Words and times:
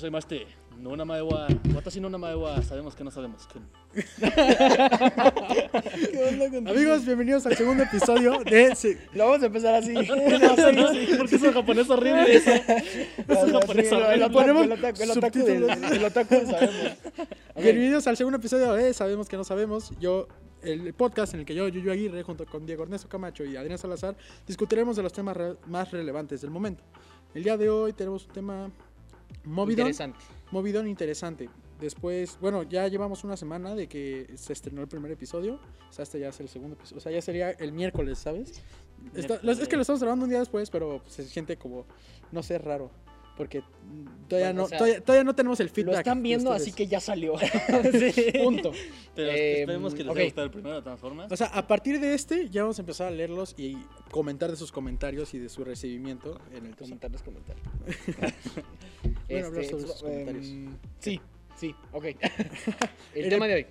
Pues 0.00 0.10
gozaimaste. 0.10 0.46
No 0.78 0.90
una 0.90 1.04
maewa. 1.04 1.46
Watashi 1.74 2.00
no 2.00 2.08
una 2.08 2.16
maewa. 2.16 2.62
Sabemos 2.62 2.96
que 2.96 3.04
no 3.04 3.10
sabemos. 3.10 3.46
¿Qué 3.92 3.98
onda 6.30 6.50
con 6.50 6.68
Amigos, 6.68 7.04
bienvenidos 7.04 7.44
al 7.44 7.54
segundo 7.54 7.82
episodio 7.82 8.38
de. 8.44 8.74
Sí, 8.74 8.96
Lo 9.12 9.26
vamos 9.26 9.42
a 9.42 9.46
empezar 9.46 9.74
así. 9.74 9.92
No. 10.72 11.18
Porque 11.18 11.36
es 11.36 11.42
un 11.42 11.52
japonés 11.52 11.90
horrible 11.90 12.34
eso. 12.34 12.50
Es 13.28 13.42
un 13.44 13.52
japonés 13.52 13.92
horrible. 13.92 14.16
Lo 14.16 14.32
ponemos. 14.32 14.64
El 14.64 14.72
otaku, 16.06 16.34
sabemos. 16.46 16.96
Bienvenidos 17.56 18.06
al 18.06 18.16
segundo 18.16 18.38
episodio 18.38 18.72
de 18.72 18.94
Sabemos 18.94 19.28
que 19.28 19.36
no 19.36 19.44
sabemos. 19.44 19.92
Yo, 20.00 20.28
el 20.62 20.94
podcast 20.94 21.34
en 21.34 21.40
el 21.40 21.46
que 21.46 21.54
yo, 21.54 21.68
Yuyu 21.68 21.92
Aguirre, 21.92 22.22
junto 22.22 22.46
con 22.46 22.64
Diego 22.64 22.84
Ernesto 22.84 23.06
Camacho 23.06 23.44
y 23.44 23.54
Adrián 23.56 23.76
Salazar, 23.76 24.16
discutiremos 24.46 24.96
de 24.96 25.02
los 25.02 25.12
temas 25.12 25.36
re- 25.36 25.56
más 25.66 25.90
relevantes 25.90 26.40
del 26.40 26.48
momento. 26.50 26.82
El 27.34 27.42
día 27.44 27.58
de 27.58 27.68
hoy 27.68 27.92
tenemos 27.92 28.24
un 28.26 28.32
tema 28.32 28.70
movidón, 29.44 29.88
Interesante. 29.88 30.18
movidón 30.50 30.88
interesante. 30.88 31.48
Después, 31.80 32.36
bueno, 32.40 32.62
ya 32.62 32.86
llevamos 32.88 33.24
una 33.24 33.36
semana 33.36 33.74
de 33.74 33.88
que 33.88 34.30
se 34.36 34.52
estrenó 34.52 34.82
el 34.82 34.88
primer 34.88 35.10
episodio. 35.12 35.58
O 35.88 35.92
sea, 35.92 36.02
este 36.02 36.20
ya 36.20 36.28
es 36.28 36.38
el 36.40 36.48
segundo 36.48 36.74
episodio. 36.76 36.98
O 36.98 37.00
sea, 37.00 37.10
ya 37.12 37.22
sería 37.22 37.50
el 37.52 37.72
miércoles, 37.72 38.18
¿sabes? 38.18 38.62
Está- 39.14 39.36
es 39.50 39.66
que 39.68 39.76
lo 39.76 39.82
estamos 39.82 40.00
grabando 40.02 40.24
un 40.24 40.30
día 40.30 40.40
después, 40.40 40.68
pero 40.68 41.00
se 41.06 41.24
siente 41.24 41.56
como, 41.56 41.86
no 42.32 42.42
sé, 42.42 42.58
raro. 42.58 42.90
Porque 43.40 43.62
todavía, 44.28 44.48
Bueno, 44.48 44.52
no, 44.60 44.64
o 44.64 44.68
sea, 44.68 44.76
todavía, 44.76 45.00
todavía 45.00 45.24
no 45.24 45.34
tenemos 45.34 45.60
el 45.60 45.70
feedback. 45.70 45.92
Lo 45.94 45.98
están 46.00 46.18
de 46.18 46.22
viendo, 46.24 46.52
así 46.52 46.72
que 46.72 46.86
ya 46.86 47.00
salió. 47.00 47.36
Sí. 48.12 48.32
Punto. 48.44 48.70
Pero 49.14 49.30
Eh, 49.30 49.60
esperemos 49.60 49.94
que 49.94 50.04
les 50.04 50.10
ok. 50.10 50.16
haya 50.18 50.24
gustado 50.26 50.44
el 50.44 50.50
primero 50.50 50.76
de 50.76 50.82
todas 50.82 51.00
formas 51.00 51.32
O 51.32 51.36
sea, 51.38 51.46
a 51.46 51.66
partir 51.66 51.98
de 52.00 52.12
este 52.12 52.50
ya 52.50 52.62
vamos 52.64 52.78
a 52.78 52.82
empezar 52.82 53.06
a 53.08 53.10
leerlos 53.10 53.54
y 53.56 53.78
comentar 54.10 54.50
de 54.50 54.56
sus 54.58 54.70
comentarios 54.72 55.32
y 55.32 55.38
de 55.38 55.48
su 55.48 55.64
recibimiento 55.64 56.38
en 56.54 56.66
el 56.66 56.76
Comentarios, 56.76 57.22
comentarios. 57.24 57.64
Bueno, 59.28 59.46
hablar 59.46 59.62
Este, 59.62 59.70
sobre 59.70 59.86
sus 59.86 60.02
em, 60.02 60.08
comentarios. 60.26 60.46
sí, 60.98 61.20
sí, 61.56 61.74
ok. 61.92 62.04
el 63.14 63.24
Era- 63.24 63.28
tema 63.30 63.46
de 63.46 63.54
hoy 63.54 63.66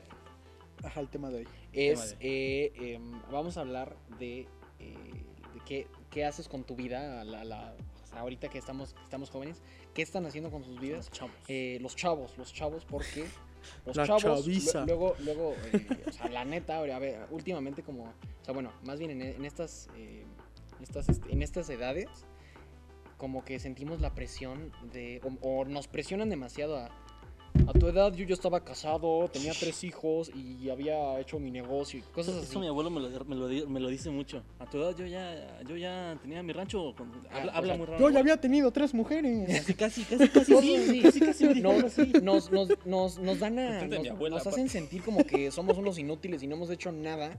Ajá, 0.83 0.99
el 1.01 1.09
tema 1.09 1.29
de 1.29 1.37
hoy. 1.39 1.47
es, 1.73 2.15
eh, 2.21 2.71
em, 2.75 3.21
vamos 3.31 3.55
a 3.57 3.61
hablar 3.61 3.95
de, 4.17 4.47
eh, 4.79 4.95
de 5.53 5.59
qué, 5.67 5.87
qué 6.09 6.25
haces 6.25 6.47
con 6.47 6.63
tu 6.63 6.75
vida, 6.75 7.23
la, 7.23 7.43
la- 7.43 7.75
ahorita 8.13 8.49
que 8.49 8.57
estamos, 8.57 8.93
que 8.93 9.03
estamos 9.03 9.29
jóvenes, 9.29 9.61
qué 9.93 10.01
están 10.01 10.25
haciendo 10.25 10.49
con 10.51 10.63
sus 10.63 10.79
vidas. 10.79 11.09
chavos 11.11 11.33
Eh, 11.47 11.77
los 11.81 11.95
chavos, 11.95 12.37
los 12.37 12.53
chavos, 12.53 12.85
porque 12.85 13.25
los 13.85 13.95
La 13.95 14.05
chavos, 14.07 14.23
chaviza. 14.23 14.81
lue- 14.81 14.85
luego, 14.87 15.15
luego, 15.19 15.55
eh, 15.73 16.03
o 16.07 16.11
sea, 16.11 16.29
la 16.29 16.45
neta, 16.45 16.77
a 16.79 16.99
ver, 16.99 17.27
últimamente 17.31 17.83
como, 17.83 18.03
o 18.05 18.43
sea, 18.45 18.53
bueno, 18.53 18.71
más 18.83 18.99
bien 18.99 19.11
en, 19.11 19.21
en 19.21 19.45
estas, 19.45 19.89
eh, 19.95 20.23
estas, 20.81 21.09
este, 21.09 21.31
en 21.31 21.41
estas 21.41 21.69
edades, 21.69 22.07
como 23.17 23.43
que 23.43 23.59
sentimos 23.59 23.99
la 23.99 24.13
presión 24.15 24.71
de, 24.93 25.21
o, 25.41 25.47
o 25.61 25.65
nos 25.65 25.87
presionan 25.87 26.29
demasiado 26.29 26.77
a, 26.77 26.89
a 27.67 27.73
tu 27.73 27.87
edad 27.87 28.13
yo 28.13 28.25
ya 28.25 28.33
estaba 28.33 28.63
casado, 28.63 29.29
tenía 29.31 29.53
tres 29.53 29.83
hijos 29.83 30.31
y 30.35 30.69
había 30.69 31.19
hecho 31.19 31.39
mi 31.39 31.51
negocio 31.51 31.99
y 31.99 32.01
cosas 32.03 32.35
así. 32.35 32.45
eso 32.45 32.59
mi 32.59 32.67
abuelo 32.67 32.89
me 32.89 32.99
lo, 32.99 33.09
me 33.25 33.35
lo 33.35 33.69
me 33.69 33.79
lo 33.79 33.87
dice 33.89 34.09
mucho 34.09 34.41
a 34.59 34.65
tu 34.65 34.77
edad 34.81 34.95
yo 34.95 35.05
ya 35.05 35.61
yo 35.67 35.77
ya 35.77 36.17
tenía 36.21 36.41
mi 36.43 36.51
rancho 36.53 36.93
con- 36.97 37.11
habla, 37.31 37.51
o 37.51 37.55
habla 37.55 37.67
sea, 37.73 37.77
muy 37.77 37.85
raro 37.85 37.99
Yo 37.99 38.09
ya 38.09 38.19
había 38.19 38.37
tenido 38.37 38.71
tres 38.71 38.93
mujeres. 38.93 39.47
casi 39.65 39.73
casi 39.75 40.03
casi 40.03 40.29
casi 40.29 40.55
sí, 40.55 40.75
así. 40.75 41.01
casi 41.01 41.19
casi 41.19 41.61
No, 41.61 41.89
sí, 41.89 42.11
nos, 42.23 42.51
nos, 42.51 42.69
nos, 42.85 43.19
nos 43.19 43.39
dan 43.39 43.59
a. 43.59 43.85
Nos, 43.85 44.07
abuela, 44.09 44.37
nos 44.37 44.47
hacen 44.47 44.67
sentir 44.69 45.03
como 45.03 45.23
que 45.25 45.51
somos 45.51 45.77
unos 45.77 45.97
inútiles 45.99 46.41
y 46.43 46.47
no 46.47 46.55
hemos 46.55 46.69
hecho 46.69 46.91
nada. 46.91 47.37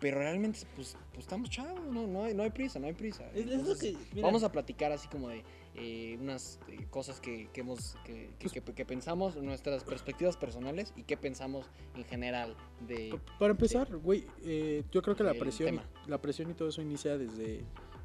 Pero 0.00 0.18
realmente, 0.18 0.60
pues, 0.76 0.96
pues 1.12 1.24
estamos 1.24 1.50
chavos, 1.50 1.80
no, 1.92 2.06
no, 2.06 2.22
hay, 2.24 2.32
no 2.34 2.44
hay 2.44 2.50
prisa, 2.50 2.78
no 2.78 2.86
hay 2.86 2.92
prisa. 2.92 3.24
Es- 3.34 3.40
es 3.40 3.46
lo 3.46 3.52
Entonces, 3.54 3.96
que- 3.96 4.14
mira. 4.14 4.26
vamos 4.28 4.44
a 4.44 4.52
platicar 4.52 4.92
así 4.92 5.08
como 5.08 5.28
de 5.28 5.42
eh, 5.80 6.18
unas 6.20 6.58
eh, 6.68 6.86
cosas 6.90 7.20
que, 7.20 7.48
que 7.52 7.60
hemos 7.60 7.96
que, 8.04 8.30
que- 8.38 8.48
que- 8.60 8.74
que 8.74 8.84
pensamos, 8.84 9.36
nuestras 9.36 9.84
perspectivas 9.84 10.36
personales 10.36 10.92
y 10.96 11.04
qué 11.04 11.16
pensamos 11.16 11.66
en 11.94 12.04
general 12.04 12.56
de. 12.86 13.10
Pa- 13.26 13.38
Para 13.38 13.50
empezar, 13.52 13.96
güey, 13.96 14.26
eh, 14.44 14.82
yo 14.90 15.00
creo 15.02 15.14
que 15.16 15.22
la 15.24 15.34
presión, 15.34 15.76
y, 16.06 16.10
la 16.10 16.18
presión 16.20 16.50
y 16.50 16.54
todo 16.54 16.68
eso 16.68 16.82
inicia 16.82 17.16
desde, 17.16 17.64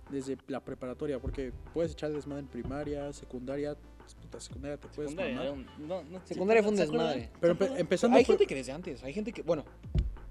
desde 0.09 0.37
la 0.47 0.59
preparatoria, 0.59 1.19
porque 1.19 1.51
puedes 1.73 1.93
echar 1.93 2.11
desmadre 2.11 2.41
en 2.41 2.47
primaria, 2.47 3.11
secundaria, 3.13 3.75
pues, 3.97 4.15
puta, 4.15 4.39
secundaria 4.39 4.77
te 4.77 4.87
puedes 4.89 5.11
secundaria 5.11 5.35
mamar. 5.35 5.45
era 5.45 5.53
un- 5.79 5.87
no, 5.87 6.03
no, 6.03 6.25
Secundaria 6.25 6.61
fue 6.61 6.71
un 6.71 6.77
desmadre. 6.77 7.29
Pero 7.39 7.57
empezando 7.77 8.17
Hay 8.17 8.25
por- 8.25 8.33
gente 8.37 8.45
que 8.47 8.55
desde 8.55 8.71
antes, 8.71 9.03
hay 9.03 9.13
gente 9.13 9.31
que, 9.31 9.41
bueno, 9.41 9.63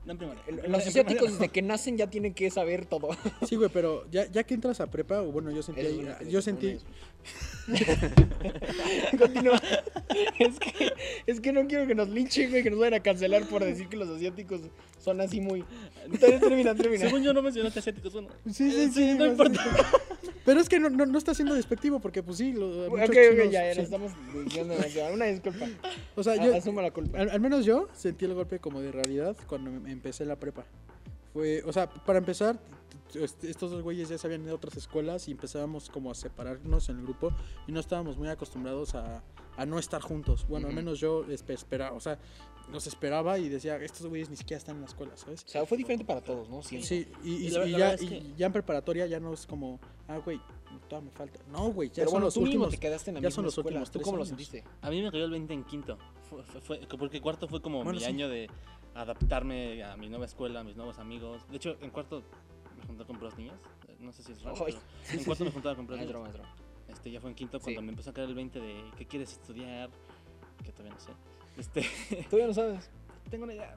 No, 0.04 0.12
en 0.12 0.18
primaria. 0.18 0.42
los 0.68 0.86
asiáticos 0.86 1.32
desde 1.32 1.48
que 1.48 1.62
nacen 1.62 1.96
ya 1.96 2.08
tienen 2.08 2.34
que 2.34 2.50
saber 2.50 2.86
todo. 2.86 3.10
Sí, 3.48 3.54
güey, 3.56 3.68
pero 3.72 4.04
ya, 4.10 4.26
ya 4.30 4.42
que 4.44 4.54
entras 4.54 4.80
a 4.80 4.88
prepa, 4.90 5.22
o 5.22 5.30
bueno, 5.30 5.50
yo 5.52 5.62
sentí, 5.62 5.80
Eso 5.80 6.00
ahí- 6.20 6.30
yo 6.30 6.42
sentí, 6.42 6.78
Continúa. 9.18 9.60
Es 10.38 10.58
que, 10.58 10.92
es 11.26 11.40
que 11.40 11.52
no 11.52 11.66
quiero 11.66 11.86
que 11.86 11.94
nos 11.94 12.08
linchen, 12.08 12.50
güey, 12.50 12.62
que 12.62 12.70
nos 12.70 12.78
vayan 12.78 12.94
a 12.94 13.00
cancelar 13.00 13.44
por 13.48 13.64
decir 13.64 13.88
que 13.88 13.96
los 13.96 14.08
asiáticos 14.08 14.60
son 14.98 15.20
así 15.20 15.40
muy. 15.40 15.64
Termina, 16.20 16.40
termina. 16.40 16.74
termina. 16.74 17.04
Según 17.06 17.22
yo 17.22 17.32
no 17.32 17.42
mencionaste 17.42 17.78
asiáticos, 17.80 18.12
bueno. 18.12 18.28
Sí, 18.46 18.70
sí, 18.70 18.76
eh, 18.82 18.90
sí, 18.92 19.14
no 19.14 19.18
más- 19.24 19.28
importa. 19.30 19.60
Pero 20.44 20.60
es 20.60 20.68
que 20.68 20.80
no, 20.80 20.90
no, 20.90 21.06
no 21.06 21.18
está 21.18 21.34
siendo 21.34 21.54
despectivo, 21.54 22.00
porque 22.00 22.20
pues 22.22 22.38
sí, 22.38 22.52
lo, 22.52 22.86
Ok, 22.88 22.98
ok, 23.04 23.12
chinos- 23.12 23.50
ya, 23.50 23.64
ya, 23.68 23.74
sí. 23.74 23.80
estamos 23.82 24.10
diciendo. 24.44 24.74
Una 25.14 25.26
disculpa. 25.26 25.66
O 26.16 26.22
sea, 26.24 26.34
yo, 26.44 26.54
Asuma 26.56 26.82
la 26.82 26.90
culpa. 26.90 27.18
Al, 27.20 27.30
al 27.30 27.40
menos 27.40 27.64
yo 27.64 27.88
sentí 27.94 28.24
el 28.24 28.34
golpe 28.34 28.58
como 28.58 28.80
de 28.80 28.90
realidad 28.90 29.36
cuando 29.46 29.70
em- 29.70 29.86
empecé 29.86 30.24
la 30.24 30.34
prepa. 30.36 30.64
Fue, 31.32 31.62
o 31.64 31.72
sea, 31.72 31.88
para 31.88 32.18
empezar, 32.18 32.58
estos 33.14 33.70
dos 33.70 33.82
güeyes 33.82 34.08
ya 34.08 34.18
se 34.18 34.26
habían 34.26 34.42
ido 34.42 34.52
a 34.52 34.56
otras 34.56 34.76
escuelas 34.76 35.28
y 35.28 35.32
empezábamos 35.32 35.90
como 35.90 36.10
a 36.10 36.14
separarnos 36.14 36.88
en 36.88 36.98
el 36.98 37.02
grupo 37.04 37.32
y 37.66 37.72
no 37.72 37.80
estábamos 37.80 38.16
muy 38.16 38.28
acostumbrados 38.28 38.94
a, 38.94 39.22
a 39.56 39.66
no 39.66 39.78
estar 39.78 40.00
juntos. 40.00 40.46
Bueno, 40.48 40.66
al 40.68 40.72
Ujú. 40.72 40.82
menos 40.82 41.00
yo 41.00 41.24
espe- 41.26 41.54
esperaba, 41.54 41.96
o 41.96 42.00
sea, 42.00 42.18
nos 42.70 42.86
esperaba 42.86 43.38
y 43.38 43.48
decía, 43.48 43.76
estos 43.76 44.06
güeyes 44.06 44.30
ni 44.30 44.36
siquiera 44.36 44.58
están 44.58 44.76
en 44.76 44.82
la 44.82 44.86
escuela, 44.88 45.16
¿sabes? 45.16 45.44
O 45.44 45.48
sea, 45.48 45.66
fue 45.66 45.76
diferente 45.76 46.04
para 46.04 46.20
todos, 46.20 46.48
¿no? 46.48 46.62
Siento. 46.62 46.86
Sí, 46.86 47.06
y, 47.24 47.30
y- 47.34 47.46
Y 47.46 47.50
la- 47.50 47.66
y 47.66 47.70
la 47.72 47.78
ya, 47.78 47.92
es 47.94 48.02
y 48.02 48.08
que- 48.08 48.22
ya 48.36 48.46
en 48.46 48.52
preparatoria 48.52 49.06
ya 49.06 49.20
no 49.20 49.32
es 49.34 49.46
como, 49.46 49.78
ah, 50.08 50.18
güey, 50.18 50.40
todavía 50.88 51.10
me 51.10 51.16
falta. 51.16 51.40
No, 51.50 51.70
güey, 51.72 51.88
ya 51.90 51.96
Pero 51.96 52.06
son 52.06 52.12
bueno, 52.14 52.26
los 52.26 52.34
tú 52.34 52.40
mismo 52.40 52.52
últimos. 52.64 52.70
te 52.70 52.78
quedaste 52.78 53.10
en 53.10 53.14
la 53.16 53.20
ya 53.20 53.26
misma 53.28 53.34
son 53.36 53.44
los 53.44 53.52
escuela. 53.58 53.78
últimos 53.80 53.90
¿Tú 53.90 54.00
cómo 54.00 54.16
lo 54.16 54.24
sentiste? 54.24 54.64
A 54.80 54.90
mí 54.90 55.02
me 55.02 55.10
cayó 55.10 55.24
el 55.26 55.30
20 55.32 55.52
en 55.52 55.64
quinto. 55.64 55.98
Fue, 56.30 56.42
fue- 56.44 56.60
fue- 56.62 56.98
porque 56.98 57.20
cuarto 57.20 57.46
fue 57.48 57.60
como 57.60 57.78
Bueno, 57.78 57.92
mi 57.92 57.98
sí. 58.00 58.06
año 58.06 58.28
de 58.28 58.48
adaptarme 58.94 59.82
a 59.84 59.96
mi 59.96 60.08
nueva 60.08 60.26
escuela, 60.26 60.60
a 60.60 60.64
mis 60.64 60.76
nuevos 60.76 60.98
amigos. 60.98 61.42
De 61.50 61.56
hecho, 61.56 61.76
en 61.80 61.90
cuarto 61.90 62.22
junté 62.92 63.04
con 63.06 63.18
puras 63.18 63.36
niñas. 63.38 63.60
Eh, 63.88 63.96
No 64.00 64.12
sé 64.12 64.22
si 64.22 64.32
es 64.32 64.42
raro. 64.42 64.56
Pero 64.64 64.78
en 65.12 65.24
cuarto 65.24 65.44
me 65.44 65.50
juntaba 65.50 65.74
con 65.76 65.86
puras 65.86 66.00
niñas. 66.00 66.20
maestro. 66.20 66.44
Este, 66.88 67.10
ya 67.10 67.20
fue 67.20 67.30
en 67.30 67.36
quinto 67.36 67.58
cuando 67.60 67.80
Sí. 67.80 67.84
me 67.86 67.90
empezó 67.92 68.10
a 68.10 68.12
caer 68.12 68.28
el 68.28 68.34
20 68.34 68.60
de 68.60 68.84
qué 68.96 69.06
quieres 69.06 69.32
estudiar, 69.32 69.90
que 70.64 70.72
todavía 70.72 70.92
no 70.94 71.00
sé. 71.00 71.12
Este, 71.56 71.80
Todavía 72.30 72.46
no 72.48 72.54
sabes. 72.54 72.90
tengo 73.30 73.44
una 73.44 73.54
idea. 73.54 73.76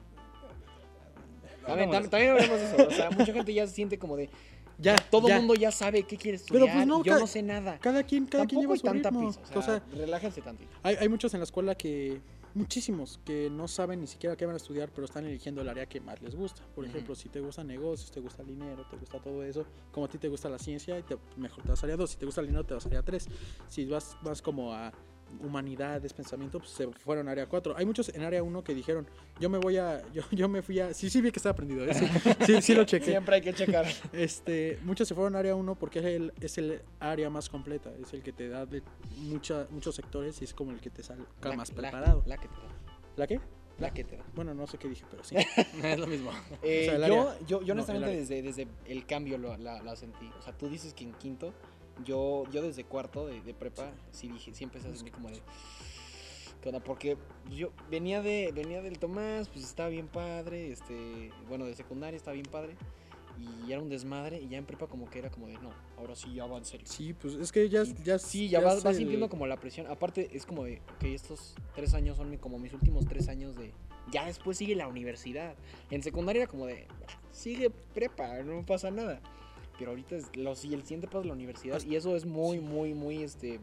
A 1.66 1.74
ver, 1.74 1.84
Hablamos 1.84 1.96
tam- 2.06 2.10
también 2.10 2.30
hablamos 2.32 2.58
de 2.60 2.64
eso. 2.66 2.86
O 2.88 2.90
sea, 2.90 3.10
mucha 3.10 3.32
gente 3.32 3.52
ya 3.54 3.66
se 3.66 3.74
siente 3.74 3.98
como 3.98 4.16
de. 4.16 4.30
Ya, 4.78 4.94
Todo 4.96 5.28
el 5.28 5.36
mundo 5.38 5.54
ya 5.54 5.72
sabe 5.72 6.02
qué 6.02 6.16
quiere 6.18 6.38
Pero, 6.38 6.66
estudiar. 6.66 6.76
pues, 6.76 6.86
no, 6.86 7.02
yo 7.02 7.18
no 7.18 7.26
sé 7.26 7.42
nada. 7.42 7.78
Cada 7.78 8.02
quien, 8.04 8.26
cada 8.26 8.44
quien 8.46 8.60
Tampoco 8.60 8.60
lleva 8.60 8.72
hay 8.74 8.78
su 8.78 8.84
tanta 8.86 9.08
ritmo. 9.10 9.32
prisa. 9.32 9.40
O 9.54 9.58
O 9.58 9.62
sea, 9.62 9.80
sea, 9.80 9.82
relájense 9.98 10.42
tantito. 10.42 10.70
Hay, 10.82 10.96
hay 10.96 11.08
muchos 11.08 11.32
en 11.32 11.40
la 11.40 11.44
escuela 11.44 11.74
que, 11.74 12.20
muchísimos, 12.56 13.20
que 13.24 13.48
no 13.50 13.68
saben 13.68 14.00
ni 14.00 14.06
siquiera 14.06 14.36
qué 14.36 14.46
van 14.46 14.54
a 14.54 14.56
estudiar, 14.56 14.90
pero 14.92 15.04
están 15.04 15.24
eligiendo 15.26 15.60
el 15.60 15.68
área 15.68 15.86
que 15.86 16.00
más 16.00 16.20
les 16.22 16.34
gusta. 16.34 16.62
Por 16.74 16.84
ejemplo, 16.84 17.14
si 17.14 17.28
te 17.28 17.40
gusta 17.40 17.62
negocios, 17.62 18.10
te 18.10 18.20
gusta 18.20 18.42
el 18.42 18.48
dinero, 18.48 18.84
te 18.90 18.96
gusta 18.96 19.20
todo 19.20 19.42
eso, 19.44 19.64
como 19.92 20.06
a 20.06 20.08
ti 20.08 20.18
te 20.18 20.28
gusta 20.28 20.48
la 20.48 20.58
ciencia, 20.58 21.00
te- 21.02 21.18
mejor 21.36 21.62
te 21.62 21.68
vas 21.70 21.82
a 21.82 21.86
área 21.86 21.96
2. 21.96 22.10
Si 22.10 22.16
te 22.16 22.26
gusta 22.26 22.40
el 22.40 22.48
dinero, 22.48 22.64
te 22.64 22.74
vas 22.74 22.84
a 22.84 22.88
área 22.88 23.02
3. 23.02 23.28
Si 23.68 23.84
vas, 23.86 24.16
vas 24.22 24.42
como 24.42 24.72
a 24.72 24.92
humanidades, 25.40 26.12
pensamiento, 26.12 26.58
pues 26.58 26.70
se 26.70 26.86
fueron 26.88 27.28
a 27.28 27.32
área 27.32 27.46
4. 27.46 27.76
Hay 27.76 27.84
muchos 27.86 28.08
en 28.14 28.22
área 28.22 28.42
1 28.42 28.64
que 28.64 28.74
dijeron, 28.74 29.06
yo 29.40 29.48
me 29.50 29.58
voy 29.58 29.76
a, 29.76 30.02
yo, 30.12 30.22
yo 30.30 30.48
me 30.48 30.62
fui 30.62 30.80
a, 30.80 30.94
sí, 30.94 31.10
sí 31.10 31.20
vi 31.20 31.30
que 31.30 31.38
estaba 31.38 31.52
aprendido, 31.52 31.84
¿eh? 31.84 31.94
sí, 31.94 32.06
sí, 32.46 32.62
sí 32.62 32.74
lo 32.74 32.84
chequé. 32.84 33.06
Siempre 33.06 33.36
hay 33.36 33.42
que 33.42 33.52
checar. 33.52 33.86
Este, 34.12 34.78
muchos 34.82 35.08
se 35.08 35.14
fueron 35.14 35.36
a 35.36 35.40
área 35.40 35.54
1 35.54 35.74
porque 35.76 35.98
es 35.98 36.04
el, 36.04 36.32
es 36.40 36.58
el 36.58 36.80
área 37.00 37.28
más 37.30 37.48
completa, 37.48 37.90
es 38.00 38.12
el 38.14 38.22
que 38.22 38.32
te 38.32 38.48
da 38.48 38.66
de 38.66 38.82
mucha, 39.18 39.66
muchos 39.70 39.94
sectores 39.94 40.40
y 40.40 40.44
es 40.44 40.54
como 40.54 40.70
el 40.72 40.80
que 40.80 40.90
te 40.90 41.02
saca 41.02 41.22
La- 41.42 41.56
más 41.56 41.70
preparado. 41.70 42.22
La, 42.26 42.36
que 42.38 42.48
te 42.48 42.54
da. 42.54 42.68
¿La 43.16 43.26
qué? 43.26 43.40
La 43.78 43.92
que 43.92 44.04
te 44.04 44.16
da. 44.16 44.24
Bueno, 44.34 44.54
no 44.54 44.66
sé 44.66 44.78
qué 44.78 44.88
dije, 44.88 45.04
pero 45.10 45.22
sí. 45.22 45.36
es 45.82 45.98
lo 45.98 46.06
mismo. 46.06 46.30
Eh, 46.62 46.86
sea, 46.86 47.06
yo, 47.08 47.28
área. 47.30 47.38
yo, 47.46 47.60
yo 47.62 47.74
No, 47.74 47.82
honestamente 47.82 48.12
el 48.12 48.18
desde, 48.26 48.42
desde 48.42 48.66
el 48.86 49.04
cambio 49.06 49.36
lo, 49.38 49.56
la, 49.58 49.82
la 49.82 49.96
sentí. 49.96 50.30
O 50.38 50.42
sea, 50.42 50.52
tú 50.56 50.68
dices 50.68 50.94
que 50.94 51.04
en 51.04 51.12
quinto, 51.14 51.52
yo, 52.04 52.44
yo 52.50 52.62
desde 52.62 52.84
cuarto 52.84 53.26
de, 53.26 53.40
de 53.40 53.54
prepa, 53.54 53.92
sí 54.12 54.28
dije, 54.28 54.54
sí 54.54 54.64
empecé 54.64 54.88
a 54.88 54.94
sentir 54.94 55.12
como 55.12 55.30
de... 55.30 55.40
¿Qué 56.60 56.70
onda? 56.70 56.82
Porque 56.82 57.16
pues, 57.44 57.56
yo 57.56 57.70
venía 57.90 58.22
de 58.22 58.50
venía 58.52 58.82
del 58.82 58.98
Tomás, 58.98 59.48
pues 59.48 59.64
estaba 59.64 59.88
bien 59.88 60.08
padre, 60.08 60.72
este, 60.72 61.30
bueno, 61.48 61.64
de 61.64 61.74
secundaria 61.74 62.16
estaba 62.16 62.34
bien 62.34 62.46
padre. 62.46 62.76
Y 63.38 63.70
era 63.70 63.82
un 63.82 63.90
desmadre, 63.90 64.40
y 64.40 64.48
ya 64.48 64.56
en 64.56 64.64
prepa 64.64 64.86
como 64.86 65.10
que 65.10 65.18
era 65.18 65.28
como 65.28 65.46
de, 65.46 65.58
no, 65.58 65.70
ahora 65.98 66.16
sí 66.16 66.32
ya 66.32 66.46
va 66.46 66.56
en 66.56 66.64
serio. 66.64 66.86
Sí, 66.88 67.12
pues 67.12 67.34
es 67.34 67.52
que 67.52 67.68
ya, 67.68 67.82
ya 68.02 68.18
Sí, 68.18 68.48
ya, 68.48 68.60
vas, 68.60 68.82
vas 68.82 68.96
sintiendo 68.96 69.28
como 69.28 69.46
la 69.46 69.58
presión. 69.58 69.86
Aparte, 69.88 70.30
es 70.32 70.46
como 70.46 70.64
de, 70.64 70.80
ok, 70.96 71.04
estos 71.04 71.54
tres 71.74 71.92
años 71.92 72.16
son 72.16 72.34
como 72.38 72.58
mis 72.58 72.72
últimos 72.72 73.04
tres 73.06 73.28
años 73.28 73.54
de. 73.54 73.72
Ya 74.10 74.24
después 74.24 74.56
sigue 74.56 74.74
la 74.74 74.88
universidad. 74.88 75.54
En 75.90 76.02
secundaria 76.02 76.44
era 76.44 76.50
como 76.50 76.64
de, 76.64 76.86
sigue 77.30 77.68
prepa, 77.68 78.42
no 78.42 78.64
pasa 78.64 78.90
nada. 78.90 79.20
Pero 79.78 79.90
ahorita 79.90 80.16
es 80.16 80.34
lo, 80.36 80.54
sí, 80.54 80.72
el 80.74 80.82
siguiente 80.82 81.06
paso 81.06 81.20
es 81.20 81.26
la 81.26 81.32
universidad. 81.34 81.82
Y 81.82 81.96
eso 81.96 82.16
es 82.16 82.24
muy, 82.24 82.60
muy, 82.60 82.94
muy 82.94 83.22
este, 83.22 83.60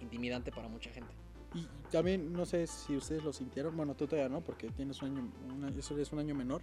intimidante 0.00 0.50
para 0.50 0.68
mucha 0.68 0.90
gente. 0.90 1.12
Y 1.54 1.68
también, 1.90 2.32
no 2.32 2.44
sé 2.46 2.66
si 2.66 2.96
ustedes 2.96 3.22
lo 3.22 3.32
sintieron, 3.32 3.76
bueno, 3.76 3.94
tú 3.94 4.06
todavía 4.06 4.28
no, 4.28 4.40
porque 4.40 4.68
tienes 4.70 5.00
un 5.02 5.10
año, 5.10 5.32
un 5.54 5.64
año- 5.64 5.78
eso 5.78 5.96
es 5.98 6.12
un 6.12 6.18
año 6.18 6.34
menor, 6.34 6.62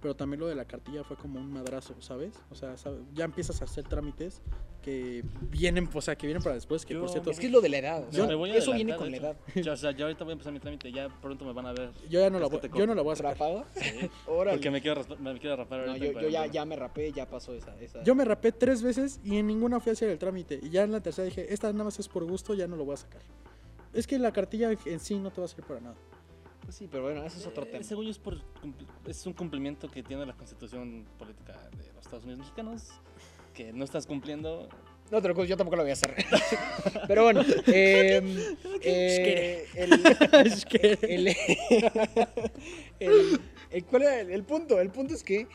pero 0.00 0.14
también 0.14 0.40
lo 0.40 0.46
de 0.46 0.54
la 0.54 0.64
cartilla 0.64 1.02
fue 1.04 1.16
como 1.16 1.40
un 1.40 1.52
madrazo, 1.52 1.94
¿sabes? 2.00 2.34
O 2.50 2.54
sea, 2.54 2.76
sabe- 2.76 3.00
ya 3.14 3.24
empiezas 3.24 3.60
a 3.62 3.64
hacer 3.64 3.84
trámites 3.88 4.40
que 4.82 5.24
vienen, 5.50 5.88
o 5.92 6.00
sea, 6.00 6.16
que 6.16 6.26
vienen 6.26 6.42
para 6.42 6.54
después, 6.54 6.86
que 6.86 6.94
por 6.94 7.06
Yo- 7.06 7.12
cierto, 7.12 7.30
Es 7.32 7.40
que 7.40 7.46
es 7.46 7.52
lo 7.52 7.60
de 7.60 7.68
la 7.68 7.78
edad. 7.78 8.04
o 8.08 8.10
Yo 8.12 8.26
me 8.28 8.34
voy 8.36 8.50
a 8.50 8.56
eso 8.56 8.72
viene 8.72 8.94
con 8.96 9.10
la 9.10 9.16
edad. 9.16 9.36
Ya, 9.56 9.72
o 9.72 9.76
sea, 9.76 9.90
ya 9.90 10.04
ahorita 10.04 10.22
voy 10.24 10.30
a 10.30 10.34
empezar 10.34 10.52
mi 10.52 10.60
trámite, 10.60 10.92
ya 10.92 11.08
pronto 11.20 11.44
me 11.44 11.52
van 11.52 11.66
a 11.66 11.72
ver. 11.72 11.90
yo 12.08 12.20
ya 12.20 12.30
no 12.30 12.38
la 12.38 12.46
Es 12.46 12.52
que 12.60 12.68
voy, 12.68 12.78
yo 12.78 12.86
no 12.86 12.94
la 12.94 13.02
voy 13.02 13.12
a 13.12 13.16
sacar. 13.16 13.32
¿Rapado? 13.32 13.64
Sí, 13.74 14.08
porque 14.26 14.70
me 14.70 14.80
quiero, 14.80 15.04
me 15.18 15.38
quiero 15.38 15.56
rapar 15.56 15.80
No, 15.86 15.92
ahorita. 15.92 16.12
yo, 16.12 16.20
yo 16.20 16.28
ya, 16.28 16.46
ya 16.46 16.64
me 16.64 16.76
rapé, 16.76 17.12
ya 17.12 17.26
pasó 17.28 17.52
esa. 17.54 17.76
esa. 17.80 18.02
Yo 18.04 18.14
me 18.14 18.24
rapé 18.24 18.52
tres 18.52 18.82
veces 18.82 19.20
y 19.24 19.36
en 19.36 19.46
ninguna 19.48 19.80
fui 19.80 19.90
a 19.90 19.92
hacer 19.94 20.08
el 20.10 20.18
trámite. 20.18 20.60
Y 20.62 20.70
ya 20.70 20.84
en 20.84 20.92
la 20.92 21.00
tercera 21.00 21.26
dije, 21.26 21.52
esta 21.52 21.72
nada 21.72 21.84
más 21.84 21.98
es 21.98 22.08
por 22.08 22.24
gusto, 22.24 22.54
ya 22.54 22.66
no 22.68 22.76
lo 22.76 22.84
voy 22.84 22.94
a 22.94 22.98
sacar. 22.98 23.20
Es 23.92 24.06
que 24.06 24.18
la 24.18 24.32
cartilla 24.32 24.70
en 24.84 25.00
sí 25.00 25.18
no 25.18 25.30
te 25.30 25.40
va 25.40 25.46
a 25.46 25.48
servir 25.48 25.66
para 25.66 25.80
nada. 25.80 25.96
Pues 26.68 26.76
sí, 26.76 26.86
pero 26.86 27.04
bueno, 27.04 27.24
ese 27.24 27.38
es 27.38 27.46
otro 27.46 27.62
Eh, 27.62 27.68
tema. 27.70 27.82
Según 27.82 28.04
yo 28.04 28.10
es, 28.10 28.18
por, 28.18 28.36
es 29.06 29.24
un 29.24 29.32
cumplimiento 29.32 29.90
que 29.90 30.02
tiene 30.02 30.26
la 30.26 30.34
constitución 30.34 31.06
política 31.18 31.54
de 31.70 31.86
los 31.94 32.04
Estados 32.04 32.24
Unidos 32.24 32.40
mexicanos, 32.40 32.88
que 33.54 33.72
no 33.72 33.84
estás 33.86 34.06
cumpliendo. 34.06 34.68
No 35.10 35.22
te 35.22 35.28
lo 35.28 35.44
yo 35.46 35.56
tampoco 35.56 35.76
lo 35.76 35.82
voy 35.84 35.92
a 35.92 35.94
hacer. 35.94 36.14
pero 37.08 37.22
bueno, 37.24 37.40
eh, 37.68 38.20
eh, 38.82 39.66
el, 39.76 39.92
el, 41.00 41.28
el- 43.00 43.40
el- 43.70 43.84
¿cuál 43.86 44.02
era 44.02 44.20
el, 44.20 44.44
punto? 44.44 44.78
El 44.78 44.90
punto 44.90 45.14
es 45.14 45.22
que 45.22 45.46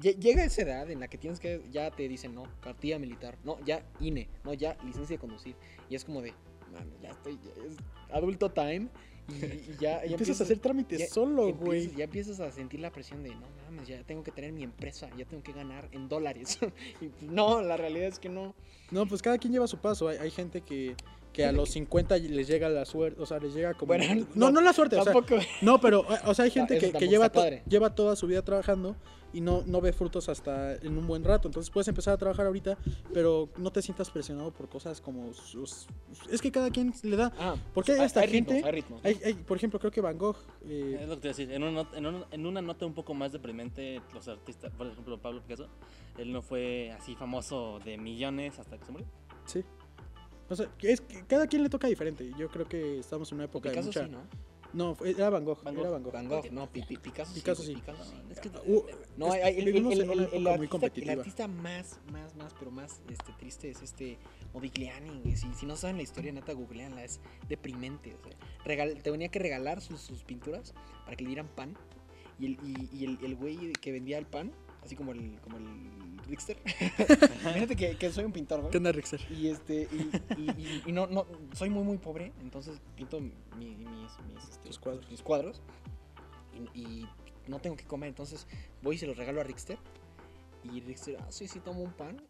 lle- 0.00 0.16
llega 0.18 0.46
esa 0.46 0.62
edad 0.62 0.90
en 0.90 0.98
la 1.00 1.08
que 1.08 1.18
tienes 1.18 1.40
que, 1.40 1.60
ya 1.70 1.90
te 1.90 2.08
dicen, 2.08 2.34
no, 2.34 2.44
cartilla 2.62 2.98
militar, 2.98 3.36
no, 3.44 3.62
ya 3.66 3.84
INE, 4.00 4.30
no, 4.44 4.54
ya 4.54 4.78
licencia 4.82 5.16
de 5.16 5.20
conducir. 5.20 5.56
Y 5.90 5.94
es 5.94 6.06
como 6.06 6.22
de, 6.22 6.32
mames, 6.72 6.98
ya 7.02 7.10
estoy, 7.10 7.38
ya 7.44 7.50
es 7.66 7.76
adulto 8.10 8.50
time. 8.50 8.88
Y, 9.28 9.44
y 9.44 9.76
ya, 9.80 10.04
ya 10.04 10.12
Empiezas 10.12 10.40
a 10.40 10.44
hacer 10.44 10.58
trámites 10.58 10.98
ya 10.98 11.06
solo, 11.06 11.52
güey. 11.54 11.94
Ya 11.94 12.04
empiezas 12.04 12.40
a 12.40 12.50
sentir 12.50 12.80
la 12.80 12.90
presión 12.90 13.22
de, 13.22 13.30
no 13.34 13.46
mames, 13.64 13.88
ya 13.88 14.02
tengo 14.04 14.22
que 14.22 14.30
tener 14.30 14.52
mi 14.52 14.62
empresa, 14.62 15.08
ya 15.16 15.24
tengo 15.24 15.42
que 15.42 15.52
ganar 15.52 15.88
en 15.92 16.08
dólares. 16.08 16.58
y 17.00 17.08
pues, 17.08 17.22
no, 17.22 17.62
la 17.62 17.76
realidad 17.76 18.08
es 18.08 18.18
que 18.18 18.28
no. 18.28 18.54
No, 18.90 19.06
pues 19.06 19.22
cada 19.22 19.38
quien 19.38 19.52
lleva 19.52 19.66
su 19.66 19.78
paso. 19.78 20.08
Hay, 20.08 20.18
hay 20.18 20.30
gente 20.30 20.60
que, 20.60 20.94
que 21.34 21.44
a 21.44 21.52
los 21.52 21.68
50 21.70 22.16
les 22.18 22.46
llega 22.48 22.68
la 22.70 22.84
suerte, 22.86 23.20
o 23.20 23.26
sea, 23.26 23.38
les 23.40 23.52
llega 23.52 23.74
como... 23.74 23.88
Bueno, 23.88 24.14
no, 24.14 24.26
no, 24.34 24.50
no 24.52 24.60
la 24.62 24.72
suerte, 24.72 24.96
o 24.96 25.02
sea, 25.04 25.12
Tampoco. 25.12 25.36
no, 25.60 25.80
pero, 25.80 26.00
eh, 26.14 26.18
o 26.24 26.32
sea, 26.32 26.46
hay 26.46 26.50
gente 26.50 26.76
eso 26.78 26.96
que, 26.98 27.08
lleva, 27.08 27.28
to- 27.28 27.44
lleva 27.68 27.94
toda 27.94 28.16
su 28.16 28.26
vida 28.26 28.40
trabajando 28.42 28.96
y 29.32 29.40
no, 29.40 29.64
no 29.66 29.80
ve 29.80 29.92
frutos 29.92 30.28
hasta 30.28 30.74
en 30.76 30.96
un 30.96 31.08
buen 31.08 31.24
rato. 31.24 31.48
Entonces 31.48 31.68
puedes 31.68 31.88
empezar 31.88 32.14
a 32.14 32.16
trabajar 32.18 32.46
ahorita, 32.46 32.78
pero 33.12 33.48
no 33.58 33.72
te 33.72 33.82
sientas 33.82 34.08
presionado 34.10 34.52
por 34.52 34.68
cosas 34.68 35.00
como... 35.00 35.34
sus- 35.34 35.88
Es 36.30 36.40
que 36.40 36.52
cada 36.52 36.70
quien 36.70 36.94
le 37.02 37.16
da... 37.16 37.32
Ah, 37.40 37.56
¿Por 37.74 37.84
qué 37.84 37.92
hay 37.92 38.02
esta 38.06 38.20
hay 38.20 38.28
gente? 38.28 38.54
ritmos, 38.54 38.64
hay 38.66 38.72
ritmos. 38.72 39.04
Hay- 39.04 39.20
hay- 39.24 39.34
por 39.34 39.56
ejemplo, 39.56 39.80
creo 39.80 39.90
que 39.90 40.00
Van 40.00 40.16
Gogh... 40.16 40.36
eh, 40.68 40.98
Es 41.02 41.08
lo 41.08 41.16
que 41.16 41.22
te 41.22 41.26
iba 41.28 41.34
a 41.34 41.36
decir. 41.36 41.50
En, 41.52 41.62
una 41.64 41.72
not- 41.82 41.96
en, 41.96 42.06
un- 42.06 42.24
en 42.30 42.46
una 42.46 42.62
nota 42.62 42.86
un 42.86 42.94
poco 42.94 43.12
más 43.12 43.32
deprimente, 43.32 44.00
los 44.14 44.28
artistas, 44.28 44.72
por 44.72 44.86
ejemplo, 44.86 45.18
Pablo 45.20 45.42
Picasso, 45.42 45.66
él 46.16 46.30
no 46.32 46.40
fue 46.40 46.92
así 46.92 47.16
famoso 47.16 47.80
de 47.84 47.98
millones 47.98 48.60
hasta 48.60 48.78
que 48.78 48.84
se 48.84 48.92
murió. 48.92 49.06
Sí. 49.46 49.64
Es 50.80 51.00
que 51.00 51.24
cada 51.26 51.46
quien 51.46 51.62
le 51.62 51.68
toca 51.68 51.88
diferente. 51.88 52.30
Yo 52.38 52.48
creo 52.48 52.66
que 52.68 52.98
estamos 52.98 53.30
en 53.32 53.36
una 53.36 53.44
época 53.44 53.70
Picasso 53.70 53.90
de 53.90 54.06
mucha... 54.06 54.06
sí, 54.06 54.10
¿no? 54.10 54.54
No, 54.74 54.96
era 55.04 55.30
Van 55.30 55.44
Gogh. 55.44 55.62
Van 55.62 55.78
Era 55.78 55.84
Gogh. 55.88 55.92
Van 55.92 56.02
Gogh. 56.02 56.12
Van 56.12 56.28
Gogh, 56.28 56.50
no, 56.50 56.66
Pi- 56.68 56.82
Picasso 56.82 57.32
sí. 57.32 57.40
Picasso 57.40 57.62
sí. 57.62 57.74
Picasso 57.76 58.04
sí. 58.04 58.16
Es 58.28 58.40
que 58.40 58.48
Uh, 58.66 58.82
No, 59.16 59.32
es- 59.32 59.44
el, 59.46 59.58
el- 59.58 59.64
vivimos 59.66 59.92
el- 59.94 60.10
artista, 60.10 60.54
el 60.56 60.68
competitiva. 60.68 61.12
artista 61.12 61.46
más, 61.46 62.00
más, 62.10 62.34
más, 62.34 62.54
pero 62.58 62.72
más 62.72 63.00
este, 63.08 63.32
triste 63.38 63.70
es 63.70 63.82
este 63.82 64.18
Modigliani. 64.52 65.20
güey. 65.20 65.36
Si, 65.36 65.46
si 65.54 65.64
no 65.64 65.76
saben 65.76 65.96
la 65.96 66.02
historia, 66.02 66.32
neta, 66.32 66.52
googleanla. 66.54 67.04
Es 67.04 67.20
deprimente. 67.48 68.16
O 68.16 68.24
sea, 68.28 68.36
regal- 68.64 68.94
te 69.00 69.12
tenía 69.12 69.28
que 69.28 69.38
regalar 69.38 69.80
sus, 69.80 70.00
sus 70.00 70.24
pinturas 70.24 70.74
para 71.04 71.16
que 71.16 71.22
le 71.22 71.28
dieran 71.28 71.46
pan. 71.46 71.76
Y 72.40 72.46
el, 72.46 72.52
y, 72.64 72.88
y 72.92 73.04
el, 73.04 73.18
el 73.22 73.36
güey 73.36 73.72
que 73.74 73.92
vendía 73.92 74.18
el 74.18 74.26
pan, 74.26 74.50
así 74.84 74.94
como 74.96 75.12
el, 75.12 75.38
como 75.40 75.56
el 75.58 76.18
Rickster. 76.26 76.56
Imagínate 77.42 77.76
que, 77.76 77.96
que 77.96 78.10
soy 78.12 78.24
un 78.24 78.32
pintor, 78.32 78.60
güey. 78.60 78.70
¿Qué 78.70 78.78
onda, 78.78 78.92
Rixer? 78.92 79.20
Y 79.30 79.48
este, 79.48 79.88
y, 79.92 80.10
y- 80.40 80.50
y- 80.50 80.82
y 80.86 80.92
no, 80.92 81.06
no, 81.06 81.26
soy 81.52 81.70
muy 81.70 81.82
muy 81.84 81.98
pobre, 81.98 82.32
entonces 82.40 82.80
pinto 82.96 83.20
mi- 83.20 83.32
mis, 83.58 83.76
mis, 83.86 84.44
este, 84.64 84.80
cuadros. 84.80 85.10
mis 85.10 85.22
cuadros 85.22 85.62
y, 86.74 86.80
y 86.80 87.08
no 87.48 87.58
tengo 87.60 87.76
que 87.76 87.84
comer, 87.84 88.08
entonces 88.08 88.46
voy 88.82 88.96
y 88.96 88.98
se 88.98 89.06
los 89.06 89.16
regalo 89.16 89.40
a 89.40 89.44
Rickster 89.44 89.78
y 90.62 90.80
Rickster, 90.80 91.18
ah, 91.20 91.26
sí, 91.30 91.46
sí, 91.48 91.60
tomo 91.60 91.82
un 91.82 91.92
pan 91.92 92.22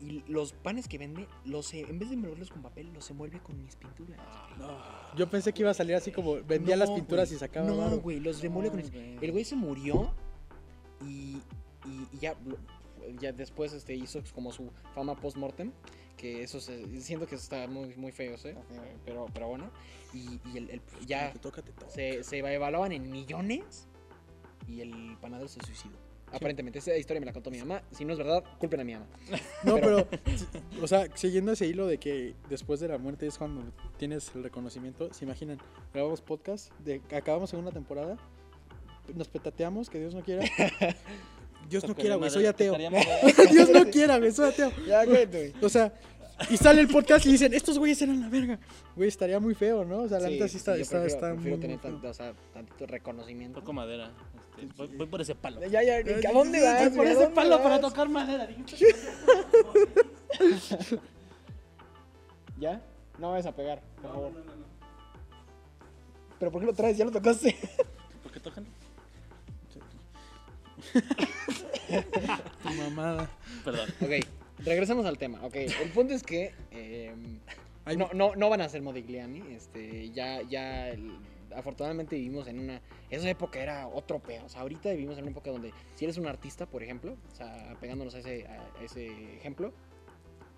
y 0.00 0.22
los 0.28 0.52
panes 0.52 0.88
que 0.88 0.98
vende, 0.98 1.26
los, 1.46 1.72
en 1.72 1.98
vez 1.98 2.08
de 2.10 2.16
envolverlos 2.16 2.50
con 2.50 2.60
papel, 2.62 2.92
los 2.92 3.08
envuelve 3.10 3.38
con 3.38 3.62
mis 3.62 3.76
pinturas. 3.76 4.20
Yo 5.16 5.30
pensé 5.30 5.54
que 5.54 5.62
iba 5.62 5.70
a 5.70 5.74
salir 5.74 5.94
así 5.94 6.10
como 6.12 6.34
vendía 6.42 6.76
No, 6.76 6.80
las 6.84 6.90
pinturas 6.90 7.32
y 7.32 7.36
sacaba 7.38 7.66
No, 7.68 7.98
güey, 8.00 8.20
los 8.20 8.42
envuelve 8.44 8.70
con 8.70 8.78
mis... 8.80 8.92
El 8.92 9.32
güey 9.32 9.44
se 9.44 9.56
murió 9.56 10.12
y- 12.16 12.20
ya, 12.20 12.34
ya 13.20 13.32
después 13.32 13.72
este, 13.72 13.94
hizo 13.94 14.22
como 14.34 14.52
su 14.52 14.70
fama 14.94 15.14
post-mortem. 15.16 15.72
Que 16.16 16.42
eso 16.42 16.60
se- 16.60 17.00
siento 17.02 17.26
que 17.26 17.34
está 17.34 17.66
muy, 17.68 17.94
muy 17.94 18.10
feo, 18.10 18.36
¿eh? 18.44 18.56
Pero, 19.04 19.26
pero 19.34 19.48
bueno. 19.48 19.70
Y, 20.14 20.40
y 20.52 20.56
el, 20.58 20.70
el- 20.70 20.80
ya 21.06 21.30
Te 21.32 21.38
toca, 21.40 21.60
te 21.62 21.72
toca. 21.72 21.90
se, 21.90 22.24
se 22.24 22.38
evaluaban 22.38 22.92
en 22.92 23.10
millones 23.10 23.86
y 24.66 24.80
el 24.80 25.18
panadero 25.20 25.46
se 25.48 25.60
suicidó. 25.60 25.94
Aparentemente, 26.32 26.78
esa 26.80 26.96
historia 26.96 27.20
me 27.20 27.26
la 27.26 27.32
contó 27.34 27.50
mi 27.50 27.58
mamá. 27.58 27.82
Si 27.92 28.04
no 28.06 28.12
es 28.14 28.18
verdad, 28.18 28.42
culpen 28.58 28.80
a 28.80 28.84
mi 28.84 28.94
mamá. 28.94 29.06
No, 29.62 29.74
pero- 29.74 30.08
pero, 30.08 30.22
o 30.82 30.86
sea, 30.88 31.06
siguiendo 31.14 31.52
ese 31.52 31.66
hilo 31.66 31.86
de 31.86 31.98
que 31.98 32.34
después 32.48 32.80
de 32.80 32.88
la 32.88 32.96
muerte 32.98 33.26
es 33.26 33.36
cuando 33.36 33.62
tienes 33.98 34.34
el 34.34 34.42
reconocimiento, 34.42 35.12
se 35.12 35.26
imaginan, 35.26 35.58
grabamos 35.92 36.22
podcast, 36.22 36.72
de, 36.80 37.02
acabamos 37.14 37.52
en 37.52 37.60
una 37.60 37.72
temporada, 37.72 38.16
nos 39.14 39.28
petateamos, 39.28 39.90
que 39.90 39.98
Dios 40.00 40.14
no 40.14 40.22
quiera. 40.22 40.44
Dios 41.68 41.86
no 41.86 41.94
quiera, 41.94 42.16
güey, 42.16 42.30
soy 42.30 42.46
ateo. 42.46 42.76
Dios 43.50 43.68
no 43.70 43.84
quiera, 43.90 44.18
güey, 44.18 44.32
soy 44.32 44.50
ateo. 44.50 44.72
Ya, 44.86 45.04
güey. 45.04 45.52
O 45.62 45.68
sea, 45.68 45.92
y 46.50 46.56
sale 46.56 46.80
el 46.82 46.88
podcast 46.88 47.24
y 47.26 47.32
dicen, 47.32 47.54
estos 47.54 47.78
güeyes 47.78 48.00
eran 48.02 48.20
la 48.20 48.28
verga. 48.28 48.58
Güey, 48.94 49.08
estaría 49.08 49.40
muy 49.40 49.54
feo, 49.54 49.84
¿no? 49.84 50.00
O 50.00 50.08
sea, 50.08 50.20
la 50.20 50.28
neta 50.28 50.46
sí 50.48 50.58
está, 50.58 50.76
está, 50.76 51.04
está 51.06 51.34
muy, 51.34 51.58
tener 51.58 51.80
tanto, 51.80 52.08
o 52.08 52.14
sea, 52.14 52.34
tantito 52.52 52.86
reconocimiento. 52.86 53.60
Toco 53.60 53.72
madera. 53.72 54.10
este, 54.58 54.68
voy, 54.76 54.88
voy 54.88 55.06
por 55.06 55.22
ese 55.22 55.34
palo. 55.34 55.64
Ya, 55.66 55.82
ya, 55.82 55.96
¿a 55.96 56.32
dónde 56.32 56.62
vas? 56.62 56.88
Por 56.90 56.96
güey? 56.96 57.08
¿A 57.08 57.12
ese 57.12 57.28
palo 57.28 57.62
para 57.62 57.78
vas? 57.78 57.80
tocar 57.80 58.08
madera. 58.08 58.48
¿Ya? 62.58 62.82
No 63.18 63.30
vayas 63.30 63.46
a 63.46 63.56
pegar, 63.56 63.80
por 64.02 64.12
favor. 64.12 64.32
¿Pero 66.38 66.52
por 66.52 66.60
qué 66.60 66.66
lo 66.66 66.74
traes? 66.74 66.98
¿Ya 66.98 67.06
lo 67.06 67.12
tocaste? 67.12 67.56
¿Por 68.22 68.32
qué 68.32 68.40
tocan? 68.40 68.66
Tu 72.62 72.68
mamada. 72.74 73.30
Perdón. 73.64 73.88
ok, 74.00 74.10
regresamos 74.64 75.06
al 75.06 75.18
tema. 75.18 75.40
Ok, 75.44 75.54
el 75.56 75.90
punto 75.94 76.14
es 76.14 76.22
que 76.22 76.52
eh, 76.70 77.12
Hay- 77.84 77.96
no, 77.96 78.10
no, 78.14 78.34
no 78.36 78.48
van 78.50 78.60
a 78.60 78.68
ser 78.68 78.82
Modigliani. 78.82 79.42
Este, 79.54 80.10
ya, 80.10 80.42
ya, 80.42 80.88
el- 80.90 81.16
afortunadamente 81.54 82.16
vivimos 82.16 82.48
en 82.48 82.58
una... 82.60 82.80
Esa 83.10 83.30
época 83.30 83.60
era 83.60 83.86
otro 83.88 84.18
pedo. 84.18 84.44
O 84.44 84.48
sea, 84.48 84.62
ahorita 84.62 84.90
vivimos 84.90 85.16
en 85.18 85.22
una 85.24 85.30
época 85.30 85.50
donde 85.50 85.72
si 85.94 86.04
eres 86.04 86.18
un 86.18 86.26
artista, 86.26 86.66
por 86.66 86.82
ejemplo, 86.82 87.16
o 87.32 87.34
sea, 87.36 87.74
pegándonos 87.80 88.14
a 88.14 88.18
ese, 88.18 88.46
a 88.46 88.82
ese 88.84 89.36
ejemplo, 89.36 89.72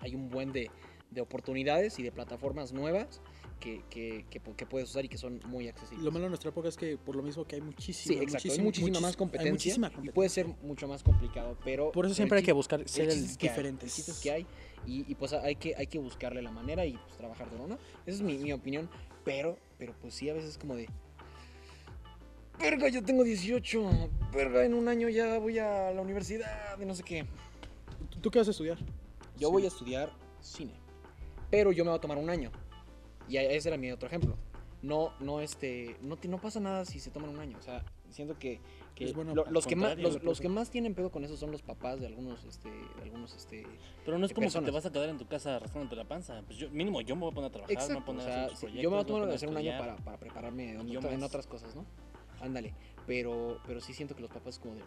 hay 0.01 0.15
un 0.15 0.29
buen 0.29 0.51
de, 0.51 0.69
de 1.11 1.21
oportunidades 1.21 1.99
y 1.99 2.03
de 2.03 2.11
plataformas 2.11 2.73
nuevas 2.73 3.21
que, 3.59 3.83
que, 3.89 4.25
que, 4.29 4.39
que 4.39 4.65
puedes 4.65 4.89
usar 4.89 5.05
y 5.05 5.09
que 5.09 5.17
son 5.17 5.39
muy 5.45 5.67
accesibles. 5.67 6.03
Lo 6.03 6.11
malo 6.11 6.23
de 6.23 6.29
nuestra 6.29 6.49
época 6.49 6.69
es 6.69 6.77
que 6.77 6.97
por 6.97 7.15
lo 7.15 7.21
mismo 7.23 7.45
que 7.45 7.55
hay 7.55 7.61
Sí, 7.61 7.65
muchísima, 7.65 8.21
exacto. 8.23 8.33
muchísima, 8.47 8.53
hay 8.53 8.65
muchísima 8.65 8.99
más 9.01 9.13
muchis- 9.13 9.17
competencia. 9.17 9.45
hay 9.47 9.51
muchísima 9.51 9.87
Y 9.87 9.89
competencia. 9.91 10.13
puede 10.13 10.29
ser 10.29 10.47
mucho 10.63 10.87
más 10.87 11.03
complicado, 11.03 11.57
pero... 11.63 11.91
Por 11.91 12.05
eso 12.05 12.15
siempre 12.15 12.37
hay 12.39 12.43
que 12.45 12.53
buscar 12.53 12.87
ser 12.87 13.09
el 13.09 13.23
es 13.25 14.19
que 14.21 14.31
hay, 14.31 14.45
y, 14.87 15.11
y, 15.11 15.15
pues 15.15 15.33
hay 15.33 15.55
que, 15.55 15.75
hay 15.75 15.87
que 15.87 15.99
buscarle 15.99 16.41
la 16.41 16.51
manera 16.51 16.85
y 16.85 16.93
pues 16.93 17.17
trabajar 17.17 17.49
duro, 17.51 17.67
¿no? 17.67 17.75
Esa 18.05 18.17
es 18.17 18.21
mi, 18.21 18.37
mi 18.37 18.53
opinión, 18.53 18.89
pero, 19.25 19.57
pero 19.77 19.93
pues 20.01 20.13
sí, 20.13 20.29
a 20.29 20.33
veces 20.33 20.51
es 20.51 20.57
como 20.57 20.75
de... 20.75 20.87
Verga, 22.59 22.89
yo 22.89 23.03
tengo 23.03 23.23
18. 23.23 24.09
Verga, 24.33 24.65
en 24.65 24.73
un 24.73 24.87
año 24.89 25.07
ya 25.09 25.39
voy 25.39 25.59
a 25.59 25.91
la 25.91 26.01
universidad 26.01 26.77
y 26.79 26.85
no 26.85 26.93
sé 26.93 27.03
qué. 27.03 27.25
¿Tú- 28.09 28.19
¿Tú 28.19 28.31
qué 28.31 28.39
vas 28.39 28.47
a 28.47 28.51
estudiar? 28.51 28.77
Yo 29.37 29.47
Sí. 29.47 29.51
voy 29.53 29.63
a 29.63 29.67
estudiar 29.67 30.11
cine, 30.41 30.73
pero 31.49 31.71
yo 31.71 31.85
me 31.85 31.91
voy 31.91 31.97
a 31.97 32.01
tomar 32.01 32.17
un 32.17 32.29
año. 32.29 32.51
Y 33.29 33.37
ese 33.37 33.69
era 33.69 33.77
mi 33.77 33.91
otro 33.91 34.07
ejemplo. 34.07 34.35
No, 34.81 35.11
no, 35.19 35.41
este, 35.41 35.97
no, 36.01 36.15
te- 36.17 36.27
no 36.29 36.39
pasa 36.39 36.59
nada 36.59 36.85
si 36.85 36.99
se 36.99 37.11
toman 37.11 37.29
un 37.31 37.39
año. 37.39 37.57
O 37.57 37.61
sea, 37.61 37.83
siento 38.09 38.39
que, 38.39 38.59
que 38.95 39.03
Es 39.05 39.13
bueno, 39.13 39.35
lo- 39.35 39.45
los, 39.51 39.67
que 39.67 39.75
más, 39.75 39.97
los, 39.97 40.39
que 40.39 40.47
más 40.49 40.69
tienen 40.71 40.95
pedo 40.95 41.11
con 41.11 41.23
eso 41.25 41.35
son 41.35 41.51
los 41.51 41.61
papás 41.61 41.99
de 41.99 42.07
algunos, 42.07 42.45
este, 42.45 42.69
de 42.69 43.01
algunos, 43.03 43.35
este, 43.35 43.65
Pero 44.05 44.17
no 44.17 44.25
es 44.25 44.31
como 44.33 44.43
que 44.43 44.45
personas. 44.47 44.65
te 44.69 44.71
vas 44.73 44.85
a 44.85 44.91
quedar 44.91 45.09
en 45.09 45.17
tu 45.17 45.27
casa 45.27 45.59
rascándote 45.59 45.95
la 45.97 46.05
panza. 46.05 46.41
Pues 46.47 46.57
yo, 46.57 46.69
mínimo, 46.71 47.01
yo 47.01 47.15
me 47.17 47.23
voy 47.23 47.31
a 47.31 47.35
poner 47.35 47.49
a 47.49 47.51
trabajar, 47.51 47.77
me 47.77 47.87
voy 47.87 47.95
a 47.95 47.99
o 47.99 48.05
poner 48.05 48.29
a 48.29 48.45
hacer 48.45 48.57
sí, 48.57 48.65
yo 48.67 48.89
me 48.89 48.95
voy 48.95 49.01
a 49.01 49.05
proyectos, 49.05 49.07
tomar 49.07 49.29
hacer 49.35 49.49
un 49.49 49.57
año 49.57 49.77
para, 49.77 49.95
para 49.97 50.17
prepararme 50.17 50.71
en, 50.71 50.97
otra- 50.97 51.25
otras 51.25 51.45
cosas, 51.47 51.75
¿no? 51.75 51.85
Ándale, 52.41 52.73
pero, 53.05 53.59
pero 53.67 53.81
sí 53.81 53.93
siento 53.93 54.15
que 54.15 54.21
los 54.21 54.31
papás 54.31 54.59
como 54.59 54.75
de, 54.75 54.81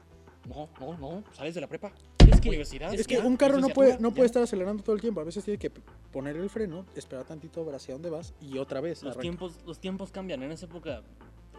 No, 0.49 0.69
no, 0.81 0.97
no, 0.99 1.25
sales 1.33 1.55
de 1.55 1.61
la 1.61 1.67
prepa. 1.69 1.93
Es 2.19 2.41
que, 2.41 2.49
Universidad. 2.49 2.93
Es 2.95 3.07
que 3.07 3.15
ya, 3.17 3.25
un 3.25 3.37
carro 3.37 3.59
no 3.59 3.69
puede, 3.69 3.99
no 3.99 4.09
ya. 4.11 4.15
puede 4.15 4.27
estar 4.27 4.43
acelerando 4.43 4.83
todo 4.83 4.95
el 4.95 5.01
tiempo. 5.01 5.21
A 5.21 5.25
veces 5.25 5.45
tiene 5.45 5.59
que 5.59 5.71
poner 5.71 6.37
el 6.37 6.51
freno, 6.51 6.85
esperar 6.95 7.25
tantito, 7.25 7.65
ver 7.65 7.75
hacia 7.77 7.95
dónde 7.95 8.11
vas 8.11 8.35
y 8.41 8.59
otra 8.59 8.81
vez. 8.81 9.03
los 9.03 9.13
arranca. 9.13 9.23
tiempos, 9.23 9.59
los 9.67 9.79
tiempos 9.79 10.11
cambian. 10.13 10.43
En 10.43 10.51
esa 10.53 10.67
época, 10.67 11.03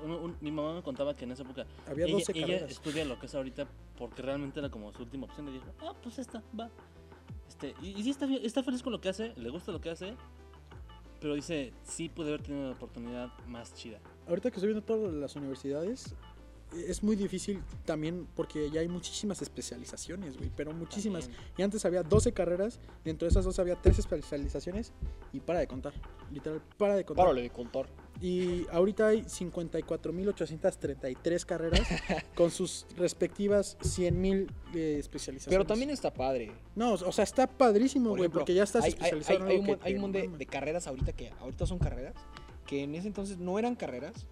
un- 0.04 0.36
mi 0.42 0.52
mamá 0.52 0.74
me 0.74 0.82
contaba 0.84 1.16
que 1.16 1.24
en 1.26 1.32
esa 1.32 1.44
época 1.44 1.66
Había 1.88 2.06
ella, 2.06 2.14
12 2.16 2.32
ella 2.36 2.56
estudia 2.68 3.06
lo 3.06 3.20
que 3.20 3.26
es 3.28 3.36
ahorita 3.36 3.68
porque 3.98 4.22
realmente 4.22 4.60
era 4.60 4.70
como 4.70 4.92
su 4.94 5.04
última 5.04 5.26
opción 5.26 5.48
y 5.48 5.52
dijo, 5.54 5.66
ah, 5.82 5.94
pues 6.02 6.20
esta, 6.20 6.44
va. 6.60 6.70
Este, 7.48 7.74
y, 7.82 7.90
y 8.00 8.04
sí 8.04 8.10
está, 8.10 8.26
está 8.26 8.64
feliz 8.64 8.84
con 8.84 8.92
lo 8.92 9.00
que 9.00 9.10
hace, 9.10 9.34
le 9.38 9.50
gusta 9.50 9.72
lo 9.72 9.80
que 9.80 9.90
hace, 9.92 10.16
pero 11.22 11.36
dice, 11.36 11.72
sí 11.84 12.10
puede 12.10 12.30
haber 12.30 12.42
tenido 12.42 12.66
una 12.68 12.76
oportunidad 12.76 13.32
más 13.48 13.74
chida. 13.76 14.00
Ahorita 14.28 14.50
que 14.52 14.56
estoy 14.58 14.70
viendo 14.74 14.84
todas 14.86 15.14
las 15.14 15.36
universidades, 15.36 16.16
es 16.76 17.04
muy 17.04 17.16
difícil 17.16 17.62
también 17.86 18.28
porque 18.36 18.70
ya 18.70 18.82
hay 18.82 18.88
muchísimas 18.88 19.42
especializaciones, 19.42 20.38
güey, 20.38 20.52
pero 20.56 20.74
muchísimas. 20.74 21.26
También. 21.26 21.44
Y 21.58 21.62
antes 21.62 21.86
había 21.86 22.04
12 22.04 22.32
carreras, 22.34 22.80
dentro 23.04 23.26
de 23.26 23.32
esas 23.32 23.46
12 23.46 23.62
había 23.62 23.76
3 23.82 24.00
especializaciones 24.00 24.92
y 25.32 25.40
para 25.40 25.60
de 25.60 25.68
contar. 25.68 25.94
Literal, 26.32 26.62
para 26.78 26.96
de 26.96 27.06
contar. 27.06 27.26
Párale 27.26 27.42
de 27.44 27.50
contar. 27.50 27.88
Y 28.22 28.66
ahorita 28.72 29.08
hay 29.08 29.24
54.833 29.24 31.46
carreras 31.46 31.82
con 32.36 32.52
sus 32.52 32.86
respectivas 32.98 33.78
100.000 33.80 34.48
eh, 34.76 34.98
especializaciones. 35.00 35.58
Pero 35.58 35.66
también 35.66 35.90
está 35.90 36.14
padre. 36.14 36.52
No, 36.76 36.94
o 36.94 37.12
sea, 37.12 37.24
está 37.24 37.48
padrísimo, 37.48 38.16
güey, 38.16 38.30
porque 38.30 38.54
ya 38.54 38.64
estás 38.64 38.84
hay, 38.86 38.92
hay- 38.92 38.96
especializado 38.96 39.46
hay- 39.48 39.56
en 39.58 39.64
hay 39.66 39.72
un, 39.74 39.80
hay 39.82 39.94
te 39.94 39.96
un 39.96 40.02
montón 40.02 40.32
de, 40.34 40.38
de 40.38 40.46
carreras 40.46 40.88
ahorita 40.88 41.14
que 41.14 41.32
ahorita 41.40 41.66
son 41.66 41.80
carreras 41.80 42.14
que 42.66 42.84
en 42.84 42.96
ese 42.96 43.08
entonces 43.08 43.38
no 43.38 43.60
eran 43.60 43.76
carreras. 43.76 44.26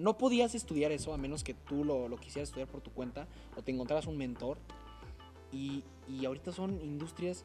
No 0.00 0.16
podías 0.16 0.54
estudiar 0.54 0.92
eso 0.92 1.12
a 1.12 1.18
menos 1.18 1.44
que 1.44 1.54
tú 1.54 1.84
lo, 1.84 2.08
lo 2.08 2.16
quisieras 2.16 2.48
estudiar 2.48 2.68
por 2.68 2.80
tu 2.80 2.90
cuenta 2.90 3.28
o 3.56 3.62
te 3.62 3.70
encontraras 3.70 4.06
un 4.06 4.16
mentor. 4.16 4.58
Y, 5.52 5.84
y 6.08 6.24
ahorita 6.24 6.52
son 6.52 6.80
industrias, 6.80 7.44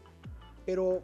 pero 0.66 1.04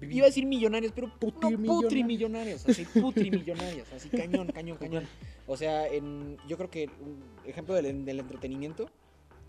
iba 0.00 0.24
a 0.24 0.28
decir 0.28 0.46
millonarias, 0.46 0.92
pero 0.94 1.08
no 1.08 1.14
Putrimillonarias. 1.18 1.82
putrimillonarias, 1.82 2.68
así 2.68 2.84
putrimillonarias, 3.00 3.92
así 3.92 4.08
cañón, 4.08 4.48
cañón, 4.48 4.76
cañón. 4.76 5.04
O 5.46 5.56
sea, 5.56 5.86
en, 5.86 6.36
yo 6.48 6.56
creo 6.56 6.70
que 6.70 6.88
un 7.00 7.22
ejemplo 7.46 7.74
del, 7.74 8.04
del 8.04 8.20
entretenimiento, 8.20 8.90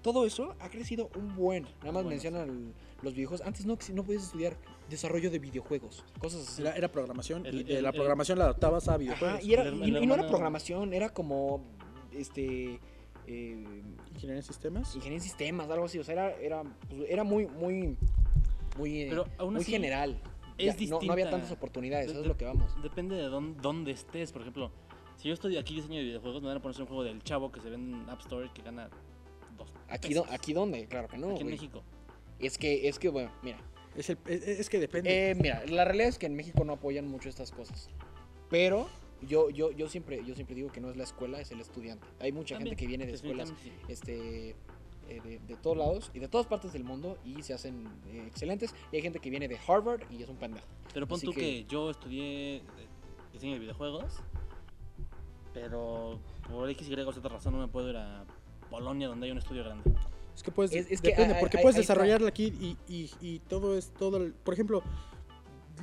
todo 0.04 0.26
eso 0.26 0.56
ha 0.60 0.70
crecido 0.70 1.10
un 1.16 1.36
buen. 1.36 1.64
Nada 1.64 1.86
más 1.86 1.94
Bueno, 2.04 2.10
mencionan 2.10 2.74
los 3.02 3.14
videojuegos. 3.16 3.46
Antes 3.48 3.66
no, 3.66 3.78
no 3.94 4.04
podías 4.04 4.24
estudiar 4.24 4.56
desarrollo 4.90 5.32
de 5.32 5.40
videojuegos, 5.40 6.04
cosas 6.20 6.48
así. 6.48 6.62
Era, 6.62 6.76
era 6.76 6.92
programación 6.92 7.46
El- 7.46 7.62
y 7.62 7.64
de 7.64 7.78
el- 7.78 7.84
la 7.84 7.90
el- 7.90 7.96
programación 7.96 8.38
la 8.38 8.46
adaptabas 8.46 8.88
a 8.90 8.98
videojuegos. 8.98 9.38
Ajá, 9.38 9.44
y, 9.44 9.54
era, 9.54 9.64
El 9.64 9.70
herma- 9.74 9.88
y- 9.88 9.96
el 9.96 10.04
y 10.04 10.06
no 10.06 10.14
era 10.14 10.28
programación, 10.28 10.94
era 10.94 11.10
como 11.10 11.64
este 12.12 12.80
eh, 13.26 13.64
Ingeniería 14.12 14.36
en 14.36 14.44
sistemas. 14.44 14.96
ingeniería 14.96 15.18
en 15.18 15.24
sistemas, 15.24 15.70
algo 15.70 15.86
así. 15.86 15.98
O 15.98 16.04
sea, 16.04 16.14
era, 16.14 16.32
era, 16.42 16.64
pues, 16.90 17.10
era 17.10 17.24
muy, 17.24 17.48
muy, 17.48 17.98
muy, 18.78 19.02
eh, 19.04 19.08
Pero 19.10 19.26
aún 19.38 19.54
muy 19.54 19.62
así 19.62 19.72
general. 19.72 20.20
es 20.58 20.76
Ya, 20.78 20.88
no, 20.90 21.00
no 21.02 21.14
había 21.14 21.30
tantas 21.30 21.50
oportunidades, 21.52 22.12
eso 22.12 22.20
es 22.20 22.28
lo 22.28 22.36
que 22.36 22.44
vamos. 22.46 22.70
Depende 22.84 23.16
de 23.16 23.24
dónde, 23.24 23.60
dónde 23.62 23.92
estés, 23.92 24.34
por 24.34 24.42
ejemplo. 24.42 24.72
Si 25.16 25.30
yo 25.30 25.34
estoy 25.34 25.56
aquí 25.56 25.76
diseño 25.76 26.00
de 26.00 26.04
videojuegos, 26.04 26.42
me 26.42 26.50
van 26.50 26.58
a 26.58 26.62
poner 26.62 26.80
un 26.82 26.88
juego 26.88 27.04
del 27.06 27.24
chavo 27.24 27.50
que 27.52 27.62
se 27.62 27.70
ve 27.70 27.76
en 27.76 28.04
App 28.10 28.20
Store 28.20 28.50
que 28.54 28.62
gana 28.62 28.90
dos 29.58 29.74
Aquí, 29.90 30.14
do- 30.14 30.26
aquí 30.30 30.54
dónde, 30.54 30.86
claro 30.88 31.08
que 31.08 31.18
no. 31.18 31.32
Aquí 31.32 31.42
en. 31.42 31.48
México. 31.48 31.84
Es 32.40 32.58
que, 32.58 32.88
es 32.88 33.00
que, 33.00 33.10
bueno, 33.10 33.32
mira. 33.42 33.58
Es, 33.96 34.10
el- 34.10 34.18
es- 34.26 34.48
es 34.48 34.70
que 34.70 34.80
depende. 34.80 35.32
Eh, 35.32 35.36
mira, 35.36 35.64
la 35.68 35.86
realidad 35.86 36.08
es 36.10 36.18
que 36.18 36.26
en 36.26 36.36
México 36.36 36.64
no 36.66 36.74
apoyan 36.74 37.08
mucho 37.08 37.30
estas 37.30 37.52
cosas. 37.52 37.90
Pero 38.50 38.88
yo, 39.22 39.50
yo, 39.50 39.72
yo, 39.72 39.88
siempre, 39.90 40.24
yo 40.26 40.36
siempre 40.36 40.56
digo 40.56 40.72
que 40.72 40.82
no 40.82 40.90
es 40.90 40.98
la 40.98 41.04
escuela, 41.04 41.40
es 41.40 41.52
el 41.52 41.62
estudiante. 41.62 42.06
Hay 42.20 42.32
mucha 42.32 42.56
gente 42.58 42.72
También, 42.72 42.78
que 42.78 42.88
viene 42.88 43.06
de 43.06 43.14
escuelas 43.14 43.54
este, 43.88 44.50
eh, 45.10 45.22
de, 45.24 45.40
de 45.40 45.56
todos 45.58 45.78
lados 45.78 46.12
y 46.14 46.20
de 46.20 46.28
todas 46.28 46.48
partes 46.48 46.74
del 46.74 46.84
mundo 46.84 47.18
y 47.24 47.42
se 47.44 47.54
hacen 47.54 47.88
eh, 48.08 48.26
excelentes. 48.28 48.74
Y 48.92 48.96
hay 48.98 49.02
gente 49.02 49.20
que 49.20 49.30
viene 49.30 49.48
de 49.48 49.58
Harvard 49.68 50.02
y 50.12 50.22
es 50.24 50.30
un 50.30 50.38
pendejo. 50.38 50.66
Pero 50.94 51.08
pon 51.08 51.18
Así 51.18 51.26
tú 51.28 51.34
que... 51.34 51.40
que- 51.40 51.66
yo 51.66 51.90
estudié 51.92 52.58
eh, 52.58 52.62
diseño 53.32 53.54
de 53.54 53.60
videojuegos, 53.60 54.22
pero 55.54 56.20
por 56.50 56.70
X, 56.72 56.88
Y 56.90 56.94
o 57.00 57.12
Z 57.12 57.30
razón 57.30 57.54
no 57.54 57.60
me 57.60 57.68
puedo 57.68 57.90
ir 57.90 57.98
a 57.98 58.26
Polonia 58.74 59.08
donde 59.08 59.28
hay 59.28 59.32
un 59.32 59.38
estudio 59.38 59.64
grande. 59.64 59.84
Es 60.36 60.42
que 60.42 60.50
puedes, 60.52 60.72
Es- 60.74 60.90
es 60.90 61.00
que 61.00 61.10
depende, 61.10 61.36
hay- 61.36 61.40
porque 61.42 61.58
hay- 61.58 61.64
puedes 61.64 61.78
desarrollarla 61.78 62.30
aquí 62.30 62.46
y, 62.60 62.76
y, 62.92 63.12
y 63.22 63.38
todo 63.40 63.78
es 63.78 63.92
todo. 63.92 64.18
el- 64.18 64.34
por 64.34 64.56
ejemplo, 64.56 64.82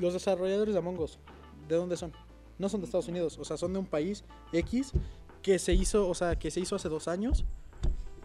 los 0.01 0.13
desarrolladores 0.13 0.75
de 0.75 0.79
Among 0.81 0.99
Us, 0.99 1.21
¿de 1.69 1.77
dónde 1.77 1.97
son? 1.97 2.13
No 2.59 2.69
son 2.69 2.81
de 2.81 2.87
Estados 2.87 3.07
Unidos, 3.07 3.39
o 3.39 3.45
sea, 3.45 3.57
son 3.57 3.73
de 3.73 3.79
un 3.79 3.87
país 3.87 4.25
X 4.53 4.91
que 5.41 5.61
se 5.61 5.73
hizo, 5.73 6.09
o 6.09 6.15
sea, 6.17 6.37
que 6.37 6.51
se 6.51 6.59
hizo 6.59 6.75
hace 6.75 6.89
dos 6.89 7.07
años, 7.07 7.45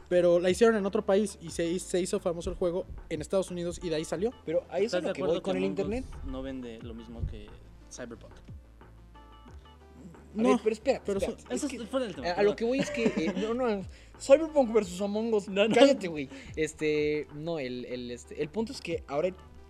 pero 0.09 0.39
la 0.39 0.49
hicieron 0.49 0.75
en 0.77 0.85
otro 0.87 1.05
país 1.05 1.37
y 1.43 1.51
se, 1.51 1.77
se 1.77 2.01
hizo 2.01 2.19
famoso 2.19 2.49
el 2.49 2.55
juego 2.55 2.87
en 3.09 3.21
Estados 3.21 3.51
Unidos 3.51 3.79
y 3.83 3.89
de 3.89 3.95
ahí 3.97 4.03
salió. 4.05 4.31
Pero 4.47 4.63
ahí 4.71 4.85
es 4.85 4.95
a 4.95 4.97
¿Estás 4.97 5.01
de 5.03 5.07
lo 5.09 5.13
que 5.13 5.23
voy 5.31 5.41
con 5.41 5.57
el 5.57 5.63
internet. 5.63 6.05
No 6.25 6.41
vende 6.41 6.79
lo 6.81 6.95
mismo 6.95 7.21
que 7.27 7.45
Cyberpunk. 7.91 8.31
A 10.37 10.41
No, 10.41 10.49
ver, 10.49 10.59
pero 10.63 10.73
espera, 10.73 11.01
pero 11.05 11.19
espera, 11.19 11.39
son- 11.39 11.51
es 11.51 11.57
Eso 11.63 11.67
que- 11.69 11.77
es 11.83 11.87
fuera 11.89 12.05
del 12.07 12.15
tema. 12.15 12.31
A, 12.31 12.43
lo 12.43 12.55
que 12.57 12.65
voy 12.65 12.79
es 12.79 12.89
que. 12.91 13.05
eh, 13.05 13.33
no, 13.37 13.53
no. 13.53 13.81
Cyberpunk 14.19 14.73
versus 14.73 15.01
Among 15.01 15.33
Us. 15.33 15.47
No, 15.47 15.67
no. 15.67 15.75
Cállate, 15.75 16.07
güey. 16.07 16.29
Este. 16.55 17.27
No, 17.33 17.59
el, 17.59 17.85
el, 17.85 18.11
este, 18.11 18.41
el 18.41 18.49
punto 18.49 18.71
es 18.71 18.81
que 18.81 19.03
ahora 19.07 19.29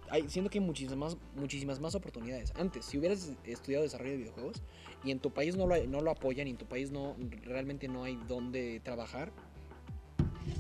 hay, 0.09 0.29
siento 0.29 0.49
que 0.49 0.59
hay 0.59 0.65
muchísimas 0.65 0.97
más, 0.97 1.17
muchísimas 1.35 1.79
más 1.79 1.95
oportunidades. 1.95 2.53
Antes, 2.55 2.85
si 2.85 2.97
hubieras 2.97 3.31
estudiado 3.43 3.83
desarrollo 3.83 4.11
de 4.11 4.17
videojuegos 4.17 4.61
y 5.03 5.11
en 5.11 5.19
tu 5.19 5.31
país 5.31 5.55
no 5.55 5.67
lo, 5.67 5.83
no 5.87 6.01
lo 6.01 6.11
apoyan 6.11 6.47
y 6.47 6.51
en 6.51 6.57
tu 6.57 6.65
país 6.65 6.91
no 6.91 7.15
realmente 7.43 7.87
no 7.87 8.03
hay 8.03 8.19
dónde 8.27 8.79
trabajar, 8.83 9.31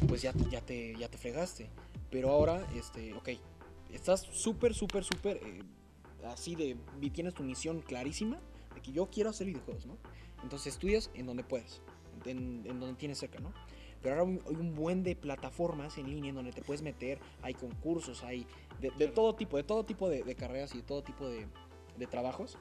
pues 0.07 0.21
ya, 0.21 0.33
ya, 0.49 0.61
te, 0.61 0.95
ya 0.97 1.09
te 1.09 1.17
fregaste. 1.17 1.69
Pero 2.09 2.29
ahora, 2.29 2.65
este, 2.75 3.13
ok, 3.13 3.29
estás 3.91 4.21
súper, 4.21 4.73
súper, 4.73 5.03
súper 5.03 5.37
eh, 5.37 5.61
así 6.27 6.55
de. 6.55 6.77
Tienes 7.11 7.33
tu 7.33 7.43
misión 7.43 7.81
clarísima 7.81 8.39
de 8.73 8.81
que 8.81 8.91
yo 8.91 9.09
quiero 9.09 9.29
hacer 9.29 9.47
videojuegos, 9.47 9.85
¿no? 9.85 9.97
Entonces 10.43 10.73
estudias 10.73 11.09
en 11.13 11.25
donde 11.25 11.43
puedes, 11.43 11.81
en, 12.25 12.63
en 12.65 12.79
donde 12.79 12.95
tienes 12.95 13.17
cerca, 13.17 13.39
¿no? 13.39 13.53
Pero 14.05 14.19
ahora 14.19 14.39
hay 14.47 14.55
un 14.55 14.75
buen 14.75 15.01
de 15.01 15.15
plataformas 15.15 15.97
en 15.97 16.07
línea 16.11 16.29
en 16.29 16.35
donde 16.35 16.51
te 16.51 16.61
puedes 16.61 16.83
meter, 16.83 17.17
hay 17.41 17.55
concursos, 17.55 18.23
hay 18.23 18.45
de, 18.79 18.91
de 18.91 19.07
todo 19.07 19.33
tipo, 19.33 19.57
de 19.57 19.63
todo 19.63 19.83
tipo 19.83 20.07
de, 20.09 20.21
de 20.23 20.35
carreras 20.35 20.75
y 20.75 20.77
de 20.77 20.83
todo 20.83 21.01
tipo 21.01 21.27
de, 21.27 21.47
de 21.97 22.05
trabajos 22.05 22.55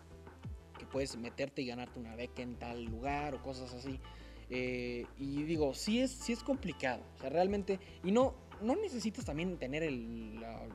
que 0.79 0.87
puedes 0.87 1.17
meterte 1.19 1.61
y 1.61 1.67
ganarte 1.67 2.01
una 2.01 2.17
beca 2.17 2.41
en 2.41 2.57
tal 2.57 2.83
lugar 2.87 3.35
o 3.35 3.43
cosas 3.43 3.75
así. 3.75 4.01
Eh, 4.49 5.05
y 5.19 5.43
digo, 5.43 5.75
sí 5.75 6.01
es, 6.01 6.11
sí 6.13 6.33
es 6.33 6.43
complicado, 6.43 7.03
o 7.17 7.19
sea, 7.21 7.29
realmente, 7.29 7.79
y 8.03 8.11
no, 8.11 8.35
no 8.63 8.75
necesitas 8.77 9.27
también 9.27 9.59
tener 9.59 9.83
el, 9.83 10.41
la- 10.41 10.67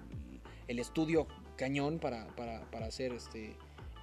el 0.67 0.77
estudio 0.77 1.25
cañón 1.55 1.97
para, 1.97 2.27
para, 2.35 2.61
para 2.69 2.85
hacer 2.85 3.11
este... 3.13 3.55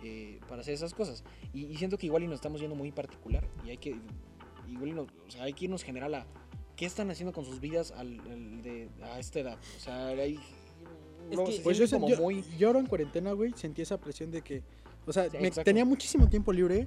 eh, 0.02 0.40
para 0.49 0.62
hacer 0.62 0.75
esas 0.75 0.94
cosas 0.94 1.23
y, 1.54 1.66
y 1.66 1.76
siento 1.76 1.96
que 1.96 2.06
igual 2.06 2.25
y 2.25 2.26
nos 2.26 2.35
estamos 2.37 2.61
yendo 2.61 2.75
muy 2.76 2.90
particular 2.92 3.46
y 3.64 3.70
hay 3.70 3.76
que 3.78 3.94
igual 4.68 4.88
y 4.88 4.92
nos- 4.92 5.08
o 5.26 5.30
sea, 5.30 5.44
hay 5.44 5.52
que 5.52 5.64
irnos 5.66 5.82
general 5.85 6.14
a 6.16 6.26
qué 6.76 6.87
están 6.87 7.11
haciendo 7.11 7.33
con 7.33 7.45
sus 7.45 7.61
vidas 7.61 7.90
al, 7.92 8.21
al 8.21 8.62
de, 8.62 8.88
a 9.02 9.18
esta 9.18 9.40
edad. 9.40 9.59
O 9.76 9.80
sea, 9.80 10.06
hay. 10.09 10.38
Es 11.30 11.38
que- 11.40 11.52
se 11.52 11.61
Pues 11.62 11.78
yo, 11.78 11.88
como 11.90 12.09
yo, 12.09 12.16
muy. 12.21 12.45
yo 12.59 12.68
ahora 12.68 12.80
en 12.80 12.87
cuarentena, 12.87 13.33
güey, 13.33 13.52
sentí 13.56 13.83
esa 13.83 13.99
presión 13.99 14.30
de 14.30 14.42
que, 14.42 14.62
o 15.06 15.12
sea, 15.12 15.25
Sí, 15.30 15.38
me- 15.40 15.49
exacto. 15.49 15.64
tenía 15.64 15.85
muchísimo 15.85 16.28
tiempo 16.28 16.52
libre 16.52 16.87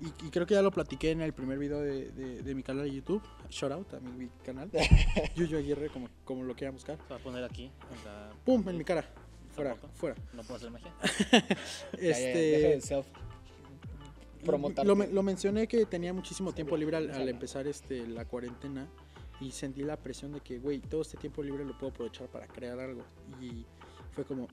y, 0.00 0.26
y 0.26 0.30
creo 0.30 0.46
que 0.46 0.54
ya 0.54 0.62
lo 0.62 0.70
platiqué 0.70 1.10
en 1.12 1.20
el 1.22 1.32
primer 1.32 1.58
video 1.58 1.80
de, 1.80 2.10
de- 2.10 2.42
de 2.42 2.54
mi 2.54 2.62
canal 2.62 2.84
de 2.84 2.94
YouTube. 2.94 3.22
Shout 3.48 3.72
out 3.72 3.94
a 3.94 4.00
mi 4.00 4.28
canal. 4.44 4.70
Yuyo 5.36 5.58
Aguirre, 5.58 5.88
como, 5.90 6.08
como 6.24 6.42
lo 6.44 6.54
quieran 6.54 6.74
buscar. 6.74 6.98
Se 7.06 7.14
va 7.14 7.16
a 7.20 7.22
poner 7.22 7.44
aquí. 7.44 7.70
¡Pum! 8.44 8.68
En 8.68 8.76
mi 8.76 8.84
cara. 8.84 9.04
Fuera, 9.54 9.70
Tampoco. 9.70 9.92
fuera. 9.94 10.16
No 10.34 10.42
puedo 10.42 10.56
hacer 10.56 10.70
magia. 10.70 10.92
Ya, 12.00 12.10
ya, 12.10 12.16
de 12.18 12.74
Este. 12.74 13.04
Lo, 14.84 14.96
me- 14.96 15.08
lo 15.08 15.22
mencioné 15.22 15.66
que 15.68 15.84
tenía 15.86 16.12
muchísimo 16.14 16.52
tiempo 16.54 16.76
libre 16.76 16.96
al, 16.96 17.10
al 17.10 17.28
empezar 17.28 17.66
este, 17.66 18.06
la 18.06 18.24
cuarentena 18.24 18.88
y 19.40 19.50
sentí 19.52 19.82
la 19.82 19.96
presión 19.96 20.32
de 20.32 20.40
que, 20.40 20.58
güey, 20.58 20.80
todo 20.80 21.02
este 21.02 21.16
tiempo 21.16 21.42
libre 21.42 21.64
lo 21.64 21.76
puedo 21.78 21.92
aprovechar 21.92 22.28
para 22.28 22.46
crear 22.46 22.78
algo. 22.78 23.02
Y 23.40 23.64
fue 24.12 24.24
como, 24.24 24.48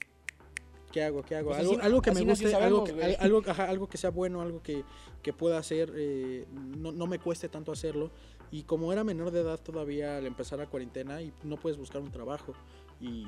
¿qué 0.92 1.04
hago? 1.04 1.24
¿Qué 1.24 1.36
hago? 1.36 1.50
Pues 1.50 1.60
algo, 1.60 1.72
así- 1.74 1.82
algo 1.82 2.02
que 2.02 2.12
me 2.12 2.22
guste, 2.22 2.46
algo, 2.46 2.58
Sabemos, 2.60 2.84
que, 2.90 2.92
güey. 2.94 3.16
al- 3.16 3.18
algo, 3.20 3.42
ajá, 3.48 3.70
algo 3.70 3.88
que 3.88 3.98
sea 3.98 4.10
bueno, 4.12 4.42
algo 4.42 4.62
que, 4.64 4.84
que 5.22 5.34
pueda 5.34 5.58
hacer, 5.58 5.92
eh, 5.96 6.46
no, 6.78 6.92
no 6.92 7.06
me 7.08 7.20
cueste 7.20 7.50
tanto 7.50 7.72
hacerlo. 7.72 8.12
Y 8.50 8.64
como 8.64 8.94
era 8.94 9.04
menor 9.04 9.32
de 9.32 9.42
edad 9.42 9.60
todavía 9.60 10.18
al 10.18 10.26
empezar 10.26 10.60
la 10.60 10.68
cuarentena 10.68 11.22
y 11.22 11.34
no 11.44 11.58
puedes 11.58 11.78
buscar 11.78 12.02
un 12.02 12.12
trabajo, 12.12 12.54
y 13.00 13.26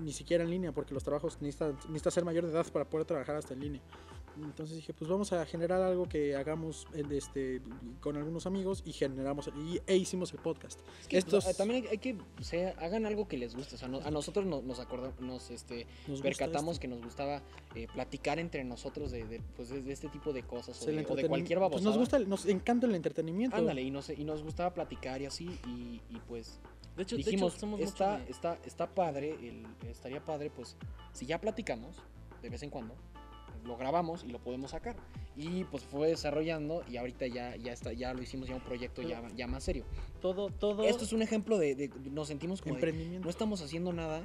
ni 0.00 0.12
siquiera 0.12 0.44
en 0.44 0.50
línea, 0.50 0.72
porque 0.72 0.94
los 0.94 1.02
trabajos 1.04 1.38
necesitan, 1.40 1.72
necesitas 1.88 2.14
ser 2.14 2.24
mayor 2.24 2.46
de 2.46 2.52
edad 2.52 2.66
para 2.72 2.84
poder 2.88 3.06
trabajar 3.06 3.36
hasta 3.36 3.54
en 3.54 3.60
línea. 3.60 3.80
Entonces 4.40 4.76
dije, 4.76 4.92
pues 4.94 5.10
vamos 5.10 5.32
a 5.32 5.44
generar 5.46 5.82
algo 5.82 6.08
que 6.08 6.36
hagamos 6.36 6.86
el- 6.94 7.10
este, 7.10 7.60
con 8.00 8.16
algunos 8.16 8.46
amigos 8.46 8.82
y 8.86 8.92
generamos 8.92 9.50
y, 9.56 9.80
e 9.84 9.96
hicimos 9.96 10.32
el 10.32 10.38
podcast. 10.38 10.78
Es 11.00 11.08
que, 11.08 11.18
Estos- 11.18 11.42
pues, 11.44 11.56
también 11.56 11.82
hay, 11.82 11.90
hay 11.90 11.98
que 11.98 12.16
o 12.38 12.44
sea, 12.44 12.70
hagan 12.78 13.04
algo 13.04 13.26
que 13.26 13.36
les 13.36 13.56
guste. 13.56 13.74
O 13.74 13.78
sea, 13.78 13.88
no- 13.88 13.98
a 13.98 14.12
nosotros 14.12 14.46
nos, 14.46 14.62
nos 14.62 14.78
acordamos, 14.78 15.18
nos 15.20 15.50
este, 15.50 15.88
Nos 16.06 16.20
percatamos 16.22 16.74
esto. 16.76 16.82
que 16.82 16.86
nos 16.86 17.02
gustaba 17.02 17.42
eh, 17.74 17.88
platicar 17.92 18.38
entre 18.38 18.62
nosotros 18.62 19.10
de, 19.10 19.24
de, 19.24 19.42
pues, 19.56 19.70
de, 19.70 19.82
de 19.82 19.92
este 19.92 20.08
tipo 20.08 20.32
de 20.32 20.44
cosas 20.44 20.80
o 20.82 20.86
de, 20.86 21.04
o 21.08 21.16
de 21.16 21.26
cualquier 21.26 21.58
pues 21.58 21.70
babosada. 21.70 21.90
nos 21.90 21.98
gusta, 21.98 22.16
el- 22.18 22.28
nos 22.28 22.46
encanta 22.46 22.86
el 22.86 22.94
entretenimiento. 22.94 23.56
Ándale, 23.56 23.82
y 23.82 23.90
nos, 23.90 24.08
y 24.08 24.22
nos 24.22 24.44
gustaba 24.44 24.72
platicar 24.72 25.20
y 25.20 25.26
así, 25.26 25.46
y, 25.66 26.00
y 26.14 26.20
pues 26.28 26.60
De 26.96 27.02
hecho, 27.02 27.16
de 27.16 27.24
dijimos, 27.24 27.52
hecho, 27.54 27.60
somos 27.60 27.80
mucho 27.80 27.90
está, 27.90 28.18
de- 28.18 28.30
está, 28.30 28.58
está 28.64 28.86
padre, 29.08 29.30
el, 29.40 29.66
estaría 29.88 30.22
padre, 30.24 30.50
pues, 30.50 30.76
si 31.12 31.24
ya 31.26 31.40
platicamos, 31.40 31.96
de 32.42 32.50
vez 32.50 32.62
en 32.62 32.70
cuando, 32.70 32.94
pues, 33.46 33.64
lo 33.64 33.76
grabamos 33.76 34.22
y 34.24 34.28
lo 34.28 34.38
podemos 34.38 34.70
sacar. 34.72 34.96
Y 35.36 35.64
pues 35.64 35.84
fue 35.84 36.08
desarrollando 36.08 36.82
y 36.90 36.96
ahorita 36.96 37.26
ya, 37.28 37.54
ya 37.56 37.72
está, 37.72 37.92
ya 37.92 38.12
lo 38.12 38.20
hicimos 38.22 38.48
ya 38.48 38.56
un 38.56 38.60
proyecto 38.60 39.02
ya, 39.02 39.22
ya 39.36 39.46
más 39.46 39.62
serio. 39.64 39.84
todo, 40.20 40.50
todo. 40.50 40.82
Esto 40.84 41.04
es 41.04 41.12
un 41.12 41.22
ejemplo 41.22 41.58
de, 41.58 41.74
de- 41.76 41.90
nos 42.10 42.26
sentimos 42.28 42.60
como 42.60 42.74
de, 42.74 42.80
Emprendimiento. 42.80 43.24
no 43.24 43.30
estamos 43.30 43.62
haciendo 43.62 43.92
nada. 43.92 44.20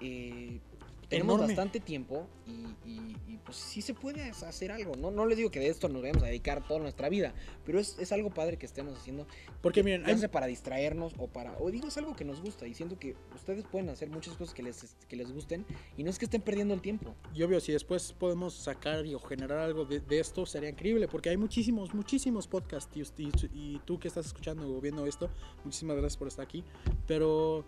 eh, 0.00 0.60
tenemos 1.08 1.34
Enorme. 1.36 1.54
bastante 1.54 1.80
tiempo 1.80 2.26
y, 2.46 2.50
y- 2.88 3.16
y, 3.26 3.36
pues 3.44 3.56
sí 3.56 3.80
se 3.82 3.94
puede 3.94 4.22
hacer 4.30 4.70
algo. 4.72 4.94
No, 4.96 5.10
no 5.10 5.24
les 5.26 5.38
digo 5.38 5.50
que 5.50 5.58
de 5.60 5.68
esto 5.68 5.88
nos 5.88 6.02
vayamos 6.02 6.22
a 6.22 6.26
dedicar 6.26 6.66
toda 6.66 6.80
nuestra 6.80 7.08
vida, 7.08 7.34
pero 7.64 7.78
es, 7.80 7.98
es 7.98 8.12
algo 8.12 8.30
padre 8.30 8.58
que 8.58 8.66
estemos 8.66 8.98
haciendo. 8.98 9.26
Porque 9.62 9.82
miren, 9.82 10.04
hay- 10.06 10.28
para 10.28 10.46
distraernos 10.46 11.14
o 11.18 11.28
para. 11.28 11.56
O 11.58 11.70
digo, 11.70 11.88
es 11.88 11.96
algo 11.96 12.14
que 12.14 12.24
nos 12.24 12.40
gusta 12.42 12.66
y 12.66 12.74
siento 12.74 12.98
que 12.98 13.16
ustedes 13.34 13.64
pueden 13.64 13.88
hacer 13.88 14.10
muchas 14.10 14.34
cosas 14.36 14.54
que 14.54 14.62
les, 14.62 14.96
que 15.08 15.16
les 15.16 15.32
gusten 15.32 15.64
y 15.96 16.04
no 16.04 16.10
es 16.10 16.18
que 16.18 16.26
estén 16.26 16.42
perdiendo 16.42 16.74
el 16.74 16.80
tiempo. 16.82 17.14
y 17.34 17.42
obvio, 17.42 17.60
si 17.60 17.72
después 17.72 18.12
podemos 18.12 18.54
sacar 18.54 19.06
y 19.06 19.14
o 19.14 19.20
generar 19.20 19.58
algo 19.58 19.84
de, 19.84 20.00
de 20.00 20.20
esto, 20.20 20.44
sería 20.46 20.68
increíble, 20.68 21.08
porque 21.08 21.30
hay 21.30 21.36
muchísimos, 21.36 21.94
muchísimos 21.94 22.46
podcasts, 22.48 22.90
y, 22.96 23.22
y- 23.22 23.30
y 23.54 23.80
tú 23.84 23.98
que 23.98 24.08
estás 24.08 24.26
escuchando 24.26 24.68
o 24.76 24.80
viendo 24.80 25.06
esto, 25.06 25.30
muchísimas 25.64 25.96
gracias 25.96 26.16
por 26.18 26.28
estar 26.28 26.44
aquí, 26.44 26.64
pero 27.06 27.64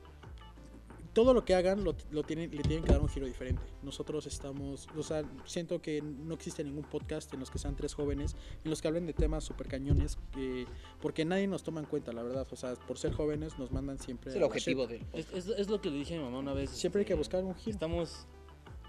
todo 1.13 1.35
lo 1.35 1.45
que 1.45 1.55
hagan 1.55 1.83
lo, 1.83 1.95
lo 2.13 2.23
tienen, 2.23 2.51
le 2.55 2.63
tienen 2.63 2.85
que 2.85 2.93
dar 2.93 3.01
un 3.01 3.09
giro 3.09 3.27
diferente. 3.27 3.63
Nosotros 3.83 4.27
estamos, 4.27 4.87
o 4.97 5.03
sea, 5.03 5.25
siento 5.45 5.83
que 5.83 6.01
no 6.03 6.35
existe 6.35 6.63
ningún 6.63 6.85
podcast 6.85 7.33
en 7.35 7.41
los 7.41 7.51
que 7.51 7.59
sean 7.59 7.75
tres 7.75 7.95
jóvenes, 7.95 8.37
en 8.65 8.71
los 8.71 8.81
que 8.81 8.89
hablen 8.89 9.07
de 9.07 9.13
temas 9.13 9.43
súper 9.45 9.67
cañones, 9.67 10.19
que- 10.33 10.67
porque 11.01 11.25
nadie 11.25 11.47
nos 11.49 11.63
toma 11.65 11.81
en 11.81 11.87
cuenta, 11.87 12.13
la 12.13 12.23
verdad, 12.23 12.47
o 12.51 12.57
sea, 12.57 12.75
por 12.75 12.97
ser 12.99 13.13
jóvenes 13.13 13.59
nos 13.59 13.73
mandan 13.73 13.99
siempre... 13.99 14.31
Es 14.31 14.37
el 14.37 14.45
objetivo 14.45 14.87
del. 14.87 15.05
Es, 15.13 15.33
es- 15.33 15.49
es 15.49 15.69
lo 15.69 15.81
que 15.81 15.91
le 15.91 15.97
dije 15.97 16.15
a 16.15 16.19
mi 16.19 16.25
mamá 16.25 16.39
una 16.39 16.53
vez. 16.53 16.71
Siempre 16.71 17.01
hay 17.01 17.07
que 17.07 17.15
este, 17.15 17.19
buscar 17.21 17.43
un 17.45 17.55
giro. 17.57 17.73
Estamos 17.73 18.27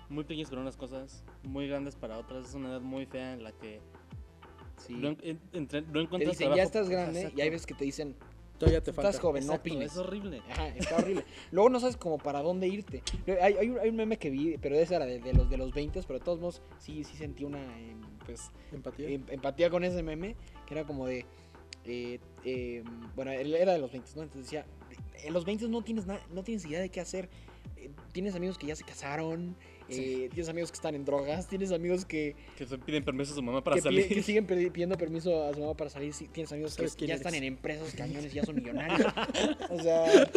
muy 0.09 0.23
pequeños 0.23 0.49
para 0.49 0.61
unas 0.61 0.77
cosas, 0.77 1.23
muy 1.43 1.67
grandes 1.67 1.95
para 1.95 2.19
otras. 2.19 2.49
Es 2.49 2.53
una 2.53 2.69
edad 2.69 2.81
muy 2.81 3.05
fea 3.07 3.33
en 3.33 3.43
la 3.43 3.51
que 3.51 3.79
Sí. 4.77 4.93
no, 4.93 5.09
en- 5.21 5.39
no 5.53 5.67
Te 5.67 5.77
encuentras 5.77 6.19
dicen, 6.19 6.49
ya 6.49 6.53
trabajo". 6.55 6.61
estás 6.61 6.89
grande 6.89 7.19
Exacto. 7.21 7.37
y 7.39 7.41
hay 7.41 7.49
veces 7.51 7.65
que 7.67 7.73
te 7.75 7.85
dicen, 7.85 8.15
Todavía 8.61 8.81
te 8.81 8.93
falta. 8.93 9.09
estás 9.09 9.21
joven, 9.21 9.45
no 9.45 9.53
opines. 9.55 9.91
Es 9.91 9.97
horrible. 9.97 10.41
Ajá, 10.49 10.67
está 10.69 10.95
horrible. 10.97 11.25
Luego 11.51 11.69
no 11.69 11.79
sabes 11.79 11.97
como 11.97 12.17
para 12.17 12.41
dónde 12.41 12.67
irte. 12.67 13.03
Hay, 13.41 13.55
hay 13.55 13.69
un, 13.69 13.79
hay 13.79 13.89
un 13.89 13.95
meme 13.95 14.17
que 14.17 14.29
vi, 14.29 14.57
pero 14.57 14.75
ese 14.75 14.95
era 14.95 15.05
de, 15.05 15.19
de 15.19 15.33
los 15.33 15.49
de 15.49 15.57
los 15.57 15.73
20, 15.73 16.01
pero 16.03 16.19
de 16.19 16.25
todos 16.25 16.39
modos 16.39 16.61
sí, 16.79 17.03
sí 17.03 17.17
sentí 17.17 17.43
una 17.43 17.59
em, 17.79 17.99
pues, 18.25 18.51
Empatía. 18.71 19.09
em- 19.09 19.25
empatía 19.29 19.69
con 19.69 19.83
ese 19.83 20.01
meme, 20.03 20.35
que 20.65 20.73
era 20.75 20.85
como 20.85 21.05
de... 21.07 21.25
eh, 21.85 22.19
em, 22.45 22.83
bueno, 23.15 23.31
él 23.31 23.53
era 23.55 23.73
de 23.73 23.79
los 23.79 23.91
20, 23.91 24.11
¿no? 24.15 24.23
Entonces 24.23 24.43
decía, 24.45 24.65
en 25.23 25.33
los 25.33 25.43
20 25.45 25.67
no 25.67 25.81
tienes, 25.81 26.05
nada 26.05 26.21
no 26.31 26.43
tienes 26.43 26.65
idea 26.65 26.79
de 26.79 26.89
qué 26.89 26.99
hacer. 27.01 27.29
Eh, 27.77 27.91
Tienes 28.11 28.35
amigos 28.35 28.57
que 28.57 28.67
ya 28.67 28.75
se 28.75 28.83
casaron, 28.83 29.55
eh, 29.89 30.29
tienes 30.33 30.47
amigos 30.49 30.71
que 30.71 30.75
están 30.75 30.95
en 30.95 31.03
drogas, 31.05 31.47
tienes 31.47 31.71
amigos 31.71 32.05
que, 32.05 32.35
Que 32.57 32.65
piden 32.77 33.03
permiso 33.03 33.33
a 33.33 33.35
su 33.35 33.41
mamá 33.41 33.63
para 33.63 33.75
que, 33.75 33.81
salir. 33.81 34.07
que 34.07 34.23
siguen 34.23 34.45
pidiendo 34.45 34.97
permiso 34.97 35.45
a 35.45 35.53
su 35.53 35.59
mamá 35.59 35.73
para 35.75 35.89
salir. 35.89 36.13
sí, 36.13 36.27
Tienes 36.27 36.51
amigos 36.51 36.71
que 36.75 36.77
¿Sabes 36.83 36.95
quién 36.95 37.07
ya 37.09 37.13
eres? 37.15 37.25
están 37.25 37.35
en 37.35 37.43
empresas 37.43 37.93
cañones, 37.95 38.33
ya 38.33 38.43
son 38.43 38.55
millonarios. 38.55 39.01
o 39.69 39.79
sea. 39.81 40.29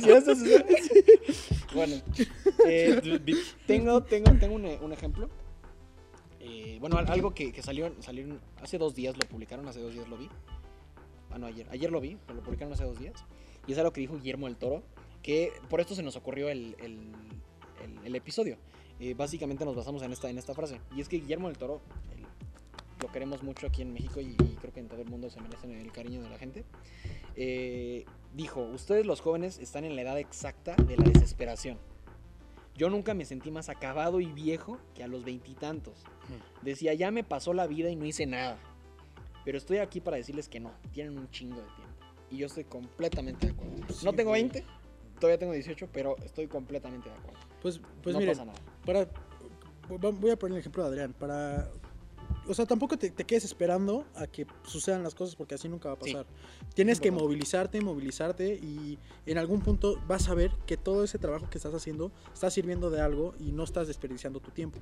¿Sí, 0.00 0.10
eso 0.10 0.32
es- 0.32 0.64
bueno, 1.74 1.94
eh, 2.66 3.00
tengo, 3.66 4.02
tengo, 4.02 4.32
tengo 4.38 4.54
un, 4.54 4.66
un 4.66 4.92
ejemplo. 4.92 5.28
Eh, 6.40 6.78
bueno, 6.80 6.96
al- 6.98 7.10
algo 7.10 7.32
que, 7.34 7.52
que 7.52 7.62
salió, 7.62 7.92
salió 8.00 8.38
hace 8.62 8.78
dos 8.78 8.94
días, 8.94 9.14
lo 9.16 9.28
publicaron, 9.28 9.66
hace 9.68 9.80
dos 9.80 9.92
días 9.94 10.08
lo 10.08 10.16
vi. 10.16 10.28
Ah, 11.30 11.38
no, 11.38 11.46
ayer. 11.46 11.66
Ayer 11.70 11.90
lo 11.90 12.00
vi, 12.00 12.16
pero 12.26 12.36
lo 12.38 12.42
publicaron 12.42 12.72
hace 12.72 12.84
dos 12.84 12.98
días. 12.98 13.24
Y 13.66 13.72
es 13.72 13.78
algo 13.78 13.92
que 13.92 14.00
dijo 14.00 14.16
Guillermo 14.16 14.46
del 14.46 14.56
Toro, 14.56 14.82
que 15.22 15.52
por 15.68 15.80
esto 15.80 15.94
se 15.94 16.02
nos 16.02 16.16
ocurrió 16.16 16.48
el, 16.48 16.74
el, 16.80 17.12
el- 17.82 17.98
el 18.06 18.14
episodio. 18.14 18.56
Eh, 18.98 19.14
básicamente 19.14 19.64
nos 19.64 19.74
basamos 19.76 20.02
en 20.02 20.12
esta, 20.12 20.28
en 20.30 20.38
esta 20.38 20.54
frase. 20.54 20.80
Y 20.94 21.00
es 21.00 21.08
que 21.08 21.16
Guillermo 21.18 21.48
del 21.48 21.56
Toro, 21.58 21.80
el- 22.14 22.26
lo 23.02 23.10
queremos 23.10 23.42
mucho 23.42 23.66
aquí 23.66 23.80
en 23.82 23.92
México 23.94 24.20
y, 24.20 24.26
y 24.32 24.56
creo 24.60 24.72
que 24.74 24.80
en 24.80 24.88
todo 24.88 25.00
el 25.00 25.08
mundo 25.08 25.30
se 25.30 25.40
merecen 25.40 25.70
el 25.72 25.90
cariño 25.92 26.22
de 26.22 26.28
la 26.30 26.38
gente. 26.38 26.64
eh, 27.36 28.04
dijo, 28.34 28.60
ustedes 28.62 29.06
los 29.06 29.20
jóvenes 29.20 29.58
están 29.58 29.84
en 29.84 29.96
la 29.96 30.02
edad 30.02 30.18
exacta 30.18 30.74
de 30.76 30.96
la 30.96 31.04
desesperación. 31.04 31.78
Yo 32.76 32.90
nunca 32.90 33.14
me 33.14 33.24
sentí 33.24 33.50
más 33.50 33.68
acabado 33.68 34.20
y 34.20 34.26
viejo 34.26 34.78
que 34.94 35.02
a 35.02 35.08
los 35.08 35.24
veintitantos. 35.24 36.02
Decía, 36.62 36.92
ya 36.94 37.10
me 37.10 37.24
pasó 37.24 37.52
la 37.54 37.66
vida 37.66 37.88
y 37.90 37.96
no 37.96 38.04
hice 38.04 38.26
nada. 38.26 38.58
Pero 39.44 39.58
estoy 39.58 39.78
aquí 39.78 40.00
para 40.00 40.16
decirles 40.16 40.48
que 40.48 40.60
no, 40.60 40.72
tienen 40.92 41.18
un 41.18 41.30
chingo 41.30 41.56
de 41.56 41.62
tiempo. 41.76 41.94
Y 42.30 42.36
yo 42.38 42.46
estoy 42.46 42.64
completamente 42.64 43.46
de 43.46 43.52
acuerdo. 43.52 43.74
No 44.04 44.12
tengo 44.12 44.30
güey. 44.30 44.42
20, 44.42 44.64
todavía 45.18 45.38
tengo 45.38 45.52
18, 45.52 45.88
pero 45.92 46.16
estoy 46.24 46.46
completamente 46.46 47.08
de 47.08 47.14
acuerdo. 47.16 47.40
Pues, 47.62 47.80
pues 48.02 48.14
no 48.14 48.20
miren, 48.20 48.34
pasa 48.36 48.44
nada. 48.46 48.58
para 48.84 49.08
voy 49.88 50.30
a 50.30 50.38
poner 50.38 50.54
el 50.56 50.60
ejemplo 50.60 50.82
de 50.84 50.88
Adrián 50.88 51.12
para 51.12 51.68
o 52.46 52.54
sea 52.54 52.64
tampoco 52.64 52.96
te, 52.96 53.10
te 53.10 53.24
quedes 53.24 53.44
esperando 53.44 54.06
a 54.14 54.26
que 54.28 54.46
sucedan 54.64 55.02
las 55.02 55.14
cosas 55.16 55.34
porque 55.34 55.56
así 55.56 55.68
nunca 55.68 55.88
va 55.88 55.94
a 56.00 56.04
Sí. 56.04 56.12
pasar 56.12 56.26
tienes 56.74 57.00
que 57.00 57.10
movilizarte 57.10 57.80
movilizarte 57.80 58.54
y 58.54 58.98
en 59.26 59.36
algún 59.38 59.60
punto 59.60 60.00
vas 60.06 60.28
a 60.28 60.34
ver 60.34 60.52
que 60.66 60.76
todo 60.76 61.02
ese 61.04 61.18
trabajo 61.18 61.50
que 61.50 61.58
estás 61.58 61.74
haciendo 61.74 62.12
está 62.32 62.50
sirviendo 62.50 62.88
de 62.88 63.00
algo 63.00 63.34
y 63.40 63.50
no 63.52 63.64
estás 63.64 63.88
desperdiciando 63.88 64.40
tu 64.40 64.50
tiempo 64.50 64.78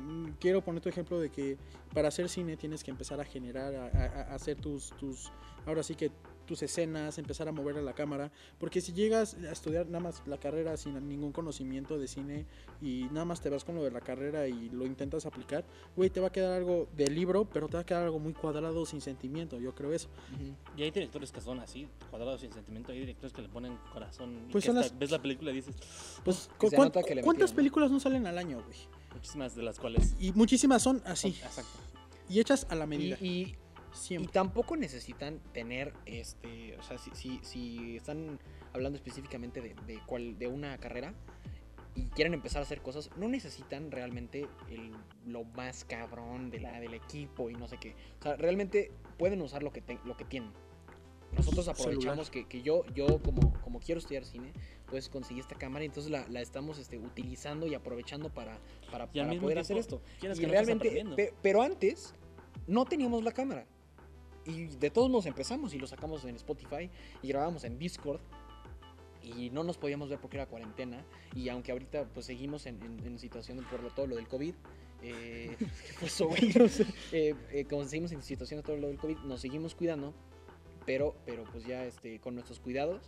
Mm, 0.00 0.30
quiero 0.40 0.60
poner 0.60 0.82
tu 0.82 0.88
ejemplo 0.88 1.20
de 1.20 1.30
que 1.30 1.56
para 1.94 2.08
hacer 2.08 2.28
cine 2.28 2.56
tienes 2.56 2.82
que 2.82 2.90
empezar 2.90 3.20
a 3.20 3.24
generar 3.24 3.72
a, 3.76 3.84
a- 3.86 4.22
a 4.32 4.34
hacer 4.34 4.56
tus 4.60 4.90
tus 4.96 5.30
ahora 5.66 5.84
sí 5.84 5.94
que 5.94 6.10
tus 6.46 6.62
escenas, 6.62 7.18
empezar 7.18 7.48
a 7.48 7.52
mover 7.52 7.76
a 7.78 7.82
la 7.82 7.92
cámara, 7.94 8.30
porque 8.58 8.80
si 8.80 8.92
llegas 8.92 9.34
a 9.34 9.50
estudiar 9.52 9.86
nada 9.86 10.00
más 10.00 10.22
la 10.26 10.38
carrera 10.38 10.76
sin 10.76 10.94
ningún 11.08 11.32
conocimiento 11.32 11.98
de 11.98 12.06
cine 12.08 12.46
y 12.82 13.04
nada 13.12 13.24
más 13.24 13.40
te 13.40 13.48
vas 13.50 13.64
con 13.64 13.74
lo 13.74 13.82
de 13.82 13.90
la 13.90 14.00
carrera 14.00 14.46
y 14.48 14.68
lo 14.70 14.86
intentas 14.86 15.26
aplicar, 15.26 15.64
güey, 15.96 16.10
te 16.10 16.20
va 16.20 16.28
a 16.28 16.32
quedar 16.32 16.52
algo 16.52 16.88
de 16.96 17.08
libro, 17.08 17.44
pero 17.46 17.68
te 17.68 17.74
va 17.76 17.80
a 17.80 17.86
quedar 17.86 18.02
algo 18.04 18.18
muy 18.18 18.32
cuadrado 18.34 18.84
sin 18.86 19.00
sentimiento, 19.00 19.58
yo 19.58 19.74
creo 19.74 19.92
eso. 19.92 20.08
Y 20.76 20.82
hay 20.82 20.90
directores 20.90 21.32
que 21.32 21.40
son 21.40 21.60
así, 21.60 21.88
cuadrados 22.10 22.40
sin 22.40 22.52
sentimiento. 22.52 22.92
Hay 22.92 22.98
directores 23.00 23.32
que 23.32 23.42
le 23.42 23.48
ponen 23.48 23.76
corazón. 23.92 24.46
y 24.48 24.52
Pues 24.52 24.64
que 24.64 24.72
las- 24.72 24.98
ves 24.98 25.10
la 25.10 25.20
película 25.20 25.50
y 25.50 25.54
dices, 25.54 25.74
Pues, 26.24 26.48
Que 26.52 26.58
¿cu- 26.58 26.70
se 26.70 26.76
cuán- 26.76 26.88
nota 26.88 27.02
que 27.02 27.14
le 27.14 27.22
¿cuántas 27.22 27.52
películas 27.52 27.90
no 27.90 28.00
salen 28.00 28.26
al 28.26 28.38
año, 28.38 28.62
güey? 28.64 28.78
muchísimas 29.14 29.54
de 29.54 29.62
las 29.62 29.78
cuales. 29.78 30.14
Y 30.18 30.32
muchísimas 30.32 30.82
son 30.82 31.00
así, 31.06 31.28
Exacto. 31.28 31.70
y 32.28 32.40
hechas 32.40 32.66
a 32.68 32.74
la 32.74 32.86
medida, 32.86 33.16
y, 33.20 33.26
y 33.26 33.56
siempre. 33.94 34.32
tampoco 34.32 34.76
necesitan 34.76 35.40
tener, 35.52 35.92
este, 36.06 36.76
o 36.78 36.82
sea, 36.82 36.98
si, 36.98 37.10
si, 37.14 37.40
si 37.42 37.96
están 37.96 38.38
hablando 38.72 38.96
específicamente 38.96 39.60
de, 39.60 39.74
de, 39.86 40.00
cuál, 40.06 40.38
de 40.38 40.46
una 40.48 40.76
carrera 40.78 41.14
y 41.94 42.06
quieren 42.08 42.34
empezar 42.34 42.60
a 42.60 42.64
hacer 42.64 42.82
cosas, 42.82 43.08
no 43.16 43.28
necesitan 43.28 43.90
realmente 43.92 44.48
el, 44.68 44.90
lo 45.26 45.44
más 45.44 45.84
cabrón 45.84 46.50
de 46.50 46.58
la, 46.60 46.80
del 46.80 46.92
equipo 46.94 47.50
y 47.50 47.54
no 47.54 47.68
sé 47.68 47.78
qué. 47.78 47.94
O 48.20 48.22
sea, 48.24 48.36
realmente 48.36 48.90
pueden 49.16 49.40
usar 49.42 49.62
lo 49.62 49.72
que, 49.72 49.80
te- 49.80 50.00
lo 50.04 50.16
que 50.16 50.24
tienen. 50.24 50.50
Nosotros 51.32 51.66
aprovechamos 51.68 52.30
que, 52.30 52.46
que 52.46 52.62
yo, 52.62 52.84
yo 52.94 53.20
como, 53.20 53.52
como 53.62 53.80
quiero 53.80 53.98
estudiar 54.00 54.24
cine, 54.24 54.52
pues 54.86 55.08
conseguí 55.08 55.40
esta 55.40 55.56
cámara 55.56 55.84
y 55.84 55.86
entonces 55.86 56.10
la, 56.12 56.26
la 56.28 56.40
estamos 56.40 56.78
este, 56.78 56.96
utilizando 56.98 57.66
y 57.66 57.74
aprovechando 57.74 58.28
para, 58.32 58.58
para, 58.90 59.04
Y 59.12 59.18
para 59.18 59.30
poder 59.40 59.58
hacer 59.58 59.76
esto. 59.78 60.02
Y 60.34 60.40
que 60.40 60.46
realmente, 60.52 60.88
pe- 61.16 61.34
pero 61.42 61.62
antes 61.62 62.14
no 62.68 62.84
teníamos 62.84 63.24
la 63.24 63.32
cámara. 63.32 63.66
Y 64.46 64.66
de 64.66 64.90
todos 64.90 65.08
modos 65.10 65.26
empezamos 65.26 65.72
y 65.74 65.78
lo 65.78 65.86
sacamos 65.86 66.24
en 66.24 66.36
Spotify 66.36 66.90
y 67.22 67.28
grabamos 67.28 67.64
en 67.64 67.78
Discord. 67.78 68.20
Y 69.22 69.48
no 69.50 69.64
nos 69.64 69.78
podíamos 69.78 70.10
ver 70.10 70.18
porque 70.18 70.36
era 70.36 70.46
cuarentena. 70.46 71.02
Y 71.34 71.48
aunque 71.48 71.72
ahorita 71.72 72.04
pues 72.12 72.26
seguimlo 72.26 72.58
en, 72.66 72.82
en- 72.82 73.06
en 73.06 73.18
situación 73.18 73.64
por 73.70 73.82
lo, 73.82 73.90
todo 73.90 74.06
lo 74.06 74.16
del 74.16 74.28
COVID. 74.28 74.54
Eh, 75.02 75.56
¿qué 75.58 75.66
pasó, 76.00 76.28
güey? 76.28 76.52
Eh, 77.12 77.34
eh, 77.52 77.64
como 77.68 77.84
seguimos 77.84 78.12
en 78.12 78.22
situación 78.22 78.60
de 78.60 78.64
todo 78.64 78.76
lo 78.76 78.88
del 78.88 78.98
COVID, 78.98 79.18
nos 79.20 79.40
seguimos 79.40 79.74
cuidando. 79.74 80.12
Pero, 80.84 81.14
pero 81.24 81.44
pues 81.44 81.64
ya 81.64 81.84
este, 81.86 82.20
con 82.20 82.34
nuestros 82.34 82.60
cuidados, 82.60 83.00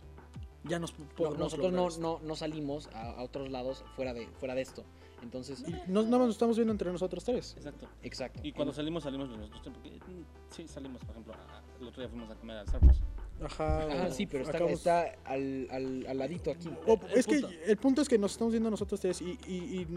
Ya 0.63 0.79
nos 0.79 0.97
no- 0.97 1.07
podemos 1.09 1.37
nosotros 1.37 1.71
no, 1.71 1.89
no, 1.99 2.19
no 2.25 2.35
salimos 2.35 2.87
a, 2.87 3.11
a 3.11 3.23
otros 3.23 3.51
lados 3.51 3.85
fuera 3.95 4.15
de, 4.15 4.25
fuera 4.39 4.55
de 4.55 4.61
esto. 4.63 4.83
Entonces, 5.21 5.63
no, 5.87 6.03
nada 6.03 6.17
más 6.19 6.27
nos 6.27 6.35
estamos 6.35 6.55
viendo 6.57 6.71
entre 6.71 6.91
nosotros 6.91 7.23
tres. 7.23 7.53
Exacto. 7.57 7.87
exacto. 8.03 8.39
Y 8.43 8.51
cuando 8.51 8.73
salimos, 8.73 9.03
salimos 9.03 9.29
de 9.29 9.37
nosotros. 9.37 9.61
Porque 9.73 9.89
mm, 9.91 10.23
sí, 10.51 10.67
salimos, 10.67 11.01
por 11.01 11.11
ejemplo. 11.11 11.33
el 11.81 11.87
otro 11.87 12.01
día 12.01 12.09
fuimos 12.09 12.29
a 12.29 12.35
comer 12.35 12.57
al 12.57 12.67
Starbucks. 12.67 13.01
Ajá. 13.39 13.81
Ah, 13.83 14.07
o 14.09 14.11
sí, 14.11 14.25
pero 14.25 14.43
está, 14.69 15.13
al, 15.25 15.67
al, 15.69 16.07
al 16.07 16.17
ladito 16.17 16.49
aquí. 16.49 16.69
es 17.13 17.27
punto. 17.27 17.47
que 17.49 17.63
el 17.65 17.77
punto 17.77 18.01
es 18.01 18.09
que 18.09 18.17
nos 18.17 18.31
estamos 18.31 18.51
viendo 18.51 18.71
nosotros 18.71 18.99
tres 18.99 19.21
y, 19.21 19.37
y- 19.47 19.81
y, 19.81 19.87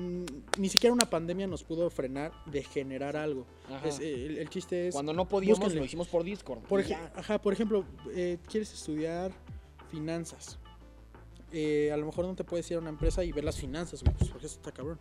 ni 0.59 0.69
siquiera 0.69 0.93
una 0.93 1.09
pandemia 1.09 1.47
nos 1.47 1.65
pudo 1.65 1.89
frenar 1.89 2.33
de 2.45 2.63
generar 2.63 3.17
algo. 3.17 3.47
Ajá. 3.71 3.89
Es, 3.89 3.99
eh, 4.01 4.27
el, 4.27 4.39
el 4.39 4.51
chiste 4.51 4.89
es... 4.89 4.95
Cuando 4.95 5.15
no 5.15 5.27
podíamos, 5.27 5.59
búsquenle. 5.59 5.81
lo 5.81 5.87
hicimos 5.87 6.09
por 6.09 6.23
Discord. 6.23 6.61
Por 6.65 6.85
ajá, 7.17 7.41
por 7.41 7.55
ejemplo, 7.55 7.85
eh, 8.15 8.37
quieres 8.47 8.75
estudiar 8.75 9.33
finanzas. 9.91 10.59
Eh, 11.53 11.91
a 11.93 11.97
lo 11.97 12.07
mejor 12.07 12.25
no 12.27 12.35
te 12.35 12.45
puedes 12.45 12.71
ir 12.71 12.77
a 12.77 12.81
una 12.81 12.91
empresa 12.91 13.25
y 13.25 13.33
ver 13.33 13.45
las 13.45 13.57
finanzas, 13.59 14.03
güey, 14.03 14.15
pues 14.17 14.31
porque 14.31 14.47
eso 14.47 14.57
está 14.57 14.71
cabrón. 14.73 14.99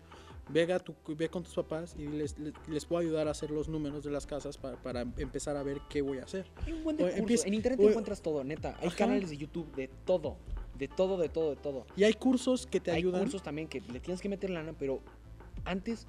Ve, 0.51 0.71
a 0.73 0.79
tu- 0.79 0.95
ve 1.15 1.29
con 1.29 1.43
tus 1.43 1.53
papás 1.53 1.95
y 1.97 2.07
les, 2.07 2.39
les, 2.39 2.53
les 2.67 2.85
puedo 2.85 2.99
ayudar 3.01 3.27
a 3.27 3.31
hacer 3.31 3.51
los 3.51 3.67
números 3.69 4.03
de 4.03 4.09
las 4.09 4.25
casas 4.25 4.57
para, 4.57 4.77
para 4.81 5.01
empezar 5.01 5.55
a 5.55 5.61
ver 5.63 5.79
qué 5.89 6.01
voy 6.01 6.17
a 6.17 6.23
hacer. 6.23 6.47
Hay 6.65 6.73
un 6.73 6.83
buen 6.83 6.97
de 6.97 7.03
o 7.03 7.05
cursos. 7.05 7.19
empieza- 7.19 7.47
En 7.47 7.53
internet 7.53 7.79
o- 7.85 7.89
encuentras 7.89 8.21
todo, 8.21 8.43
neta. 8.43 8.75
Hay 8.81 8.87
Ajá. 8.87 8.97
canales 8.97 9.29
de 9.29 9.37
YouTube 9.37 9.71
de 9.75 9.89
todo. 10.05 10.37
De 10.77 10.87
todo, 10.87 11.17
de 11.17 11.29
todo, 11.29 11.51
de 11.51 11.55
todo. 11.57 11.85
Y 11.95 12.03
hay 12.03 12.13
cursos 12.13 12.65
que 12.65 12.79
te 12.79 12.89
Hay 12.91 12.97
ayudan. 12.99 13.21
cursos 13.21 13.43
también 13.43 13.67
que 13.67 13.81
le 13.81 13.99
tienes 13.99 14.21
que 14.21 14.29
meter 14.29 14.49
lana, 14.49 14.73
pero 14.79 15.01
antes, 15.65 16.07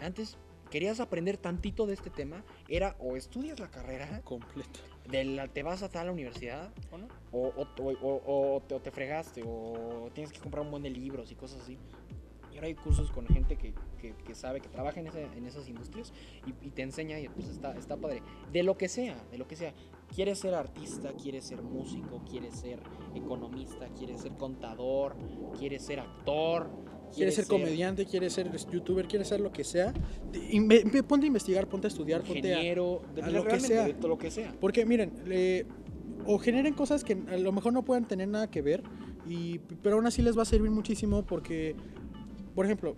antes 0.00 0.38
querías 0.70 1.00
aprender 1.00 1.36
tantito 1.36 1.86
de 1.86 1.92
este 1.94 2.08
tema, 2.08 2.44
era 2.68 2.96
o 2.98 3.16
estudias 3.16 3.60
la 3.60 3.70
carrera, 3.70 4.22
Completo. 4.24 4.80
De 5.10 5.24
la, 5.24 5.48
te 5.48 5.62
vas 5.62 5.82
a 5.82 5.88
tal 5.88 6.10
universidad, 6.10 6.70
¿O 6.90 6.98
no? 6.98 7.08
o, 7.32 7.48
o- 7.48 7.66
o- 7.82 8.22
o- 8.26 8.56
o 8.56 8.60
te, 8.80 8.90
fregaste, 8.90 9.42
o 9.46 10.10
tienes 10.14 10.32
que 10.32 10.40
comprar 10.40 10.64
un 10.64 10.70
buen 10.70 10.82
de 10.82 10.90
libros 10.90 11.30
y 11.32 11.34
cosas 11.34 11.62
así. 11.62 11.78
Y 12.52 12.56
ahora 12.56 12.66
hay 12.66 12.74
cursos 12.74 13.10
con 13.10 13.26
gente 13.26 13.56
que, 13.56 13.72
que- 13.98 14.14
que 14.14 14.34
sabe, 14.34 14.60
que 14.60 14.68
trabaja 14.68 15.00
en, 15.00 15.06
ese- 15.06 15.24
en 15.24 15.46
esas 15.46 15.68
industrias 15.68 16.12
y, 16.46 16.66
y 16.66 16.70
te 16.70 16.82
enseña 16.82 17.18
y 17.18 17.28
pues 17.28 17.48
está, 17.48 17.74
está 17.76 17.96
padre. 17.96 18.22
De 18.52 18.62
lo 18.62 18.76
que 18.76 18.88
sea, 18.88 19.16
de 19.30 19.38
lo 19.38 19.48
que 19.48 19.56
sea. 19.56 19.72
Quieres 20.14 20.40
ser 20.40 20.54
artista, 20.54 21.12
quieres 21.14 21.46
ser 21.46 21.62
músico, 21.62 22.22
quieres 22.28 22.54
ser 22.56 22.78
economista, 23.14 23.88
quieres 23.96 24.20
ser 24.20 24.32
contador, 24.32 25.16
quieres 25.58 25.82
ser 25.84 26.00
actor. 26.00 26.68
Quieres 27.14 27.34
ser 27.34 27.46
comediante, 27.46 28.06
quieres 28.06 28.32
ser 28.32 28.50
youtuber, 28.70 29.06
quieres 29.06 29.28
ser 29.28 29.40
lo 29.40 29.52
que 29.52 29.64
sea. 29.64 29.92
ponte 31.06 31.24
a 31.24 31.26
investigar, 31.26 31.68
ponte 31.68 31.86
a 31.86 31.88
estudiar, 31.88 32.22
ponte 32.22 32.54
a, 32.54 32.60
a 32.60 33.30
lo 33.30 33.44
que 33.44 33.60
sea. 33.60 33.84
de 33.84 34.08
lo 34.08 34.18
que 34.18 34.30
sea. 34.30 34.54
Porque 34.60 34.86
miren, 34.86 35.12
o 36.26 36.38
generen 36.38 36.74
cosas 36.74 37.04
que 37.04 37.18
a 37.28 37.36
lo 37.36 37.52
mejor 37.52 37.72
no 37.72 37.84
puedan 37.84 38.06
tener 38.06 38.28
nada 38.28 38.50
que 38.50 38.62
ver, 38.62 38.82
y, 39.28 39.58
pero 39.82 39.96
aún 39.96 40.06
así 40.06 40.22
les 40.22 40.36
va 40.36 40.42
a 40.42 40.46
servir 40.46 40.70
muchísimo 40.70 41.24
porque, 41.24 41.76
por 42.54 42.66
ejemplo, 42.66 42.96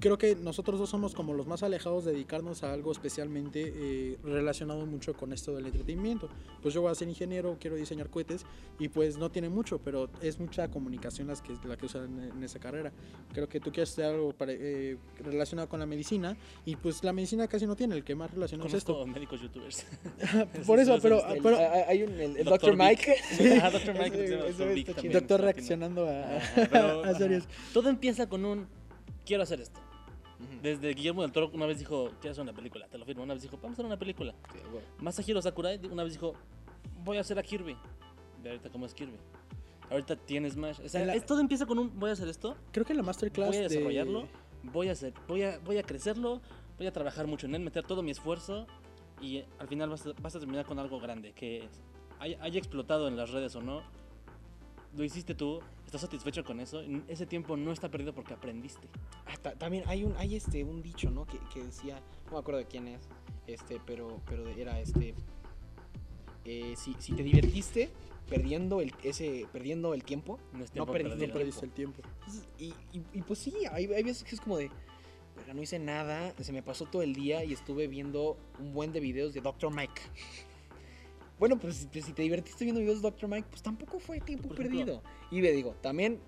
creo 0.00 0.18
que 0.18 0.36
nosotros 0.36 0.78
dos 0.78 0.90
somos 0.90 1.14
como 1.14 1.34
los 1.34 1.46
más 1.46 1.62
alejados 1.62 2.04
de 2.04 2.12
dedicarnos 2.12 2.62
a 2.62 2.72
algo 2.72 2.92
especialmente 2.92 3.72
eh, 3.74 4.18
relacionado 4.22 4.86
mucho 4.86 5.14
con 5.14 5.32
esto 5.32 5.54
del 5.54 5.66
entretenimiento. 5.66 6.28
Pues 6.62 6.74
yo 6.74 6.82
voy 6.82 6.90
a 6.92 6.94
ser 6.94 7.08
ingeniero, 7.08 7.56
quiero 7.60 7.76
diseñar 7.76 8.10
cohetes 8.10 8.44
y 8.78 8.88
pues 8.88 9.16
no 9.18 9.30
tiene 9.30 9.48
mucho, 9.48 9.78
pero 9.78 10.08
es 10.22 10.38
mucha 10.40 10.68
comunicación 10.70 11.26
las 11.28 11.42
que, 11.42 11.54
la 11.66 11.76
que 11.76 11.86
usan 11.86 12.18
en, 12.22 12.30
en 12.36 12.42
esa 12.44 12.58
carrera. 12.58 12.92
Creo 13.32 13.48
que 13.48 13.60
tú 13.60 13.70
quieres 13.72 13.92
hacer 13.92 14.06
algo 14.06 14.32
pare- 14.32 14.58
eh, 14.60 14.96
relacionado 15.24 15.68
con 15.68 15.80
la 15.80 15.86
medicina 15.86 16.36
y 16.64 16.76
pues 16.76 17.02
la 17.04 17.12
medicina 17.12 17.46
casi 17.48 17.66
no 17.66 17.76
tiene, 17.76 17.94
el 17.96 18.04
que 18.04 18.14
más 18.14 18.30
relacionado 18.32 18.68
es 18.68 18.74
esto. 18.74 19.06
Médicos 19.06 19.40
youtubers. 19.40 19.86
Por 20.66 20.78
eso, 20.78 20.98
pero, 21.02 21.24
el- 21.26 21.42
pero 21.42 21.56
El- 21.58 21.84
hay 21.88 22.02
un, 22.02 22.12
el, 22.12 22.36
el 22.36 22.44
Doctor 22.44 22.76
Dr. 22.76 22.76
Mike. 22.76 23.14
Ajá, 23.58 23.70
Dr. 23.70 23.94
Mike, 23.98 24.10
también. 24.10 24.84
chido. 24.84 25.12
doctor 25.12 25.16
está 25.22 25.36
reaccionando 25.38 26.08
a, 26.08 26.40
pero- 26.70 27.04
a 27.04 27.14
series. 27.14 27.44
Todo 27.72 27.88
empieza 27.88 28.28
con 28.28 28.44
un 28.44 28.66
quiero 29.26 29.42
hacer 29.42 29.60
esto. 29.60 29.78
Ujú. 30.40 30.60
Desde 30.62 30.94
Guillermo 30.94 31.22
del 31.22 31.32
Toro 31.32 31.50
una 31.52 31.66
vez 31.66 31.78
dijo, 31.78 32.10
quiero 32.20 32.32
hacer 32.32 32.42
una 32.42 32.52
película, 32.54 32.86
te 32.88 32.96
lo 32.98 33.04
firmo. 33.04 33.22
Una 33.24 33.34
vez 33.34 33.42
dijo, 33.42 33.56
vamos 33.56 33.70
a 33.70 33.72
hacer 33.74 33.86
una 33.86 33.98
película. 33.98 34.34
Sí, 34.52 34.58
güey. 34.70 34.84
Masahiro 34.98 35.42
Sakurai 35.42 35.78
una 35.90 36.02
vez 36.04 36.12
dijo, 36.14 36.34
voy 37.04 37.18
a 37.18 37.20
hacer 37.22 37.38
a 37.38 37.42
Kirby. 37.42 37.76
De 38.42 38.50
ahorita, 38.50 38.70
¿cómo 38.70 38.86
es 38.86 38.94
Kirby? 38.94 39.16
Ahorita 39.90 40.16
tienes 40.16 40.54
Smash. 40.54 40.80
O 40.84 40.88
sea, 40.88 41.04
la- 41.04 41.20
todo 41.20 41.40
empieza 41.40 41.64
con 41.66 41.78
un, 41.78 41.98
voy 41.98 42.10
a 42.10 42.12
hacer 42.14 42.28
esto, 42.28 42.56
Creo 42.72 42.84
que 42.84 42.92
en 42.92 42.98
la 42.98 43.02
masterclass 43.02 43.48
voy 43.48 43.56
a 43.56 43.60
de- 43.62 43.68
desarrollarlo, 43.68 44.28
voy 44.62 44.88
a 44.88 44.92
hacer, 44.92 45.14
voy 45.28 45.42
a, 45.42 45.58
voy 45.60 45.78
a 45.78 45.82
crecerlo, 45.82 46.40
voy 46.76 46.86
a 46.86 46.92
trabajar 46.92 47.26
mucho 47.26 47.46
en 47.46 47.54
él, 47.54 47.60
meter 47.62 47.84
todo 47.86 48.02
mi 48.02 48.10
esfuerzo 48.10 48.66
y 49.20 49.44
al 49.58 49.68
final 49.68 49.88
vas 49.90 50.06
a, 50.06 50.12
vas 50.20 50.34
a 50.36 50.38
terminar 50.40 50.66
con 50.66 50.78
algo 50.78 50.98
grande 51.00 51.32
que 51.32 51.68
haya, 52.18 52.36
haya 52.42 52.58
explotado 52.58 53.08
en 53.08 53.16
las 53.16 53.30
redes 53.30 53.54
o 53.56 53.62
no. 53.62 53.82
Lo 54.96 55.04
hiciste 55.04 55.34
tú, 55.34 55.60
estás 55.86 56.00
satisfecho 56.02 56.44
con 56.44 56.60
eso, 56.60 56.82
ese 57.08 57.24
tiempo 57.26 57.56
no 57.56 57.72
está 57.72 57.88
perdido 57.90 58.12
porque 58.12 58.34
aprendiste. 58.34 58.88
Ah, 59.26 59.36
ta- 59.40 59.54
también 59.54 59.84
hay 59.86 60.04
un 60.04 60.14
hay 60.16 60.36
este 60.36 60.62
un 60.64 60.82
dicho, 60.82 61.10
¿no? 61.10 61.26
Que, 61.26 61.38
que 61.54 61.64
decía, 61.64 62.00
no 62.26 62.32
me 62.32 62.38
acuerdo 62.38 62.58
de 62.58 62.66
quién 62.66 62.88
es, 62.88 63.00
este, 63.46 63.80
pero 63.86 64.20
pero 64.26 64.46
era 64.48 64.78
este 64.80 65.14
eh, 66.44 66.74
si, 66.76 66.94
si 66.98 67.12
te 67.14 67.22
divertiste 67.22 67.90
perdiendo 68.28 68.80
el 68.80 68.92
ese 69.02 69.46
perdiendo 69.52 69.94
el 69.94 70.04
tiempo, 70.04 70.38
No, 70.52 70.64
es 70.64 70.70
No 70.70 70.72
tiempo 70.74 70.92
perdí, 70.92 71.04
No 71.04 71.10
perdido. 71.16 71.32
perdiste 71.34 71.64
el 71.66 71.72
tiempo. 71.72 72.02
entonces, 72.20 72.46
y, 72.58 72.66
y, 72.92 73.02
y 73.14 73.22
pues 73.22 73.38
sí, 73.38 73.54
hay, 73.70 73.86
hay 73.86 74.02
veces 74.02 74.24
que 74.24 74.34
es 74.34 74.40
como 74.40 74.56
de 74.56 74.70
"Verga, 75.36 75.54
no 75.54 75.62
hice 75.62 75.78
nada, 75.78 76.34
se 76.40 76.52
me 76.52 76.62
pasó 76.62 76.86
todo 76.86 77.02
el 77.02 77.14
día 77.14 77.44
y 77.44 77.52
estuve 77.52 77.86
viendo 77.88 78.36
un 78.58 78.72
buen 78.72 78.92
de 78.92 79.00
videos 79.00 79.34
de 79.34 79.40
Dr. 79.40 79.72
Mike. 79.72 80.02
Bueno, 81.38 81.58
pues 81.58 81.88
si 81.90 82.12
te, 82.12 82.22
divertiste 82.22 82.64
viendo 82.64 82.80
videos 82.80 83.02
de 83.02 83.10
Dr. 83.10 83.28
Mike, 83.28 83.48
pues 83.50 83.62
tampoco 83.62 83.98
fue 83.98 84.20
tiempo 84.20 84.48
Por 84.48 84.60
ejemplo. 84.60 85.02
perdido. 85.02 85.02
Y 85.30 85.42
le 85.42 85.52
digo, 85.52 85.74
también 85.82 86.20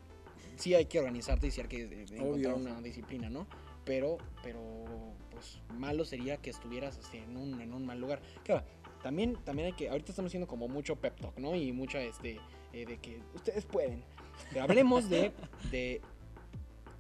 sí 0.57 0.75
hay 0.75 0.85
que 0.87 0.99
organizarte 0.99 1.47
y 1.47 1.51
sí 1.51 1.61
hay 1.61 1.69
que 1.69 1.83
eh, 1.83 2.07
encontrar 2.13 2.55
una 2.55 2.81
disciplina, 2.83 3.31
¿no? 3.31 3.47
Pero, 3.85 4.19
pero, 4.43 4.85
pues 5.31 5.61
malo 5.79 6.05
sería 6.05 6.37
que 6.37 6.51
estuvieras 6.51 6.99
este, 6.99 7.23
en, 7.23 7.37
un, 7.37 7.61
en 7.61 7.73
un 7.73 7.87
mal 7.87 7.99
lugar. 7.99 8.21
Claro, 8.45 8.67
también, 9.03 9.37
también 9.45 9.67
hay 9.67 9.73
que, 9.73 9.89
ahorita 9.89 10.13
estamos 10.13 10.29
haciendo 10.29 10.47
como 10.47 10.69
mucho 10.69 10.97
pep 10.97 11.19
talk, 11.19 11.39
¿no? 11.39 11.55
Y 11.55 11.73
mucha, 11.73 12.03
este, 12.03 12.39
eh, 12.75 12.85
de 12.85 12.99
que 12.99 13.23
ustedes 13.35 13.65
pueden. 13.65 14.05
Pero 14.51 14.65
hablemos 14.65 15.09
de, 15.09 15.33
de, 15.71 16.03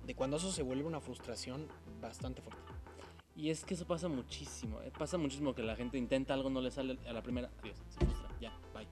de 0.07 0.15
cuando 0.15 0.39
eso 0.39 0.51
se 0.51 0.63
vuelve 0.63 0.85
una 0.85 1.01
frustración 1.01 1.69
bastante 2.01 2.41
fuerte. 2.41 2.68
Y 3.39 3.51
es 3.51 3.65
que 3.65 3.75
eso 3.75 3.87
pasa 3.87 4.09
muchísimo. 4.09 4.81
eh, 4.83 4.91
Pasa 4.99 5.17
muchísimo 5.17 5.55
que 5.55 5.63
la 5.63 5.77
gente 5.77 5.97
intenta 5.97 6.35
algo, 6.35 6.51
no 6.51 6.61
le 6.61 6.73
sale 6.73 6.99
a 7.09 7.13
la 7.13 7.23
primera. 7.23 7.49
Adiós, 7.63 7.77
se 7.89 8.05
frustra. 8.05 8.29
Ya, 8.41 8.53
bye. 8.75 8.87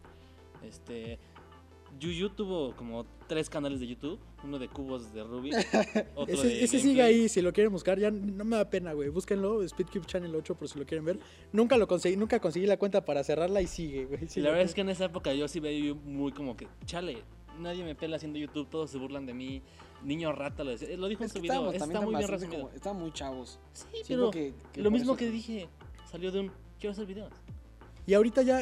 Este. 0.67 1.19
Yuyu 1.99 2.29
tuvo 2.29 2.77
como 2.77 3.07
tres 3.27 3.49
canales 3.51 3.81
de 3.81 3.87
YouTube: 3.89 4.21
uno 4.45 4.59
de 4.61 4.69
cubos 4.69 5.13
de 5.13 5.25
Ruby, 5.25 5.51
otro 6.15 6.35
Ese, 6.35 6.47
de 6.49 6.65
ese 6.65 6.79
sigue 6.79 7.03
ahí, 7.03 7.29
si 7.29 7.41
lo 7.43 7.53
quieren 7.53 7.73
buscar, 7.73 7.99
ya 7.99 8.11
no 8.11 8.45
me 8.45 8.57
da 8.57 8.69
pena, 8.71 8.93
güey. 8.93 9.09
Búsquenlo, 9.09 9.67
Speedcube 9.67 10.05
Channel 10.07 10.35
8 10.35 10.55
por 10.55 10.69
si 10.69 10.79
lo 10.79 10.85
quieren 10.87 11.05
ver. 11.07 11.19
Nunca 11.53 11.77
lo 11.77 11.89
conseguí, 11.89 12.17
nunca 12.17 12.39
conseguí 12.39 12.67
la 12.67 12.77
cuenta 12.77 13.05
para 13.05 13.25
cerrarla 13.25 13.63
y 13.63 13.67
sigue, 13.67 14.05
güey. 14.05 14.21
La 14.37 14.51
verdad 14.51 14.63
es 14.67 14.75
que 14.75 14.83
en 14.83 14.91
esa 14.91 15.07
época 15.07 15.33
yo 15.35 15.49
sí 15.49 15.59
veía 15.59 15.95
muy 15.95 16.31
como 16.33 16.57
que, 16.57 16.69
chale, 16.85 17.23
nadie 17.59 17.83
me 17.83 17.95
pela 17.95 18.17
haciendo 18.17 18.39
YouTube, 18.39 18.69
todos 18.69 18.91
se 18.91 18.99
burlan 18.99 19.25
de 19.27 19.35
mí. 19.35 19.63
Niño 20.05 20.33
rata 20.33 20.63
lo 20.65 20.71
decía. 20.71 20.97
Lo 20.97 21.09
dijo 21.09 21.25
en 21.25 21.29
su 21.31 21.41
video, 21.41 21.73
está 21.73 22.01
muy 22.01 22.15
bien 22.15 22.29
resumido. 22.29 22.63
como- 22.65 22.75
Estaban 22.75 23.01
muy 23.01 23.13
chavos. 23.13 23.59
Sí, 23.73 23.85
Siento 24.05 24.09
pero 24.09 24.31
que- 24.31 24.55
que 24.73 24.83
lo 24.83 24.91
mismo 24.91 25.13
eso- 25.13 25.19
que 25.19 25.31
dije 25.31 25.69
salió 26.11 26.31
de 26.31 26.41
un 26.41 26.53
quiero 26.79 26.93
hacer 26.93 27.07
videos. 27.07 27.33
Y 28.07 28.15
ahorita 28.15 28.43
ya, 28.43 28.61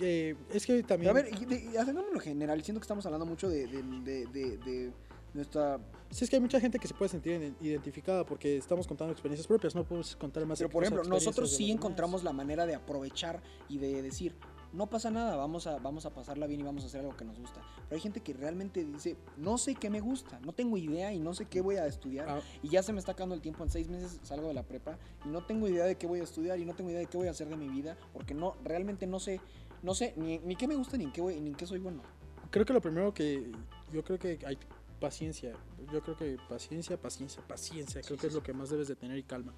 eh, 0.00 0.34
es 0.52 0.66
que 0.66 0.82
también... 0.82 1.10
a 1.10 1.14
ver, 1.14 1.30
hagámoslo 1.78 2.20
general, 2.20 2.62
siento 2.62 2.80
que 2.80 2.84
estamos 2.84 3.06
hablando 3.06 3.24
mucho 3.24 3.48
de, 3.48 3.66
de, 3.66 3.82
de, 3.82 4.26
de- 4.26 4.56
de 4.58 4.92
nuestra... 5.32 5.78
Sí, 6.10 6.24
es 6.24 6.30
que 6.30 6.36
hay 6.36 6.42
mucha 6.42 6.60
gente 6.60 6.78
que 6.78 6.86
se 6.86 6.92
puede 6.92 7.08
sentir 7.08 7.40
iden- 7.40 7.56
identificada 7.62 8.26
porque 8.26 8.58
estamos 8.58 8.86
contando 8.86 9.12
experiencias 9.12 9.46
propias, 9.46 9.74
no 9.74 9.82
podemos 9.84 10.14
contar 10.16 10.44
más 10.44 10.58
Pero 10.58 10.68
por 10.68 10.82
ejemplo, 10.84 11.04
nosotros 11.04 11.50
sí 11.56 11.70
encontramos 11.70 12.22
la 12.22 12.34
manera 12.34 12.66
de 12.66 12.74
aprovechar 12.74 13.42
y 13.70 13.78
de 13.78 14.02
decir, 14.02 14.36
no 14.72 14.88
pasa 14.88 15.10
nada, 15.10 15.36
vamos 15.36 15.66
a, 15.66 15.78
vamos 15.78 16.06
a 16.06 16.10
pasarla 16.10 16.46
bien 16.46 16.60
y 16.60 16.62
vamos 16.62 16.84
a 16.84 16.86
hacer 16.86 17.00
algo 17.00 17.16
que 17.16 17.24
nos 17.24 17.38
gusta. 17.38 17.60
Pero 17.88 17.94
hay 17.96 18.00
gente 18.00 18.20
que 18.20 18.32
realmente 18.32 18.84
dice, 18.84 19.16
no 19.36 19.58
sé 19.58 19.74
qué 19.74 19.90
me 19.90 20.00
gusta, 20.00 20.40
no 20.40 20.52
tengo 20.52 20.76
idea 20.76 21.12
y 21.12 21.18
no 21.18 21.34
sé 21.34 21.46
qué 21.46 21.60
voy 21.60 21.76
a 21.76 21.86
estudiar. 21.86 22.28
Ah, 22.28 22.40
Y 22.62 22.68
ya 22.68 22.82
se 22.82 22.92
me 22.92 22.98
está 22.98 23.12
acabando 23.12 23.34
el 23.34 23.40
tiempo, 23.40 23.62
en 23.62 23.70
seis 23.70 23.88
meses 23.88 24.20
salgo 24.22 24.48
de 24.48 24.54
la 24.54 24.62
prepa 24.62 24.98
y 25.24 25.28
no 25.28 25.44
tengo 25.44 25.68
idea 25.68 25.84
de 25.84 25.96
qué 25.96 26.06
voy 26.06 26.20
a 26.20 26.24
estudiar 26.24 26.58
y 26.58 26.64
no 26.64 26.74
tengo 26.74 26.90
idea 26.90 27.00
de 27.00 27.06
qué 27.06 27.18
voy 27.18 27.28
a 27.28 27.32
hacer 27.32 27.48
de 27.48 27.56
mi 27.56 27.68
vida 27.68 27.96
porque 28.12 28.34
no, 28.34 28.56
realmente 28.64 29.06
no 29.06 29.20
sé, 29.20 29.40
no 29.82 29.94
sé 29.94 30.14
ni, 30.16 30.38
ni 30.38 30.56
qué 30.56 30.66
me 30.66 30.76
gusta 30.76 30.96
ni 30.96 31.04
en 31.04 31.12
qué, 31.12 31.20
voy, 31.20 31.38
ni 31.40 31.50
en 31.50 31.54
qué 31.54 31.66
soy 31.66 31.78
bueno. 31.78 32.02
creo 32.50 32.64
que 32.64 32.72
lo 32.72 32.80
primero 32.80 33.12
que 33.12 33.52
yo 33.92 34.02
creo 34.02 34.18
que 34.18 34.38
hay 34.46 34.58
paciencia. 35.02 35.52
Yo 35.92 36.00
creo 36.00 36.16
que 36.16 36.38
paciencia, 36.48 36.96
paciencia, 36.96 37.42
paciencia. 37.46 38.00
Creo 38.02 38.16
que 38.16 38.28
es 38.28 38.34
lo 38.34 38.42
que 38.42 38.52
más 38.52 38.70
debes 38.70 38.86
de 38.86 38.94
tener 38.94 39.18
y 39.18 39.24
calma. 39.24 39.52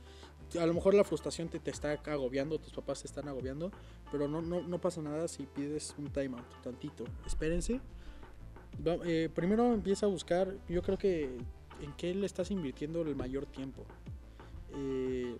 A 0.61 0.67
lo 0.67 0.75
mejor 0.75 0.95
la 0.95 1.05
frustración 1.05 1.49
te, 1.49 1.59
te 1.61 1.71
está 1.71 1.93
agobiando, 2.07 2.59
tus 2.59 2.73
papás 2.73 3.01
te 3.03 3.07
están 3.07 3.29
agobiando, 3.29 3.71
pero 4.11 4.29
no, 4.29 4.41
no, 4.43 4.61
no 4.63 4.81
pasa 4.81 5.01
nada 5.03 5.27
si 5.29 5.45
pides 5.47 5.95
un 5.99 6.11
timeout, 6.13 6.45
tantito. 6.63 7.05
Espérense. 7.27 7.81
Va- 8.87 8.99
eh, 9.05 9.29
primero 9.35 9.73
empieza 9.73 10.07
a 10.07 10.09
buscar, 10.09 10.55
yo 10.69 10.83
creo 10.83 10.99
que 10.99 11.25
en 11.81 11.93
qué 11.97 12.15
le 12.15 12.27
estás 12.27 12.51
invirtiendo 12.51 13.03
el 13.03 13.17
mayor 13.17 13.47
tiempo. 13.47 13.85
Eh, 14.77 15.37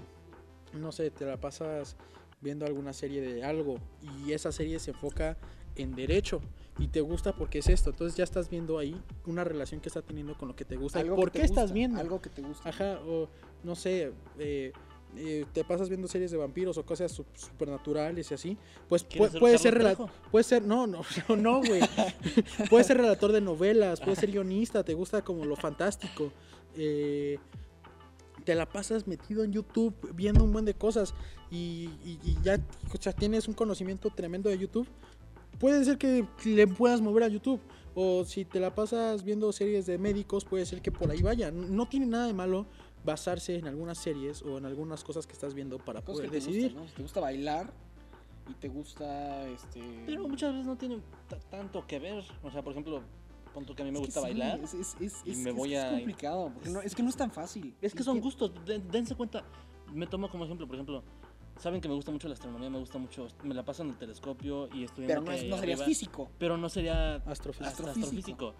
no 0.73 0.93
sé, 0.93 1.11
te 1.11 1.25
la 1.25 1.37
pasas 1.41 1.97
viendo 2.41 2.67
alguna 2.67 2.93
serie 2.93 3.21
de 3.21 3.45
algo 3.45 3.77
y 4.03 4.33
esa 4.33 4.53
serie 4.53 4.79
se 4.79 4.91
enfoca 4.91 5.37
en 5.77 5.95
derecho 5.95 6.41
y 6.79 6.89
te 6.89 7.01
gusta 7.01 7.35
porque 7.35 7.59
es 7.61 7.69
esto. 7.69 7.91
Entonces 7.91 8.17
ya 8.17 8.25
estás 8.25 8.49
viendo 8.51 8.79
ahí 8.79 9.01
una 9.27 9.45
relación 9.45 9.81
que 9.81 9.89
está 9.89 10.03
teniendo 10.03 10.37
con 10.37 10.49
lo 10.49 10.57
que 10.57 10.65
te 10.65 10.77
gusta. 10.77 11.01
Algo 11.01 11.17
¿Por 11.17 11.31
que 11.31 11.39
qué 11.39 11.39
te 11.41 11.45
estás 11.47 11.65
gusta, 11.65 11.75
viendo? 11.75 12.01
Algo 12.01 12.21
que 12.21 12.31
te 12.31 12.43
gusta. 12.43 12.69
Ajá, 12.69 13.01
o 13.07 13.29
no 13.63 13.75
sé, 13.75 14.13
eh, 14.39 14.73
eh, 15.17 15.45
te 15.53 15.65
pasas 15.65 15.89
viendo 15.89 16.09
series 16.09 16.31
de 16.31 16.37
vampiros 16.37 16.77
o 16.79 16.85
cosas 16.85 17.17
sup- 17.19 17.27
supernaturales 17.35 18.31
y 18.31 18.35
así, 18.35 18.59
pues 18.89 19.05
¿Quieres 19.05 19.29
pu- 19.29 19.33
ser 19.33 19.41
puede 19.41 19.59
ser 19.59 19.75
rela- 19.75 19.95
Trejo? 19.97 20.11
puede 20.31 20.45
ser 20.45 20.63
no, 20.65 20.87
no, 20.87 21.03
no, 21.29 21.37
no, 21.37 21.59
güey. 21.59 21.81
puede 22.71 22.85
ser 22.85 22.97
relator 22.99 23.33
de 23.33 23.41
novelas, 23.41 24.01
puede 24.01 24.17
ser 24.17 24.31
guionista, 24.31 24.83
te 24.85 24.95
gusta 24.95 25.23
como 25.23 25.45
lo 25.45 25.57
fantástico. 25.57 26.33
eh, 26.77 27.39
te 28.45 28.55
la 28.55 28.69
pasas 28.69 29.07
metido 29.07 29.43
en 29.43 29.53
YouTube 29.53 29.95
viendo 30.15 30.45
un 30.45 30.53
buen 30.53 30.65
de 30.67 30.75
cosas 30.75 31.15
y, 31.51 31.89
y- 32.05 32.19
y 32.25 32.37
ya 32.43 32.61
o 32.93 33.01
sea, 33.01 33.13
tienes 33.13 33.49
un 33.49 33.55
conocimiento 33.55 34.11
tremendo 34.11 34.51
de 34.51 34.59
YouTube, 34.59 34.87
puede 35.59 35.83
ser 35.85 35.97
que 35.97 36.27
le 36.45 36.67
puedas 36.67 37.01
mover 37.01 37.23
a 37.25 37.29
YouTube. 37.29 37.61
O 37.97 38.25
si 38.25 38.45
te 38.45 38.59
la 38.59 38.75
pasas 38.75 39.23
viendo 39.23 39.53
series 39.53 39.87
de 39.87 39.99
médicos, 39.99 40.45
puede 40.45 40.67
ser 40.67 40.83
que 40.83 40.91
por 40.91 41.13
ahí 41.13 41.23
vaya. 41.23 41.53
No 41.53 41.87
tiene 41.89 42.07
nada 42.07 42.27
de 42.27 42.33
malo 42.35 42.67
basarse 43.05 43.57
en 43.57 43.67
algunas 43.67 43.99
series 43.99 44.43
o 44.43 44.59
en 44.59 44.65
algunas 44.65 45.05
cosas 45.05 45.27
que 45.27 45.33
estás 45.35 45.55
viendo 45.55 45.79
para 45.79 46.01
Cosas 46.01 46.17
poder 46.17 46.31
que 46.31 46.39
te 46.41 46.45
decidir. 46.47 46.63
gustan, 46.73 46.83
¿no? 46.83 46.89
Si 46.89 46.95
te 46.97 47.03
gusta 47.03 47.21
bailar 47.21 47.73
y 48.49 48.55
te 48.55 48.69
gusta 48.69 49.47
este. 49.49 50.03
Pero 50.07 50.27
muchas 50.29 50.53
veces 50.53 50.67
no 50.67 50.77
tiene 50.77 50.99
ta- 51.29 51.39
tanto 51.51 51.87
que 51.87 51.99
ver. 51.99 52.25
O 52.43 52.51
sea, 52.51 52.63
por 52.63 52.73
ejemplo, 52.73 53.03
punto 53.53 53.75
que 53.75 53.83
a 53.83 53.85
mí 53.85 53.91
me 53.93 53.99
Es 54.01 54.07
gusta 54.07 54.21
sí, 54.21 54.25
bailar. 54.27 54.59
Es, 54.61 54.75
es, 54.75 54.97
es, 55.01 55.23
y 55.25 55.37
me 55.37 55.53
voy 55.53 55.75
es 55.75 55.85
a- 55.85 55.91
complicado. 55.91 56.51
porque 56.55 56.71
no- 56.71 56.81
es 56.81 56.95
que 56.95 57.03
no 57.03 57.09
es 57.11 57.17
tan 57.17 57.31
fácil. 57.31 57.75
Es 57.81 57.95
que 57.95 58.03
son 58.03 58.17
que- 58.17 58.23
gustos, 58.23 58.53
de- 58.65 58.79
dense 58.81 59.15
cuenta. 59.15 59.45
Me 59.93 60.07
tomo 60.07 60.29
como 60.31 60.45
ejemplo, 60.45 60.67
por 60.67 60.75
ejemplo, 60.77 61.03
saben 61.61 61.81
que 61.81 61.89
me 61.89 61.95
gusta 61.95 62.11
mucho 62.11 62.27
la 62.27 62.35
astronomía, 62.35 62.69
me 62.71 62.79
gusta 62.79 62.99
mucho, 62.99 63.29
me 63.45 63.55
la 63.55 63.65
paso 63.65 63.83
en 63.83 63.91
el 63.91 63.97
telescopio 63.97 64.69
y 64.75 64.85
estudiando 64.85 65.07
Pero 65.07 65.21
no, 65.21 65.31
que 65.43 65.49
no 65.49 65.57
arriba, 65.57 65.85
físico. 65.85 66.31
Pero 66.39 66.57
no 66.57 66.69
sería 66.69 67.17
Astrofísico. 67.17 67.69
ast- 67.69 67.81
Astrofísico. 67.81 68.07
astrofísico. 68.09 68.55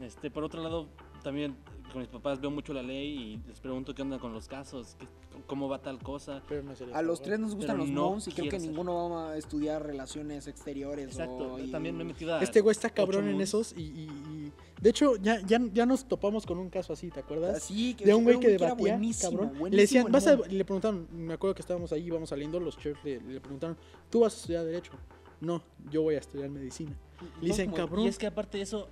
Este, 0.00 0.30
por 0.30 0.44
otro 0.44 0.62
lado, 0.62 0.86
también 1.24 1.56
con 1.92 2.00
mis 2.00 2.08
papás 2.08 2.40
veo 2.40 2.50
mucho 2.50 2.72
la 2.72 2.82
ley 2.82 3.40
y 3.44 3.48
les 3.48 3.60
pregunto 3.60 3.94
qué 3.94 4.02
onda 4.02 4.18
con 4.18 4.32
los 4.32 4.46
casos, 4.48 4.96
qué- 4.98 5.06
cómo 5.46 5.68
va 5.68 5.80
tal 5.80 5.98
cosa. 5.98 6.42
Pero 6.48 6.62
no 6.62 6.72
A 6.94 7.02
los 7.02 7.22
tres 7.22 7.38
nos 7.38 7.54
gustan 7.54 7.76
Pero 7.76 7.86
los 7.86 7.94
no 7.94 8.10
mons 8.10 8.28
y 8.28 8.32
creo 8.32 8.50
que 8.50 8.60
ser. 8.60 8.68
ninguno 8.70 9.10
va 9.10 9.32
a 9.32 9.36
estudiar 9.36 9.84
relaciones 9.84 10.46
exteriores. 10.46 11.06
Exacto, 11.08 11.54
o, 11.54 11.58
yo 11.58 11.64
y- 11.64 11.70
también 11.70 11.96
me 11.96 12.02
he 12.02 12.06
metido 12.06 12.34
a... 12.34 12.42
Este 12.42 12.60
güey 12.60 12.72
está 12.72 12.90
cabrón 12.90 13.28
en 13.28 13.40
esos 13.40 13.72
y, 13.76 13.82
y- 13.82 14.02
y- 14.30 14.52
de 14.80 14.90
hecho 14.90 15.16
ya, 15.16 15.40
ya, 15.46 15.60
ya 15.72 15.86
nos 15.86 16.04
topamos 16.06 16.46
con 16.46 16.58
un 16.58 16.70
caso 16.70 16.92
así, 16.92 17.10
¿te 17.10 17.20
acuerdas? 17.20 17.56
Así, 17.56 17.94
que 17.94 18.04
de 18.04 18.14
un 18.14 18.24
güey 18.24 18.38
que 18.38 18.54
era 18.54 18.66
debatía, 18.66 18.92
buenísimo, 18.94 19.30
cabrón. 19.32 19.48
buenísimo 19.58 19.68
Le 19.76 19.82
decían, 19.82 20.12
vas 20.12 20.26
a, 20.26 20.36
le 20.36 20.64
preguntaron, 20.64 21.08
me 21.12 21.34
acuerdo 21.34 21.54
que 21.54 21.62
estábamos 21.62 21.92
ahí, 21.92 22.04
íbamos 22.04 22.28
saliendo, 22.28 22.60
los 22.60 22.76
chefs 22.78 23.02
le, 23.04 23.20
le 23.20 23.40
preguntaron, 23.40 23.76
¿tú 24.10 24.20
vas 24.20 24.34
a 24.34 24.36
estudiar 24.36 24.64
derecho? 24.64 24.92
No, 25.40 25.62
yo 25.90 26.02
voy 26.02 26.16
a 26.16 26.18
estudiar 26.18 26.48
medicina. 26.50 26.96
No, 27.20 27.26
Le 27.40 27.48
dicen, 27.48 27.66
como- 27.70 27.76
cabrón. 27.76 28.04
Y 28.04 28.08
es 28.08 28.18
que 28.18 28.26
aparte 28.26 28.58
de 28.58 28.64
eso, 28.64 28.88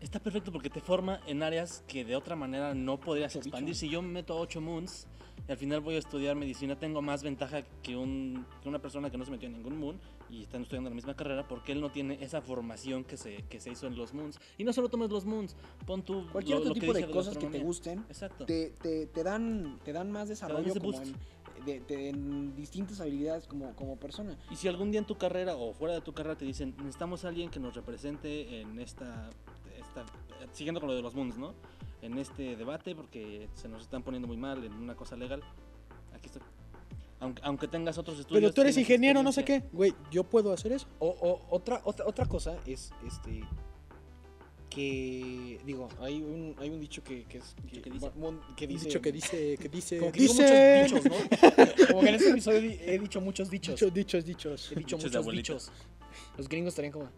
está 0.00 0.20
perfecto 0.20 0.52
porque 0.52 0.70
te 0.70 0.80
forma 0.80 1.20
en 1.26 1.42
áreas 1.42 1.82
que 1.86 2.04
de 2.04 2.16
otra 2.16 2.36
manera 2.36 2.74
no 2.74 2.98
podrías 3.00 3.34
expandir. 3.36 3.74
Si 3.74 3.88
yo 3.88 4.02
me 4.02 4.08
meto 4.08 4.34
a 4.34 4.40
8 4.40 4.60
moons 4.60 5.06
y 5.48 5.50
al 5.52 5.58
final 5.58 5.80
voy 5.80 5.94
a 5.94 5.98
estudiar 5.98 6.36
medicina, 6.36 6.78
tengo 6.78 7.02
más 7.02 7.22
ventaja 7.22 7.62
que, 7.82 7.96
un, 7.96 8.46
que 8.62 8.68
una 8.68 8.80
persona 8.80 9.10
que 9.10 9.18
no 9.18 9.24
se 9.24 9.30
metió 9.30 9.46
en 9.48 9.54
ningún 9.54 9.78
moon 9.78 10.00
y 10.30 10.42
están 10.42 10.62
estudiando 10.62 10.90
la 10.90 10.94
misma 10.96 11.14
carrera 11.16 11.48
porque 11.48 11.72
él 11.72 11.80
no 11.80 11.90
tiene 11.90 12.18
esa 12.22 12.40
formación 12.42 13.02
que 13.04 13.16
se, 13.16 13.42
que 13.48 13.58
se 13.60 13.70
hizo 13.70 13.86
en 13.86 13.96
los 13.96 14.12
moons. 14.14 14.38
Y 14.58 14.64
no 14.64 14.72
solo 14.72 14.88
tomes 14.88 15.10
los 15.10 15.24
moons, 15.24 15.56
pon 15.86 16.02
tu... 16.02 16.28
Cualquier 16.30 16.56
lo- 16.58 16.60
otro 16.62 16.68
lo 16.70 16.74
que 16.74 16.80
tipo 16.80 16.92
de 16.92 17.10
cosas 17.10 17.38
que 17.38 17.46
te 17.46 17.58
gusten 17.60 18.00
Exacto. 18.08 18.44
te, 18.44 18.70
te, 18.80 19.06
te 19.06 19.22
dan, 19.24 19.78
te 19.84 19.92
dan 19.92 20.10
más 20.12 20.28
desarrollo 20.28 20.68
ese 20.70 20.80
como 20.80 21.00
en, 21.00 21.14
de- 21.64 21.80
de- 21.80 22.08
en 22.10 22.54
distintas 22.54 23.00
habilidades 23.00 23.46
como, 23.46 23.74
como 23.74 23.96
persona. 23.96 24.36
Y 24.50 24.56
si 24.56 24.68
algún 24.68 24.90
día 24.90 25.00
en 25.00 25.06
tu 25.06 25.16
carrera 25.16 25.56
o 25.56 25.72
fuera 25.72 25.94
de 25.94 26.02
tu 26.02 26.12
carrera 26.12 26.36
te 26.36 26.44
dicen, 26.44 26.74
necesitamos 26.78 27.24
a 27.24 27.28
alguien 27.28 27.48
que 27.50 27.58
nos 27.58 27.74
represente 27.74 28.60
en 28.60 28.78
esta, 28.80 29.30
esta 30.02 30.54
siguiendo 30.54 30.80
con 30.80 30.88
lo 30.88 30.94
de 30.96 31.02
los 31.02 31.14
moons, 31.14 31.36
¿no? 31.38 31.54
En 32.02 32.16
este 32.18 32.56
debate 32.56 32.94
porque 32.94 33.48
se 33.54 33.68
nos 33.68 33.82
están 33.82 34.02
poniendo 34.02 34.28
muy 34.28 34.36
mal 34.36 34.62
en 34.64 34.72
una 34.72 34.94
cosa 34.94 35.16
legal. 35.16 35.42
Aquí 36.14 36.26
estoy. 36.26 36.42
Aunque, 37.20 37.42
aunque 37.44 37.66
tengas 37.68 37.98
otros 37.98 38.18
estudios. 38.20 38.40
Pero 38.40 38.52
tú 38.54 38.60
eres 38.60 38.76
ingeniero, 38.76 39.22
no 39.24 39.32
sé 39.32 39.44
qué. 39.44 39.64
Güey, 39.72 39.92
yo 40.10 40.22
puedo 40.24 40.52
hacer 40.52 40.70
eso. 40.72 40.86
O, 41.00 41.08
o- 41.08 41.42
otra, 41.54 41.80
otra, 41.84 42.06
otra 42.06 42.26
cosa 42.26 42.56
es 42.66 42.92
este 43.06 43.42
que 44.70 45.58
digo, 45.64 45.88
hay 46.00 46.22
un, 46.22 46.54
hay 46.58 46.68
un 46.70 46.78
dicho 46.78 47.02
que, 47.02 47.24
que 47.24 47.38
es 47.38 47.56
Dicho 47.64 47.82
que 47.82 47.90
dice. 47.90 48.10
mon- 48.16 48.40
que 48.54 48.66
Un 48.66 48.70
dice, 48.70 48.84
dicho 48.86 49.00
que 49.00 49.12
dice, 49.12 49.56
que 49.58 49.68
dice, 49.70 49.98
como 49.98 50.12
que 50.12 50.20
digo 50.20 50.34
dice, 50.34 50.88
muchos 50.90 51.02
dichos, 51.02 51.10
¿no? 51.10 51.86
Como 51.88 52.00
que 52.02 52.08
en 52.10 52.14
este 52.14 52.30
episodio 52.30 52.60
di- 52.60 52.78
he 52.82 52.98
dicho 52.98 53.20
muchos 53.20 53.50
dichos. 53.50 53.74
dichos, 53.74 53.94
dichos, 53.94 54.24
dichos. 54.24 54.72
He 54.72 54.74
dicho 54.76 54.96
Dichos 54.98 55.12
muchos 55.14 55.32
dichos. 55.34 55.72
Los 56.36 56.48
gringos 56.48 56.72
estarían 56.72 56.92
como. 56.92 57.08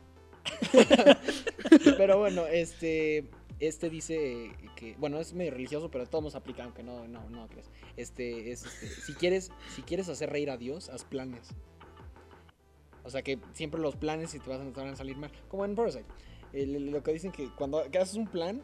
pero 2.00 2.16
bueno, 2.16 2.46
este. 2.46 3.26
Este 3.58 3.90
dice 3.90 4.52
que. 4.74 4.96
Bueno, 4.96 5.20
es 5.20 5.34
medio 5.34 5.50
religioso, 5.50 5.90
pero 5.90 6.06
todos 6.06 6.24
nos 6.24 6.34
aplica, 6.34 6.64
aunque 6.64 6.82
no, 6.82 7.06
no, 7.06 7.28
no 7.28 7.46
crees. 7.48 7.70
Este 7.98 8.50
es 8.50 8.64
este, 8.64 8.86
si 8.86 9.12
quieres, 9.12 9.52
si 9.74 9.82
quieres 9.82 10.08
hacer 10.08 10.30
reír 10.30 10.48
a 10.48 10.56
Dios, 10.56 10.88
haz 10.88 11.04
planes. 11.04 11.50
O 13.04 13.10
sea 13.10 13.20
que 13.20 13.38
siempre 13.52 13.82
los 13.82 13.96
planes 13.96 14.30
si 14.30 14.38
te 14.38 14.48
vas 14.48 14.62
a, 14.62 14.64
te 14.64 14.80
van 14.80 14.94
a 14.94 14.96
salir 14.96 15.18
mal. 15.18 15.30
Como 15.48 15.66
en 15.66 15.74
Parasite. 15.74 16.06
Lo 16.54 17.02
que 17.02 17.12
dicen 17.12 17.32
que 17.32 17.50
cuando 17.54 17.80
haces 17.80 18.14
un 18.14 18.28
plan, 18.28 18.62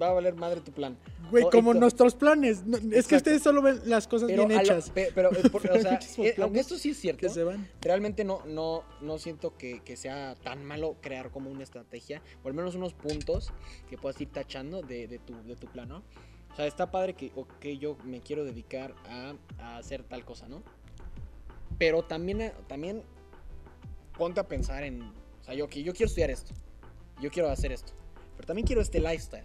va 0.00 0.08
a 0.08 0.12
valer 0.12 0.34
madre 0.34 0.60
tu 0.60 0.72
plan. 0.72 0.96
Güey, 1.30 1.44
como 1.50 1.70
esto- 1.72 1.80
nuestros 1.80 2.14
planes. 2.14 2.64
No, 2.64 2.76
es 2.92 3.06
que 3.06 3.16
ustedes 3.16 3.42
solo 3.42 3.62
ven 3.62 3.80
las 3.84 4.08
cosas 4.08 4.28
Pero, 4.30 4.46
bien 4.46 4.58
lo- 4.58 4.64
hechas. 4.64 4.90
pe- 4.90 5.10
pero, 5.14 5.30
eh, 5.32 5.42
o 5.52 5.60
sea, 5.80 6.00
eh, 6.18 6.34
aunque 6.40 6.60
esto 6.60 6.76
sí 6.78 6.90
es 6.90 6.98
cierto, 6.98 7.20
Que 7.20 7.28
se 7.28 7.44
van. 7.44 7.68
realmente 7.80 8.24
no, 8.24 8.42
no, 8.46 8.82
no 9.00 9.18
siento 9.18 9.56
que, 9.56 9.80
que 9.80 9.96
sea 9.96 10.34
tan 10.42 10.64
malo 10.64 10.96
crear 11.00 11.30
como 11.30 11.50
una 11.50 11.62
estrategia, 11.62 12.22
o 12.42 12.48
al 12.48 12.54
menos 12.54 12.74
unos 12.74 12.94
puntos 12.94 13.52
que 13.88 13.96
puedas 13.98 14.20
ir 14.20 14.30
tachando 14.30 14.82
de, 14.82 15.06
de 15.06 15.18
tu, 15.18 15.40
de 15.44 15.56
tu 15.56 15.66
plan, 15.66 15.88
¿no? 15.88 16.02
O 16.52 16.56
sea, 16.56 16.66
está 16.66 16.90
padre 16.90 17.14
que 17.14 17.30
ok, 17.36 17.64
yo 17.78 17.96
me 18.04 18.20
quiero 18.20 18.44
dedicar 18.44 18.94
a, 19.08 19.34
a 19.58 19.76
hacer 19.78 20.02
tal 20.02 20.24
cosa, 20.24 20.48
¿no? 20.48 20.62
Pero 21.78 22.02
también, 22.02 22.40
eh, 22.40 22.52
también 22.66 23.02
ponte 24.18 24.40
a 24.40 24.48
pensar 24.48 24.82
en, 24.84 25.00
o 25.02 25.44
sea, 25.44 25.54
yo, 25.54 25.68
yo 25.68 25.92
quiero 25.92 26.06
estudiar 26.06 26.30
esto, 26.30 26.52
yo 27.22 27.30
quiero 27.30 27.48
hacer 27.50 27.72
esto, 27.72 27.92
pero 28.36 28.46
también 28.46 28.66
quiero 28.66 28.82
este 28.82 28.98
lifestyle. 28.98 29.44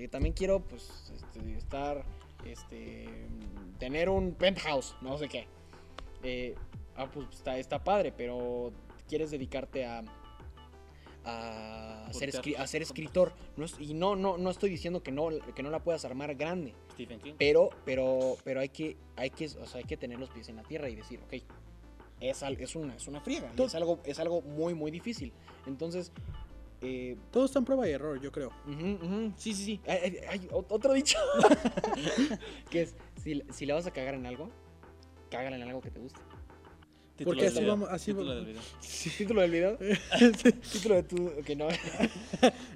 O 0.00 0.02
sea, 0.02 0.04
yo 0.04 0.08
también 0.10 0.32
quiero, 0.34 0.60
pues, 0.60 1.12
este, 1.14 1.56
estar, 1.58 2.04
este, 2.46 3.06
tener 3.78 4.08
un 4.08 4.32
penthouse, 4.34 4.96
no 5.02 5.18
sé 5.18 5.28
qué. 5.28 5.46
Eh, 6.22 6.54
ah, 6.96 7.10
pues 7.12 7.26
está, 7.30 7.58
está 7.58 7.82
padre, 7.84 8.10
pero 8.10 8.72
quieres 9.08 9.30
dedicarte 9.30 9.84
a, 9.84 10.02
a, 11.24 12.08
ser, 12.12 12.30
a 12.56 12.66
ser 12.66 12.82
escritor. 12.82 13.32
No 13.56 13.64
es- 13.66 13.78
y 13.78 13.92
no, 13.94 14.16
no, 14.16 14.38
no 14.38 14.48
estoy 14.50 14.70
diciendo 14.70 15.02
que 15.02 15.12
no, 15.12 15.28
que 15.54 15.62
no 15.62 15.68
la 15.70 15.80
puedas 15.80 16.04
armar 16.04 16.34
grande, 16.34 16.72
Stephen 16.92 17.20
King. 17.20 17.34
pero, 17.36 17.70
pero, 17.84 18.36
pero 18.44 18.60
hay 18.60 18.68
que, 18.70 18.96
hay 19.16 19.30
que, 19.30 19.46
o 19.46 19.66
sea, 19.66 19.78
hay 19.78 19.84
que 19.84 19.96
tener 19.96 20.18
los 20.18 20.30
pies 20.30 20.48
en 20.48 20.56
la 20.56 20.62
tierra 20.62 20.88
y 20.88 20.96
decir, 20.96 21.20
ok, 21.26 21.42
es, 22.20 22.42
es 22.42 22.76
una, 22.76 22.94
es 22.96 23.06
una 23.08 23.20
friega, 23.20 23.52
es 23.56 23.74
algo, 23.74 24.00
es 24.04 24.18
algo 24.18 24.40
muy, 24.42 24.72
muy 24.74 24.90
difícil. 24.90 25.32
Entonces, 25.66 26.12
eh, 26.82 27.16
Todo 27.30 27.44
está 27.44 27.58
en 27.58 27.64
prueba 27.64 27.88
y 27.88 27.92
error, 27.92 28.20
yo 28.20 28.32
creo. 28.32 28.50
Sí, 29.36 29.54
sí, 29.54 29.64
sí. 29.64 29.80
Hay, 29.86 29.98
hay- 29.98 30.16
hay 30.28 30.38
ot- 30.48 30.66
otro 30.70 30.92
dicho. 30.92 31.18
que 32.70 32.82
es, 32.82 32.94
si, 33.22 33.42
si 33.50 33.66
la 33.66 33.74
vas 33.74 33.86
a 33.86 33.90
cagar 33.90 34.14
en 34.14 34.26
algo, 34.26 34.50
cágala 35.30 35.56
en 35.56 35.62
algo 35.62 35.80
que 35.80 35.90
te 35.90 36.00
guste. 36.00 36.20
Porque 37.24 37.46
así 37.46 37.64
vamos- 37.64 37.88
así 37.90 38.12
título 38.12 38.34
del 38.34 38.46
video. 38.46 38.62
¿Título 39.18 39.40
del 39.42 39.50
video? 39.50 39.78
Título 40.72 40.94
de 40.96 41.02
tu... 41.02 41.30
Que 41.44 41.56
no. 41.56 41.68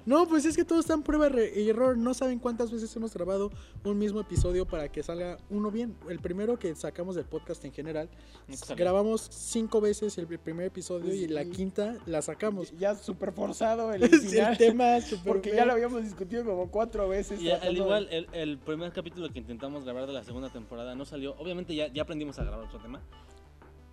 No, 0.05 0.27
pues 0.27 0.45
es 0.45 0.55
que 0.55 0.63
todo 0.63 0.79
está 0.79 0.93
en 0.93 1.03
prueba 1.03 1.29
y 1.55 1.69
error. 1.69 1.97
No 1.97 2.13
saben 2.13 2.39
cuántas 2.39 2.71
veces 2.71 2.95
hemos 2.95 3.13
grabado 3.13 3.51
un 3.83 3.97
mismo 3.97 4.19
episodio 4.19 4.65
para 4.65 4.89
que 4.91 5.01
salga 5.03 5.37
uno 5.49 5.71
bien. 5.71 5.95
El 6.09 6.19
primero 6.19 6.57
que 6.59 6.75
sacamos 6.75 7.15
del 7.15 7.25
podcast 7.25 7.63
en 7.65 7.73
general, 7.73 8.09
salió. 8.53 8.75
grabamos 8.75 9.27
cinco 9.31 9.81
veces 9.81 10.17
el 10.17 10.27
primer 10.27 10.67
episodio 10.67 11.13
y 11.13 11.27
la 11.27 11.45
quinta 11.45 11.97
la 12.05 12.21
sacamos. 12.21 12.71
Ya 12.77 12.95
súper 12.95 13.31
forzado 13.31 13.93
el 13.93 14.07
final. 14.09 14.51
el 14.51 14.57
tema 14.57 14.97
Porque 15.25 15.53
ya 15.55 15.65
lo 15.65 15.73
habíamos 15.73 16.03
discutido 16.03 16.43
como 16.45 16.69
cuatro 16.69 17.07
veces. 17.07 17.41
Y 17.41 17.49
al 17.49 17.75
igual, 17.75 18.07
el, 18.11 18.27
el 18.33 18.57
primer 18.57 18.91
capítulo 18.91 19.29
que 19.31 19.39
intentamos 19.39 19.83
grabar 19.83 20.07
de 20.07 20.13
la 20.13 20.23
segunda 20.23 20.49
temporada 20.49 20.95
no 20.95 21.05
salió. 21.05 21.35
Obviamente 21.37 21.75
ya, 21.75 21.87
ya 21.87 22.03
aprendimos 22.03 22.37
a 22.39 22.43
grabar 22.43 22.65
otro 22.65 22.79
tema. 22.79 23.01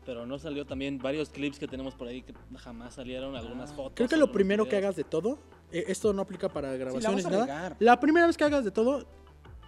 Pero 0.05 0.27
no 0.27 0.39
salió 0.39 0.67
también 0.67 0.99
varios 0.99 1.29
clips 1.31 1.59
que 1.59 1.69
tenemos 1.69 1.95
por 1.95 2.09
ahí 2.09 2.23
que 2.23 2.35
jamás 2.59 2.95
salieron, 2.95 3.37
algunas 3.37 3.71
Ah. 3.71 3.75
fotos. 3.75 3.93
Creo 3.95 4.09
que 4.09 4.17
lo 4.17 4.33
primero 4.33 4.65
que 4.65 4.71
videos. 4.71 4.85
hagas 4.85 4.97
de 4.97 5.05
todo, 5.05 5.39
eh, 5.71 5.85
esto 5.89 6.13
no 6.13 6.23
aplica 6.23 6.49
para 6.49 6.73
Sí, 6.73 6.79
la 6.79 6.85
grabaciones 6.85 7.25
vas 7.25 7.33
ni 7.33 7.39
a 7.39 7.45
nada. 7.47 7.77
La 7.79 8.01
primera 8.01 8.27
vez 8.27 8.37
que 8.37 8.45
hagas 8.45 8.65
de 8.65 8.71
todo, 8.73 9.07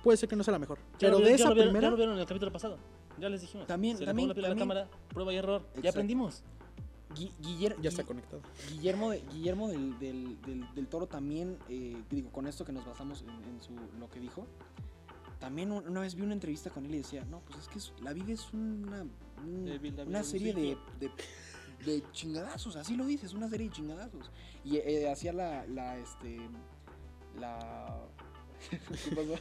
puede 0.03 0.17
ser 0.19 0.29
que 0.29 0.35
no 0.37 0.43
sea 0.43 0.53
la 0.53 0.59
mejor. 0.59 0.79
Ya 0.95 1.09
Pero 1.09 1.19
lo 1.21 1.25
de 1.25 1.35
esa 1.35 1.49
lo 1.49 1.55
vieron- 1.55 1.71
primera, 1.73 1.87
Ya 1.87 1.91
lo 1.93 1.97
vieron 1.97 2.15
en 2.17 2.21
el 2.21 2.27
capítulo 2.27 2.51
pasado. 2.53 2.79
Ya 3.19 3.29
les 3.29 3.41
dijimos. 3.43 3.67
También- 3.69 3.97
Se 3.97 4.01
le 4.03 4.07
también- 4.07 4.29
pongo 4.31 4.41
la 4.41 4.47
a 4.49 4.51
la 4.51 4.57
también- 4.57 4.69
cámara, 4.85 4.89
prueba 5.09 5.33
y 5.33 5.37
error. 5.37 5.61
Exacto. 5.63 5.83
Ya 5.83 5.91
aprendimos. 5.91 6.43
Gui- 7.15 7.31
Guiller- 7.41 7.77
ya 7.81 7.91
está 7.91 8.03
Gui- 8.03 8.07
conectado. 8.07 8.43
Guillermo, 8.71 9.11
de- 9.13 9.23
Guillermo 9.33 9.69
del, 9.69 9.97
del- 10.01 10.41
del- 10.43 10.75
del 10.75 10.87
Toro 10.89 11.07
también, 11.07 11.59
eh, 11.69 11.97
digo, 12.11 12.33
con 12.33 12.49
esto 12.49 12.65
que 12.65 12.73
nos 12.73 12.85
basamos 12.85 13.23
en, 13.23 13.31
en 13.31 13.63
su, 13.63 13.73
lo 14.01 14.11
que 14.11 14.19
dijo, 14.19 14.49
también 15.39 15.71
un- 15.71 15.87
una 15.87 16.01
vez 16.01 16.17
vi 16.17 16.23
una 16.23 16.33
entrevista 16.33 16.71
con 16.71 16.85
él 16.87 16.95
y 16.95 16.99
decía, 16.99 17.25
no, 17.31 17.39
pues 17.47 17.61
es 17.61 17.69
que 17.69 17.79
es- 17.79 17.93
la 18.03 18.13
vida 18.13 18.33
es 18.33 18.53
una, 18.53 19.07
un- 19.45 20.05
una 20.07 20.23
serie 20.23 20.53
de, 20.53 20.63
ciclo". 20.71 20.83
de, 20.99 21.93
de 21.93 22.03
chingadazos, 22.13 22.77
así 22.77 22.97
lo 22.97 23.07
dices, 23.07 23.33
una 23.35 23.49
serie 23.49 23.69
de 23.69 23.73
chingadazos. 23.75 24.31
Y 24.65 24.77
eh, 24.79 25.11
hacía 25.11 25.33
la, 25.33 25.67
la, 25.67 25.97
este, 25.99 26.39
la... 27.39 28.01
¿Qué 28.71 29.15
pasó? 29.15 29.39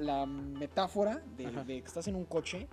La, 0.00 0.26
metáfora 0.26 1.22
de 1.36 1.64
que 1.66 1.78
estás 1.78 2.08
en 2.08 2.16
un 2.16 2.24
coche 2.24 2.68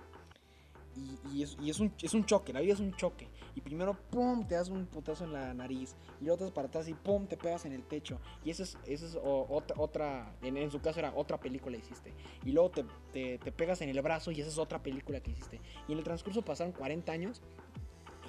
y, 1.34 1.41
es, 1.41 1.79
un, 1.79 1.93
es 2.01 2.13
un 2.13 2.25
choque, 2.25 2.53
la 2.53 2.62
vida 2.62 2.73
es 2.73 2.79
un 2.79 2.95
choque. 2.95 3.27
Y 3.55 3.62
primero, 3.62 3.97
pum, 4.10 4.47
te 4.47 4.55
das 4.55 4.69
un 4.69 4.86
putazo 4.86 5.25
en 5.25 5.34
la 5.34 5.53
nariz. 5.53 5.95
Y 6.21 6.25
luego 6.25 6.38
te 6.38 6.43
das 6.45 6.53
para 6.53 6.67
atrás 6.67 6.88
y 6.88 6.93
pum, 6.93 7.27
te 7.27 7.38
pegas 7.38 7.65
en 7.65 7.73
el 7.73 7.84
techo. 7.84 8.19
Y 8.43 8.51
eso 8.51 8.63
es, 8.63 8.77
eso 8.86 9.05
es 9.05 9.15
o- 9.15 9.47
otra, 9.49 9.75
otra 9.79 10.36
en, 10.41 10.71
su 10.71 10.79
caso 10.81 10.99
era 10.99 11.13
otra 11.15 11.39
película 11.39 11.77
que 11.77 11.84
hiciste. 11.84 12.13
Y 12.45 12.51
luego 12.51 12.71
te, 13.12 13.38
te, 13.38 13.51
pegas 13.51 13.81
en 13.81 13.89
el 13.89 14.01
brazo 14.01 14.31
y 14.31 14.39
esa 14.41 14.49
es 14.49 14.58
otra 14.58 14.81
película 14.81 15.19
que 15.19 15.31
hiciste. 15.31 15.62
Y 15.88 15.93
en 15.93 15.97
el 15.97 16.03
transcurso 16.03 16.43
pasaron 16.43 16.73
40 16.73 17.12
años 17.12 17.41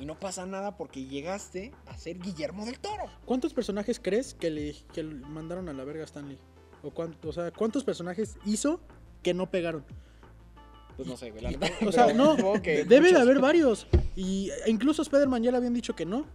y 0.00 0.04
no 0.04 0.18
pasa 0.18 0.46
nada 0.46 0.76
porque 0.76 1.04
llegaste 1.04 1.72
a 1.86 1.96
ser 1.96 2.18
Guillermo 2.18 2.64
del 2.66 2.78
Toro. 2.78 3.04
¿Cuántos 3.24 3.54
personajes 3.54 4.00
crees 4.00 4.34
que 4.34 4.50
le, 4.50 4.74
que 4.92 5.02
mandaron 5.02 5.68
a 5.68 5.72
la 5.72 5.84
verga 5.84 6.02
a 6.02 6.06
Stanley? 6.06 6.38
O, 6.82 6.90
cuánto, 6.90 7.28
o 7.28 7.32
sea, 7.32 7.50
¿cuántos 7.50 7.84
personajes 7.84 8.36
hizo 8.44 8.80
que 9.22 9.34
no 9.34 9.50
pegaron? 9.50 9.84
Pues 10.96 11.06
no 11.08 11.16
sé, 11.16 11.30
güey. 11.30 11.42
la 11.42 11.50
neta, 11.50 11.68
O 11.86 11.92
sea, 11.92 12.06
no, 12.14 12.36
que 12.62 12.84
debe 12.84 13.12
de 13.12 13.18
haber 13.20 13.38
varios. 13.40 13.86
Y 14.14 14.50
e 14.64 14.70
incluso 14.70 15.02
Spider-Man 15.02 15.42
ya 15.42 15.50
le 15.50 15.58
habían 15.58 15.74
dicho 15.74 15.94
que 15.94 16.06
no. 16.06 16.26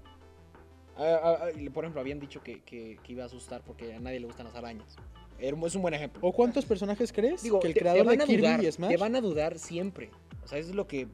Ah, 0.97 1.19
ah, 1.23 1.37
ah, 1.45 1.71
por 1.73 1.83
ejemplo, 1.83 1.99
habían 2.01 2.19
dicho 2.19 2.41
que, 2.43 2.61
que- 2.61 2.99
que 3.01 3.11
iba 3.13 3.23
a 3.23 3.25
asustar 3.25 3.63
porque 3.63 3.93
a 3.93 3.99
nadie 3.99 4.19
le 4.19 4.27
gustan 4.27 4.45
las 4.45 4.55
arañas. 4.55 4.95
Es 5.39 5.75
un 5.75 5.81
buen 5.81 5.93
ejemplo. 5.95 6.19
¿O 6.23 6.31
cuántos 6.31 6.65
personajes 6.65 7.11
crees 7.11 7.41
Digo, 7.41 7.59
que 7.59 7.67
el 7.67 7.73
te- 7.73 7.79
te 7.79 7.83
creador 7.83 8.05
de 8.07 8.17
Kirby 8.19 8.41
dudar, 8.41 8.63
y 8.63 8.71
Smash? 8.71 8.89
Te 8.91 8.97
van 8.97 9.15
a 9.15 9.21
dudar 9.21 9.57
siempre. 9.57 10.11
O 10.43 10.47
sea, 10.47 10.59
eso 10.59 10.69
es 10.69 10.75
lo 10.75 10.85
que 10.87 11.07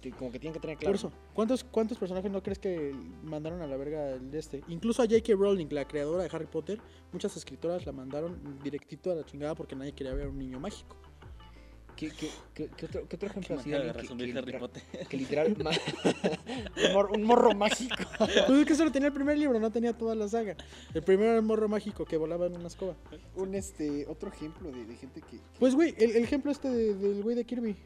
te- 0.00 0.10
como 0.10 0.32
que 0.32 0.40
tienen 0.40 0.54
que 0.54 0.58
tener 0.60 0.76
claro. 0.76 0.90
Por 0.90 0.96
eso, 0.96 1.12
¿cuántos, 1.32 1.62
¿cuántos 1.62 1.98
personajes 1.98 2.32
no 2.32 2.42
crees 2.42 2.58
que 2.58 2.92
mandaron 3.22 3.62
a 3.62 3.68
la 3.68 3.76
verga 3.76 4.10
el 4.14 4.32
de 4.32 4.38
este? 4.40 4.64
Incluso 4.66 5.02
a 5.02 5.06
J.K. 5.06 5.34
Rowling, 5.34 5.68
la 5.70 5.86
creadora 5.86 6.24
de 6.24 6.30
Harry 6.32 6.46
Potter, 6.46 6.80
muchas 7.12 7.36
escritoras 7.36 7.86
la 7.86 7.92
mandaron 7.92 8.58
directito 8.64 9.12
a 9.12 9.14
la 9.14 9.24
chingada 9.24 9.54
porque 9.54 9.76
nadie 9.76 9.92
quería 9.92 10.14
ver 10.14 10.26
a 10.26 10.30
un 10.30 10.38
niño 10.38 10.58
mágico. 10.58 10.96
¿Qué, 12.02 12.10
qué, 12.16 12.30
qué- 12.54 12.70
qué 12.76 12.86
otro, 12.86 13.08
qué 13.08 13.16
otro 13.16 13.18
Qué 13.18 13.26
ejemplo 13.26 13.58
así? 13.60 13.70
de 13.70 13.80
que- 13.82 13.92
resumir 13.92 14.32
que 14.32 14.38
Harry 14.38 14.46
literal- 14.52 14.60
Potter. 14.60 14.82
Que 15.08 15.16
literal... 15.16 15.56
ma- 15.62 15.70
un, 16.88 16.92
mor- 16.92 17.10
un 17.14 17.22
morro 17.24 17.54
mágico. 17.54 17.94
Pues 18.18 18.50
es 18.60 18.66
que 18.66 18.74
solo 18.74 18.90
tenía 18.90 19.08
el 19.08 19.14
primer 19.14 19.38
libro, 19.38 19.60
no 19.60 19.70
tenía 19.70 19.96
toda 19.96 20.14
la 20.14 20.28
saga. 20.28 20.56
El 20.94 21.02
primero 21.02 21.30
era 21.30 21.38
el 21.38 21.44
morro 21.44 21.68
mágico 21.68 22.04
que 22.04 22.16
volaba 22.16 22.46
en 22.46 22.56
una 22.56 22.66
escoba. 22.66 22.96
Un 23.36 23.54
este, 23.54 24.04
otro 24.08 24.30
ejemplo 24.30 24.72
de, 24.72 24.84
de 24.84 24.96
gente 24.96 25.20
que, 25.20 25.36
que- 25.36 25.58
Pues, 25.60 25.74
güey, 25.74 25.94
el, 25.98 26.10
el 26.16 26.24
ejemplo 26.24 26.50
este 26.50 26.68
de- 26.70 26.94
del 26.94 27.22
güey 27.22 27.36
de 27.36 27.44
Kirby. 27.44 27.76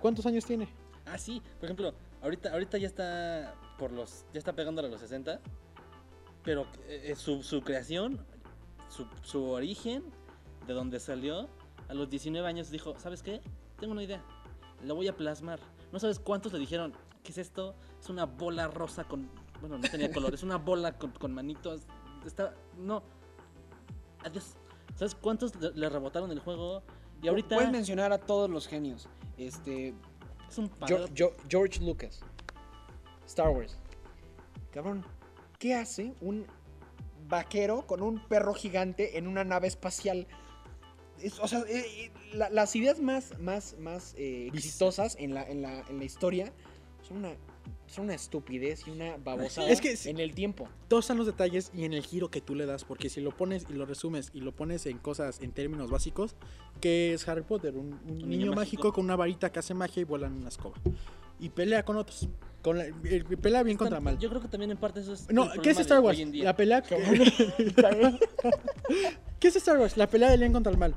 ¿Cuántos 0.00 0.26
años 0.26 0.44
tiene? 0.44 0.68
Ah, 1.06 1.16
sí. 1.18 1.40
Por 1.58 1.64
ejemplo, 1.64 1.94
ahorita, 2.20 2.52
ahorita 2.52 2.76
ya 2.78 2.86
está 2.86 3.54
por 3.78 3.92
los, 3.92 4.26
ya 4.34 4.38
está 4.38 4.52
pegándole 4.52 4.88
a 4.88 4.90
los 4.90 5.00
60. 5.00 5.40
Pero 6.44 6.66
eh, 6.88 7.14
su, 7.16 7.42
su 7.42 7.62
creación, 7.62 8.24
su, 8.88 9.06
su 9.22 9.44
origen, 9.44 10.04
de 10.66 10.74
donde 10.74 11.00
salió, 11.00 11.48
a 11.88 11.94
los 11.94 12.08
19 12.10 12.46
años 12.46 12.70
dijo, 12.70 12.98
¿sabes 12.98 13.22
qué? 13.22 13.40
Tengo 13.78 13.92
una 13.92 14.02
idea. 14.02 14.22
La 14.84 14.94
voy 14.94 15.08
a 15.08 15.16
plasmar. 15.16 15.58
No 15.92 15.98
sabes 15.98 16.18
cuántos 16.18 16.52
le 16.52 16.58
dijeron, 16.58 16.92
¿qué 17.22 17.32
es 17.32 17.38
esto? 17.38 17.74
Es 18.00 18.08
una 18.08 18.26
bola 18.26 18.68
rosa 18.68 19.04
con... 19.04 19.30
Bueno, 19.60 19.78
no 19.78 19.88
tenía 19.88 20.12
color, 20.12 20.34
es 20.34 20.42
una 20.42 20.56
bola 20.56 20.96
con, 20.98 21.10
con 21.12 21.32
manitos. 21.32 21.82
Está... 22.26 22.54
No. 22.76 23.02
Adiós. 24.24 24.54
¿Sabes 24.96 25.14
cuántos 25.14 25.54
le, 25.56 25.70
le 25.72 25.88
rebotaron 25.88 26.30
el 26.30 26.40
juego? 26.40 26.82
Y 27.22 27.28
ahorita 27.28 27.56
Puedes 27.56 27.70
mencionar 27.72 28.12
a 28.12 28.18
todos 28.18 28.48
los 28.50 28.66
genios. 28.68 29.08
Este, 29.36 29.94
es 30.48 30.58
un 30.58 30.68
padre- 30.68 31.06
George 31.48 31.80
Lucas. 31.84 32.20
Star 33.26 33.50
Wars. 33.50 33.76
cabrón, 34.72 35.04
¿qué 35.58 35.74
hace 35.74 36.14
un 36.20 36.46
vaquero 37.28 37.86
con 37.86 38.02
un 38.02 38.20
perro 38.26 38.54
gigante 38.54 39.18
en 39.18 39.26
una 39.26 39.44
nave 39.44 39.66
espacial? 39.68 40.26
Es- 41.22 41.38
o 41.40 41.48
sea, 41.48 41.60
eh, 41.60 41.84
eh, 42.04 42.10
la- 42.34 42.50
las 42.50 42.74
ideas 42.76 43.00
más, 43.00 43.38
más, 43.40 43.76
más 43.78 44.14
eh, 44.16 44.48
exitosas 44.54 45.16
en 45.18 45.34
la, 45.34 45.42
en, 45.48 45.62
la, 45.62 45.80
en 45.88 45.98
la 45.98 46.04
historia 46.04 46.52
son 47.06 47.18
una, 47.18 47.30
son 47.86 48.04
una 48.04 48.14
estupidez 48.14 48.86
y 48.86 48.90
una 48.90 49.16
babosada 49.16 49.70
Es 49.70 49.80
que 49.80 49.96
sí. 49.96 50.10
en 50.10 50.20
el 50.20 50.34
tiempo. 50.34 50.68
Todos 50.88 51.04
están 51.04 51.16
los 51.16 51.26
detalles 51.26 51.70
y 51.74 51.84
en 51.84 51.92
el 51.94 52.02
giro 52.02 52.30
que 52.30 52.40
tú 52.40 52.54
le 52.54 52.66
das, 52.66 52.84
porque 52.84 53.08
si 53.08 53.20
lo 53.20 53.30
pones 53.36 53.66
y 53.68 53.72
lo 53.72 53.86
resumes 53.86 54.30
y 54.34 54.40
lo 54.40 54.52
pones 54.52 54.84
en 54.86 54.98
cosas, 54.98 55.40
en 55.40 55.52
términos 55.52 55.90
básicos, 55.90 56.34
que 56.80 57.14
es 57.14 57.26
Harry 57.28 57.42
Potter? 57.42 57.76
Un, 57.76 57.94
un 58.06 58.18
niño, 58.18 58.26
niño 58.26 58.46
mágico. 58.52 58.54
mágico. 58.56 58.92
con 58.92 59.04
una 59.06 59.16
varita 59.16 59.50
que 59.50 59.58
hace 59.58 59.74
magia 59.74 60.02
y 60.02 60.04
vuela 60.04 60.26
en 60.26 60.34
una 60.34 60.48
escoba. 60.48 60.76
Y 61.40 61.48
pelea 61.50 61.84
con 61.84 61.96
otros. 61.96 62.28
Con 62.62 62.78
la- 62.78 62.86
eh, 62.86 63.24
pelea 63.40 63.62
bien 63.62 63.76
contra 63.76 64.00
mal. 64.00 64.18
Yo 64.18 64.28
creo 64.28 64.40
que 64.42 64.48
también 64.48 64.70
en 64.70 64.76
parte 64.76 65.00
eso 65.00 65.12
es. 65.12 65.30
No, 65.30 65.48
¿qué 65.62 65.70
es 65.70 65.78
Star 65.78 66.00
Wars? 66.00 66.18
La 66.34 66.56
pelea. 66.56 66.82
¿Qué 69.40 69.48
es 69.48 69.56
Star 69.56 69.78
Wars? 69.78 69.96
La 69.96 70.08
pelea 70.08 70.30
del 70.30 70.40
bien 70.40 70.52
contra 70.52 70.72
el 70.72 70.78
mal. 70.78 70.94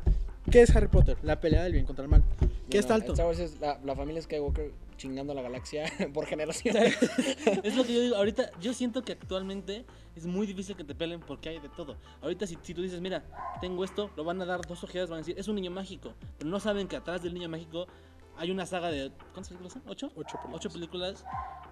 ¿Qué 0.50 0.62
es 0.64 0.76
Harry 0.76 0.88
Potter? 0.88 1.18
La 1.22 1.40
pelea 1.40 1.64
del 1.64 1.74
bien 1.74 1.86
contra 1.86 2.04
el 2.04 2.10
mal. 2.10 2.24
¿Qué 2.70 2.80
es 2.80 2.88
Dalton? 2.88 3.12
Star 3.14 3.28
Wars 3.28 3.40
es 3.40 3.60
la, 3.60 3.80
la 3.84 3.96
familia 3.96 4.22
Skywalker 4.22 4.72
chingando 4.98 5.34
la 5.34 5.42
galaxia 5.42 5.86
por 6.14 6.26
generación. 6.26 6.76
Es 7.64 7.76
lo 7.76 7.84
que 7.84 7.94
yo 7.94 8.02
digo. 8.02 8.16
Ahorita, 8.16 8.50
yo 8.62 8.74
siento 8.74 9.04
que 9.04 9.12
actualmente 9.14 9.86
es 10.16 10.26
muy 10.26 10.48
difícil 10.48 10.76
que 10.76 10.84
te 10.84 10.96
peleen 10.96 11.20
porque 11.20 11.50
hay 11.50 11.60
de 11.60 11.70
todo. 11.70 11.96
Ahorita, 12.22 12.48
si, 12.48 12.58
si 12.62 12.74
tú 12.74 12.82
dices, 12.82 13.02
mira, 13.02 13.24
tengo 13.62 13.84
esto, 13.84 14.10
lo 14.16 14.24
van 14.24 14.42
a 14.42 14.46
dar 14.46 14.62
dos 14.62 14.84
ojeadas, 14.84 15.10
van 15.10 15.18
a 15.18 15.22
decir, 15.22 15.36
es 15.38 15.48
un 15.48 15.56
niño 15.56 15.72
mágico. 15.72 16.14
Pero 16.38 16.50
no 16.50 16.60
saben 16.60 16.88
que 16.88 16.96
atrás 16.96 17.22
del 17.24 17.34
niño 17.34 17.50
mágico 17.50 17.88
hay 18.38 18.52
una 18.52 18.66
saga 18.66 18.90
de. 18.90 19.12
¿Cuántas 19.34 19.50
películas 19.50 19.74
son? 19.74 19.84
¿Ocho? 19.88 20.12
Ocho 20.16 20.38
películas. 20.38 20.56
Ocho 20.56 20.70
películas 20.72 21.26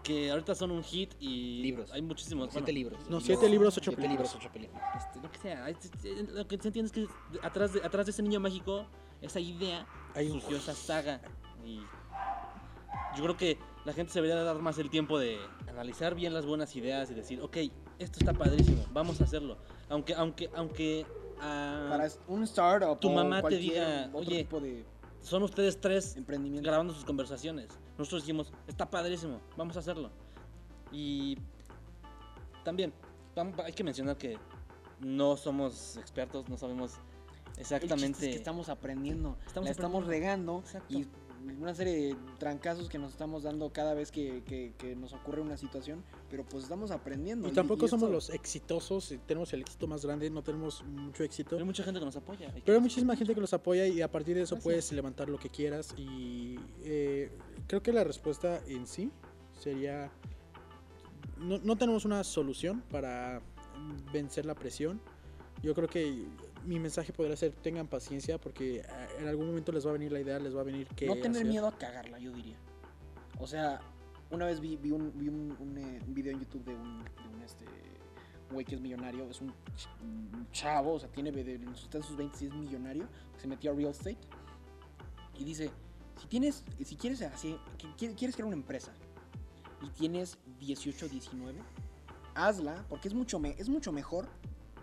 que 0.03 0.31
ahorita 0.31 0.55
son 0.55 0.71
un 0.71 0.83
hit 0.83 1.13
y. 1.19 1.61
Libros. 1.61 1.91
Hay 1.91 2.01
muchísimos. 2.01 2.49
Siete 2.51 2.71
bueno, 2.71 2.77
libros. 2.77 3.09
No, 3.09 3.19
siete 3.19 3.49
libros, 3.49 3.77
ocho 3.77 3.91
Siete 3.91 4.01
películas. 4.01 4.33
libros, 4.33 4.45
ocho 4.45 4.53
películas. 4.53 4.83
este, 5.05 5.19
lo 5.21 5.31
que 5.31 5.37
sea. 5.39 5.65
hay- 5.65 5.75
Lo 6.33 6.47
que 6.47 6.57
se 6.57 6.67
entiende 6.69 6.87
es 6.87 6.91
que 6.91 7.07
atrás 7.45 7.73
de, 7.73 7.81
atrás 7.83 8.05
de 8.05 8.11
ese 8.11 8.21
niño 8.23 8.39
mágico, 8.39 8.85
esa 9.21 9.39
idea, 9.39 9.85
Hay 10.15 10.27
un- 10.29 10.39
surgió 10.41 10.57
esa 10.57 10.73
saga. 10.73 11.21
Y 11.65 11.79
yo 13.17 13.23
creo 13.23 13.37
que 13.37 13.57
la 13.85 13.93
gente 13.93 14.11
se 14.13 14.21
debería 14.21 14.41
dar 14.43 14.57
más 14.59 14.77
el 14.77 14.89
tiempo 14.89 15.19
de 15.19 15.37
analizar 15.67 16.15
bien 16.15 16.33
las 16.33 16.45
buenas 16.45 16.75
ideas 16.75 17.09
y 17.11 17.13
decir, 17.13 17.41
ok, 17.41 17.57
esto 17.97 18.19
está 18.19 18.33
padrísimo, 18.33 18.85
vamos 18.93 19.19
a 19.21 19.23
hacerlo. 19.25 19.57
Aunque, 19.89 20.13
aunque, 20.13 20.49
aunque 20.55 21.05
ah, 21.41 21.87
Para 21.89 22.07
un 22.27 22.43
startup 22.43 22.99
Tu 22.99 23.09
o 23.09 23.13
mamá 23.13 23.41
te 23.43 23.55
diga, 23.57 24.05
otro 24.13 24.19
"Oye, 24.19 24.37
tipo 24.43 24.59
de 24.59 24.85
son 25.21 25.43
ustedes 25.43 25.79
tres 25.79 26.15
emprendimiento. 26.15 26.67
grabando 26.67 26.93
sus 26.93 27.05
conversaciones. 27.05 27.67
Nosotros 27.97 28.23
dijimos, 28.23 28.51
está 28.67 28.89
padrísimo, 28.89 29.41
vamos 29.57 29.75
a 29.75 29.79
hacerlo. 29.79 30.09
Y 30.91 31.37
también, 32.63 32.93
hay 33.63 33.73
que 33.73 33.83
mencionar 33.83 34.17
que 34.17 34.37
no 34.99 35.37
somos 35.37 35.97
expertos, 35.97 36.49
no 36.49 36.57
sabemos 36.57 36.93
exactamente. 37.57 38.25
es 38.25 38.33
que 38.33 38.37
estamos 38.37 38.69
aprendiendo, 38.69 39.37
Estamos 39.45 39.65
la 39.65 39.71
estamos 39.71 40.05
regando 40.05 40.59
Exacto. 40.59 40.93
y 40.93 41.07
una 41.59 41.73
serie 41.73 41.93
de 42.07 42.15
trancazos 42.37 42.89
que 42.89 42.97
nos 42.97 43.11
estamos 43.11 43.43
dando 43.43 43.71
cada 43.71 43.93
vez 43.93 44.11
que, 44.11 44.43
que- 44.43 44.73
que 44.77 44.95
nos 44.95 45.13
ocurre 45.13 45.41
una 45.41 45.57
situación, 45.57 46.03
pero 46.29 46.43
pues 46.45 46.63
estamos 46.63 46.91
aprendiendo. 46.91 47.47
Y 47.47 47.51
tampoco 47.51 47.85
esto- 47.85 47.97
somos 47.97 48.11
los 48.11 48.29
exitosos, 48.29 49.11
y 49.11 49.17
tenemos 49.17 49.51
el 49.53 49.61
éxito 49.61 49.87
más 49.87 50.05
grande, 50.05 50.29
no 50.29 50.41
tenemos 50.43 50.83
mucho 50.85 51.23
éxito. 51.23 51.49
Pero 51.51 51.59
hay 51.61 51.65
mucha 51.65 51.83
gente 51.83 51.99
que 51.99 52.05
nos 52.05 52.15
apoya. 52.15 52.51
hay 52.53 52.61
Pero 52.61 52.77
hay 52.77 52.81
muchísima 52.81 53.15
gente 53.15 53.33
que 53.35 53.41
los 53.41 53.53
apoya 53.53 53.87
y 53.87 54.01
a 54.01 54.11
partir 54.11 54.35
de 54.35 54.43
eso 54.43 54.55
Gracias. 54.55 54.63
puedes 54.63 54.91
levantar 54.91 55.29
lo 55.29 55.37
que 55.39 55.49
quieras. 55.49 55.93
Y 55.97 56.57
eh, 56.83 57.31
creo 57.67 57.81
que 57.83 57.91
la 57.93 58.03
respuesta 58.03 58.61
en 58.67 58.85
sí 58.87 59.11
sería, 59.59 60.11
no, 61.37 61.57
no 61.59 61.75
tenemos 61.77 62.05
una 62.05 62.23
solución 62.23 62.81
para 62.89 63.41
vencer 64.11 64.45
la 64.45 64.55
presión. 64.55 65.01
Yo 65.61 65.73
creo 65.73 65.87
que 65.89 66.25
mi 66.69 66.79
mensaje 66.79 67.11
podría 67.11 67.35
ser, 67.35 67.51
tengan 67.53 67.87
paciencia 67.87 68.37
porque 68.39 68.77
eh, 68.77 68.83
en 69.19 69.27
algún 69.27 69.47
momento 69.47 69.71
les 69.71 69.85
va 69.85 69.89
a 69.89 69.93
venir 69.93 70.11
la 70.11 70.19
idea, 70.19 70.39
les 70.39 70.55
va 70.55 70.61
a 70.61 70.63
venir 70.63 70.87
que... 70.89 71.07
No 71.07 71.15
tener 71.17 71.43
miedo 71.45 71.67
a 71.67 71.77
cagarla, 71.77 72.19
yo 72.19 72.31
diría. 72.31 72.57
O 73.39 73.47
sea, 73.47 73.79
una 74.29 74.45
vez 74.45 74.59
vi, 74.59 74.77
vi 74.77 74.91
un, 74.91 75.11
vi 75.17 75.27
un, 75.29 75.55
un, 75.59 75.77
eh, 75.77 75.99
un 76.05 76.13
video 76.13 76.31
en 76.33 76.39
YouTube 76.39 76.63
de 76.65 76.75
un, 76.75 77.03
de 77.03 77.27
un, 77.35 77.41
este, 77.41 77.65
güey 78.51 78.65
que 78.65 78.75
es 78.75 78.81
millonario, 78.81 79.27
es 79.29 79.41
un, 79.41 79.49
ch- 79.49 80.01
un 80.01 80.47
chavo, 80.51 80.93
o 80.93 80.99
sea, 80.99 81.09
tiene, 81.09 81.29
está 81.29 81.97
en 81.97 82.03
sus 82.03 82.15
20 82.15 82.37
y 82.43 82.47
es 82.47 82.53
millonario, 82.53 83.07
se 83.37 83.47
metió 83.47 83.71
a 83.71 83.73
real 83.75 83.89
estate 83.91 84.17
y 85.37 85.43
dice, 85.43 85.71
si 86.21 86.27
tienes, 86.27 86.63
si 86.83 86.95
quieres 86.95 87.21
así, 87.23 87.57
quieres 87.97 88.35
crear 88.35 88.45
una 88.45 88.55
empresa 88.57 88.91
y 89.81 89.89
tienes 89.89 90.37
18, 90.59 91.07
19, 91.09 91.59
hazla, 92.35 92.85
porque 92.89 93.07
es 93.07 93.13
mucho, 93.15 93.39
me, 93.39 93.51
es 93.57 93.69
mucho 93.69 93.91
mejor 93.91 94.27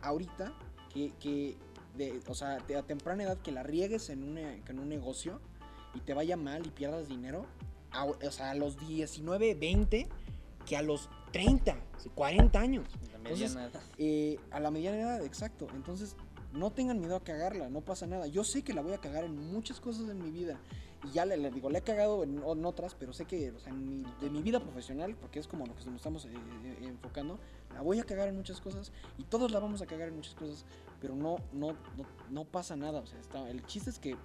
ahorita 0.02 0.52
que, 0.92 1.12
que 1.20 1.56
de, 1.96 2.20
o 2.28 2.34
sea, 2.34 2.58
de 2.58 2.76
a 2.76 2.82
temprana 2.82 3.22
edad 3.24 3.38
que 3.38 3.52
la 3.52 3.62
riegues 3.62 4.10
en, 4.10 4.22
una- 4.22 4.54
en 4.54 4.78
un 4.78 4.88
negocio 4.88 5.40
y 5.94 6.00
te 6.00 6.14
vaya 6.14 6.36
mal 6.36 6.66
y 6.66 6.70
pierdas 6.70 7.08
dinero, 7.08 7.46
a- 7.92 8.04
o 8.06 8.30
sea, 8.30 8.50
a 8.50 8.54
los 8.54 8.76
19, 8.86 9.54
20, 9.54 10.08
que 10.66 10.76
a 10.76 10.82
los 10.82 11.08
30, 11.32 11.76
40 12.14 12.58
años. 12.60 12.86
La 13.12 13.18
Entonces, 13.18 13.54
mediana 13.54 13.70
edad. 13.70 13.82
Eh, 13.98 14.38
a 14.50 14.60
la 14.60 14.70
mediana 14.70 14.98
edad, 14.98 15.24
exacto. 15.24 15.66
Entonces, 15.74 16.16
no 16.52 16.70
tengan 16.72 16.98
miedo 17.00 17.16
a 17.16 17.20
cagarla, 17.24 17.68
no 17.68 17.80
pasa 17.82 18.06
nada. 18.06 18.26
Yo 18.26 18.42
sé 18.44 18.62
que 18.62 18.72
la 18.72 18.82
voy 18.82 18.92
a 18.92 18.98
cagar 18.98 19.24
en 19.24 19.36
muchas 19.52 19.80
cosas 19.80 20.08
en 20.08 20.22
mi 20.22 20.30
vida. 20.30 20.58
Y 21.04 21.12
ya 21.12 21.24
le, 21.26 21.36
le 21.36 21.50
digo, 21.50 21.68
le 21.70 21.78
he 21.78 21.82
cagado 21.82 22.24
en, 22.24 22.38
en 22.42 22.64
otras, 22.64 22.94
pero 22.94 23.12
sé 23.12 23.26
que, 23.26 23.50
o 23.52 23.58
sea, 23.60 23.72
en 23.72 23.86
mi- 24.02 24.04
de 24.20 24.30
mi 24.30 24.42
vida 24.42 24.60
profesional, 24.60 25.14
porque 25.14 25.38
es 25.38 25.46
como 25.46 25.66
lo 25.66 25.74
que 25.76 25.84
nos 25.84 25.96
estamos 25.96 26.24
eh, 26.24 26.30
eh, 26.64 26.76
enfocando, 26.82 27.38
la 27.74 27.82
voy 27.82 28.00
a 28.00 28.04
cagar 28.04 28.28
en 28.28 28.36
muchas 28.36 28.60
cosas 28.60 28.90
y 29.18 29.24
todos 29.24 29.50
la 29.52 29.60
vamos 29.60 29.82
a 29.82 29.86
cagar 29.86 30.08
en 30.08 30.16
muchas 30.16 30.34
cosas, 30.34 30.64
pero 31.06 31.14
no, 31.14 31.36
no, 31.52 31.68
no, 31.96 32.04
no 32.30 32.44
pasa 32.44 32.74
nada. 32.74 32.98
O 32.98 33.06
sea, 33.06 33.20
está, 33.20 33.48
el 33.48 33.64
chiste 33.66 33.90
es 33.90 34.00
que, 34.00 34.16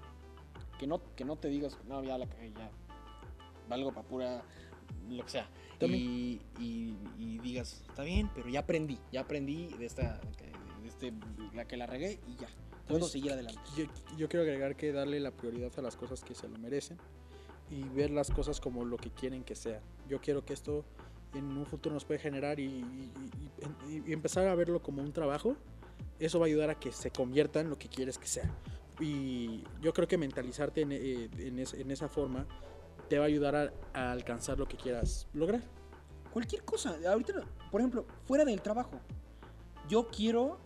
que, 0.79 0.87
no, 0.87 0.99
que 1.15 1.23
no 1.25 1.35
te 1.35 1.47
digas, 1.47 1.77
no, 1.87 2.03
ya 2.03 2.17
la 2.17 2.27
cagué, 2.27 2.51
ya 2.53 2.71
valgo 3.69 3.93
para 3.93 4.07
pura, 4.07 4.43
lo 5.07 5.23
que 5.23 5.29
sea. 5.29 5.47
Y, 5.95 6.41
y- 6.59 6.95
y 7.19 7.37
digas, 7.39 7.83
está 7.87 8.01
bien, 8.03 8.31
pero 8.33 8.49
ya 8.49 8.61
aprendí, 8.61 8.97
ya 9.11 9.21
aprendí 9.21 9.67
de 9.77 9.85
esta, 9.85 10.19
de 10.81 10.87
este, 10.87 11.13
la 11.53 11.65
que 11.65 11.77
la 11.77 11.85
regué 11.85 12.19
y 12.27 12.35
ya. 12.35 12.47
Puedo 12.87 13.01
seguir 13.11 13.31
adelante. 13.31 13.61
Yo, 13.77 13.85
yo 14.17 14.27
quiero 14.27 14.41
agregar 14.41 14.75
que 14.75 14.91
darle 14.91 15.19
la 15.19 15.29
prioridad 15.29 15.71
a 15.77 15.81
las 15.83 15.95
cosas 15.95 16.23
que 16.23 16.33
se 16.33 16.49
lo 16.49 16.57
merecen 16.57 16.97
y 17.69 17.83
ver 17.83 18.09
las 18.09 18.31
cosas 18.31 18.59
como 18.59 18.85
lo 18.85 18.97
que 18.97 19.11
quieren 19.11 19.43
que 19.43 19.53
sea. 19.55 19.81
Yo 20.09 20.19
quiero 20.19 20.43
que 20.43 20.53
esto 20.53 20.83
en 21.35 21.45
un 21.57 21.65
futuro 21.67 21.93
nos 21.93 22.05
puede 22.05 22.19
generar 22.19 22.59
y- 22.59 22.63
y- 22.65 23.11
y- 23.87 24.03
y 24.09 24.13
empezar 24.13 24.47
a 24.47 24.55
verlo 24.55 24.81
como 24.81 25.03
un 25.03 25.13
trabajo. 25.13 25.55
Eso 26.21 26.39
va 26.39 26.45
a 26.45 26.47
ayudar 26.47 26.69
a 26.69 26.75
que 26.79 26.91
se 26.91 27.11
convierta 27.11 27.59
en 27.59 27.69
lo 27.69 27.77
que 27.77 27.89
quieres 27.89 28.17
que 28.17 28.27
sea. 28.27 28.49
Y 28.99 29.63
yo 29.81 29.93
creo 29.93 30.07
que 30.07 30.17
mentalizarte 30.17 30.81
en, 30.81 30.91
eh, 30.91 31.29
en 31.39 31.59
es- 31.59 31.73
en 31.73 31.89
esa 31.89 32.07
forma 32.07 32.45
te 33.09 33.17
va 33.17 33.25
a 33.25 33.27
ayudar 33.27 33.55
a, 33.55 33.73
a 33.93 34.11
alcanzar 34.11 34.59
lo 34.59 34.67
que 34.67 34.77
quieras 34.77 35.27
lograr. 35.33 35.61
Cualquier 36.31 36.63
cosa. 36.63 36.95
Ahorita, 37.09 37.33
por 37.71 37.81
ejemplo, 37.81 38.05
fuera 38.25 38.45
del 38.45 38.61
trabajo. 38.61 38.99
Yo 39.89 40.07
quiero 40.09 40.59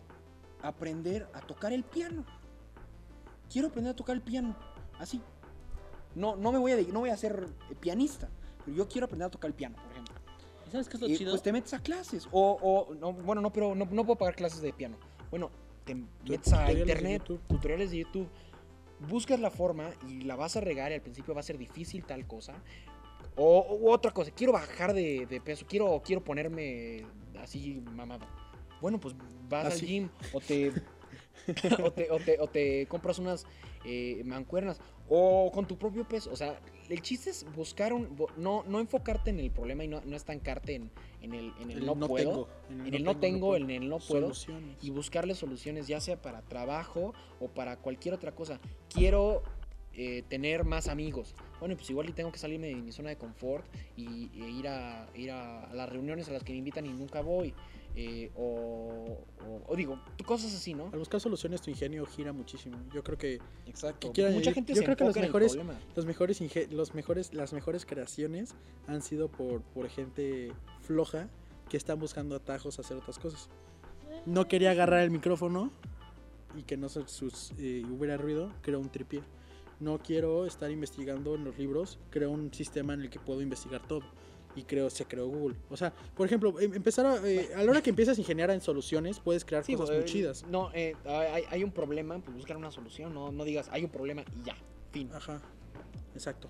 aprender 0.61 1.27
a 1.33 1.39
tocar 1.41 1.71
el 1.73 1.83
piano. 1.83 2.25
Quiero 3.51 3.69
aprender 3.69 3.93
a 3.93 3.95
tocar 3.95 4.15
el 4.15 4.21
piano. 4.21 4.55
Así. 4.99 5.21
No, 6.15 6.35
no 6.35 6.51
me 6.51 6.57
voy 6.59 6.73
a, 6.73 6.77
no 6.91 6.99
voy 6.99 7.09
a 7.09 7.17
ser 7.17 7.47
pianista. 7.79 8.29
Pero 8.65 8.75
yo 8.77 8.87
quiero 8.87 9.05
aprender 9.05 9.27
a 9.27 9.31
tocar 9.31 9.47
el 9.49 9.53
piano, 9.55 9.75
por 9.81 9.91
ejemplo. 9.91 10.15
¿Y 10.67 10.71
sabes 10.71 10.89
qué 10.89 10.97
es 10.97 11.01
lo 11.01 11.07
Y, 11.07 11.17
chido? 11.17 11.31
pues 11.31 11.41
te 11.43 11.53
metes 11.53 11.73
a 11.73 11.79
clases. 11.81 12.27
O, 12.31 12.57
o 12.61 12.93
No, 12.95 13.13
bueno, 13.13 13.41
no, 13.41 13.51
pero 13.53 13.73
no, 13.73 13.85
no 13.85 14.03
puedo 14.05 14.17
pagar 14.17 14.35
clases 14.35 14.61
de 14.61 14.73
piano. 14.73 14.97
Bueno, 15.36 15.51
te 15.83 15.95
metes 15.95 16.53
a 16.53 16.63
de 16.63 16.79
internet, 16.79 17.23
tutoriales 17.45 17.91
de 17.91 17.97
YouTube, 17.97 18.29
buscas 19.09 19.38
la 19.38 19.51
forma 19.51 19.89
y 20.07 20.21
la 20.21 20.38
vas 20.38 20.55
a 20.55 20.61
regar 20.61 20.93
y 20.93 20.95
al 20.95 21.01
principio 21.01 21.33
va 21.33 21.41
a 21.41 21.43
ser 21.43 21.57
difícil 21.57 22.05
tal 22.05 22.25
cosa. 22.25 22.53
O, 23.36 23.91
otra 23.91 24.11
cosa, 24.11 24.31
quiero 24.31 24.53
bajar 24.53 24.93
de, 24.93 25.25
de 25.25 25.41
peso, 25.41 25.65
quiero, 25.67 26.01
quiero 26.05 26.23
ponerme 26.23 27.05
así 27.38 27.83
mamado. 27.91 28.25
Bueno, 28.79 28.97
pues 28.97 29.13
vas 29.49 29.65
Así. 29.65 29.81
al 29.81 29.88
gym 29.88 30.09
o 30.31 30.39
te, 30.39 30.71
o 31.83 31.91
te, 31.91 32.09
o 32.11 32.19
te, 32.19 32.39
o 32.39 32.47
te 32.47 32.86
compras 32.88 33.19
unas 33.19 33.45
eh, 33.86 34.21
mancuernas 34.25 34.79
o 35.09 35.51
con 35.53 35.67
tu 35.67 35.77
propio 35.77 36.07
peso. 36.07 36.31
O 36.31 36.36
sea, 36.36 36.59
el 36.89 37.01
chiste 37.01 37.29
es 37.29 37.45
buscar 37.55 37.93
un... 37.93 38.15
No, 38.38 38.63
no 38.67 38.79
enfocarte 38.79 39.29
en 39.29 39.39
el 39.39 39.51
problema 39.51 39.83
y 39.83 39.88
no, 39.88 40.01
no 40.05 40.15
estancarte 40.15 40.75
en, 40.75 40.91
en 41.21 41.33
el, 41.33 41.53
en 41.59 41.71
el, 41.71 41.86
no, 41.86 41.95
puedo. 41.95 42.47
tengo, 42.67 42.86
En 42.88 42.93
el 42.93 43.03
no 43.03 43.17
tengo, 43.17 43.55
en 43.55 43.69
el 43.69 43.89
no 43.89 43.99
puedo 43.99 44.33
Soluciones. 44.33 44.77
y 44.83 44.89
buscarle 44.89 45.36
soluciones, 45.36 45.88
ya 45.88 45.99
sea 45.99 46.21
para 46.21 46.41
trabajo 46.41 47.13
o 47.39 47.47
para 47.47 47.77
cualquier 47.77 48.13
otra 48.15 48.33
cosa. 48.33 48.59
Quiero 48.89 49.43
eh, 49.93 50.23
tener 50.27 50.63
más 50.63 50.88
amigos. 50.88 51.36
Bueno, 51.59 51.75
pues 51.75 51.89
igual 51.89 52.09
y 52.09 52.13
tengo 52.13 52.31
que 52.31 52.39
salirme 52.39 52.67
de 52.67 52.75
mi 52.75 52.91
zona 52.91 53.09
de 53.09 53.17
confort 53.17 53.65
y, 53.95 54.29
e 54.33 54.49
ir, 54.49 54.67
a, 54.67 55.07
ir 55.15 55.31
a, 55.31 55.65
a 55.65 55.73
las 55.73 55.88
reuniones 55.89 56.27
a 56.29 56.33
las 56.33 56.43
que 56.43 56.51
me 56.53 56.59
invitan 56.59 56.86
y 56.86 56.89
nunca 56.89 57.21
voy. 57.21 57.53
Eh, 57.97 58.29
o, 58.35 59.23
o- 59.47 59.63
o 59.67 59.75
digo, 59.75 59.99
cosas 60.25 60.53
así, 60.53 60.73
¿no? 60.73 60.89
Al 60.91 60.99
buscar 60.99 61.21
soluciones 61.21 61.61
tu 61.61 61.69
ingenio 61.69 62.05
gira 62.05 62.33
muchísimo. 62.33 62.77
Yo 62.93 63.03
creo 63.03 63.17
que 63.17 63.39
Exacto. 63.65 64.11
quiera 64.11 64.31
Mucha 64.31 64.51
gente 64.53 64.73
yo 64.73 64.79
se 64.79 64.83
creo 64.85 64.97
que 64.97 65.05
los 65.05 65.15
mejores- 65.15 65.55
los 65.95 66.05
mejores, 66.05 66.71
los 66.71 66.93
mejores, 66.93 67.33
las 67.33 67.53
mejores 67.53 67.85
creaciones 67.85 68.53
han 68.87 69.01
sido 69.01 69.29
por, 69.29 69.61
por 69.61 69.87
gente 69.89 70.51
floja 70.81 71.29
que 71.69 71.77
están 71.77 71.99
buscando 71.99 72.35
atajos 72.35 72.77
a 72.79 72.81
hacer 72.81 72.97
otras 72.97 73.17
cosas. 73.17 73.49
No 74.25 74.47
quería 74.47 74.71
agarrar 74.71 75.01
el 75.01 75.09
micrófono 75.11 75.71
y 76.57 76.63
que 76.63 76.77
no 76.77 76.89
se 76.89 77.07
sus, 77.07 77.51
eh, 77.57 77.83
hubiera 77.89 78.17
ruido, 78.17 78.51
creo 78.61 78.79
un 78.79 78.89
tripié. 78.89 79.21
No 79.79 79.99
quiero 79.99 80.45
estar 80.45 80.71
investigando 80.71 81.35
en 81.35 81.43
los 81.43 81.57
libros, 81.57 81.99
creo 82.09 82.31
un 82.31 82.53
sistema 82.53 82.93
en 82.93 83.01
el 83.01 83.09
que 83.09 83.19
puedo 83.19 83.41
investigar 83.41 83.85
todo. 83.87 84.03
Y 84.55 84.63
creo, 84.63 84.89
se 84.89 85.05
creó 85.05 85.27
Google. 85.27 85.55
O 85.69 85.75
sea, 85.77 85.91
por 86.15 86.25
ejemplo, 86.25 86.57
em- 86.59 86.73
empezar 86.73 87.05
a, 87.05 87.17
eh, 87.27 87.49
a 87.55 87.61
la 87.63 87.71
hora 87.71 87.81
que 87.81 87.89
empiezas 87.89 88.17
a 88.17 88.21
ingeniar 88.21 88.49
en 88.51 88.61
soluciones, 88.61 89.19
puedes 89.19 89.43
crear 89.43 89.63
Sí, 89.65 89.73
cosas 89.75 89.89
muy 89.95 90.03
eh, 90.05 90.05
chidas. 90.05 90.45
No, 90.49 90.71
eh, 90.73 90.95
hay, 91.05 91.43
hay 91.49 91.63
un 91.63 91.71
problema, 91.71 92.17
pues 92.19 92.35
buscar 92.37 92.55
una 92.55 92.71
solución. 92.71 93.13
No, 93.13 93.31
no 93.31 93.43
digas, 93.43 93.67
hay 93.71 93.83
un 93.83 93.89
problema 93.89 94.21
y 94.21 94.45
ya, 94.45 94.55
fin. 94.91 95.09
Ajá, 95.13 95.41
exacto. 96.13 96.49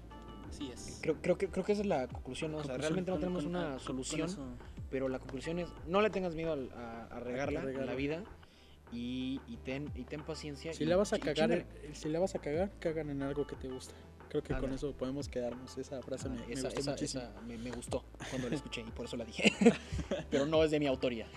Así 0.49 0.69
es. 0.71 0.99
Creo, 1.01 1.15
creo, 1.21 1.37
que, 1.37 1.49
creo 1.49 1.65
que 1.65 1.71
esa 1.71 1.81
es 1.81 1.87
la 1.87 2.07
conclusión, 2.07 2.51
¿no? 2.51 2.57
O 2.59 2.61
sea, 2.63 2.73
Conclusión, 2.75 2.81
realmente 3.05 3.11
no 3.11 3.17
tenemos 3.19 3.43
con- 3.43 3.55
una 3.55 3.71
con- 3.71 3.79
solución. 3.79 4.57
Pero 4.91 5.09
la 5.09 5.17
conclusión 5.19 5.57
es, 5.59 5.67
no 5.87 6.01
le 6.01 6.09
tengas 6.11 6.35
miedo 6.35 6.53
al- 6.53 6.71
a, 6.73 7.05
a 7.07 7.19
regarla 7.19 7.63
en 7.63 7.85
la 7.87 7.95
vida 7.95 8.23
y, 8.93 9.41
y 9.47 9.57
ten, 9.57 9.91
y 9.95 10.03
ten 10.03 10.21
paciencia. 10.23 10.73
Si 10.73 10.83
y 10.83 10.85
la 10.85 10.95
vas 10.95 11.11
a 11.11 11.19
cagar, 11.19 11.51
en- 11.51 11.65
si 11.95 12.07
la 12.07 12.19
vas 12.19 12.35
a 12.35 12.39
cagar, 12.39 12.71
cagan 12.79 13.09
en 13.09 13.23
algo 13.23 13.47
que 13.47 13.55
te 13.55 13.67
gusta. 13.67 13.95
Creo 14.29 14.43
que 14.43 14.53
con 14.55 14.73
eso 14.73 14.91
podemos 14.93 15.29
quedarnos. 15.29 15.77
Esa 15.77 16.01
frase 16.01 16.29
me, 16.29 16.39
Ah, 16.39 16.45
me 16.47 16.53
esa, 16.53 16.63
gustó 16.67 16.79
esa- 16.81 16.91
muchísimo. 16.91 17.23
esa 17.23 17.41
me, 17.41 17.57
me 17.57 17.71
gustó 17.71 18.03
cuando 18.29 18.49
la 18.49 18.55
escuché 18.55 18.81
y 18.81 18.91
por 18.91 19.05
eso 19.05 19.15
la 19.17 19.25
dije. 19.25 19.53
Pero 20.31 20.45
no 20.45 20.63
es 20.63 20.71
de 20.71 20.79
mi 20.79 20.87
autoría. 20.87 21.27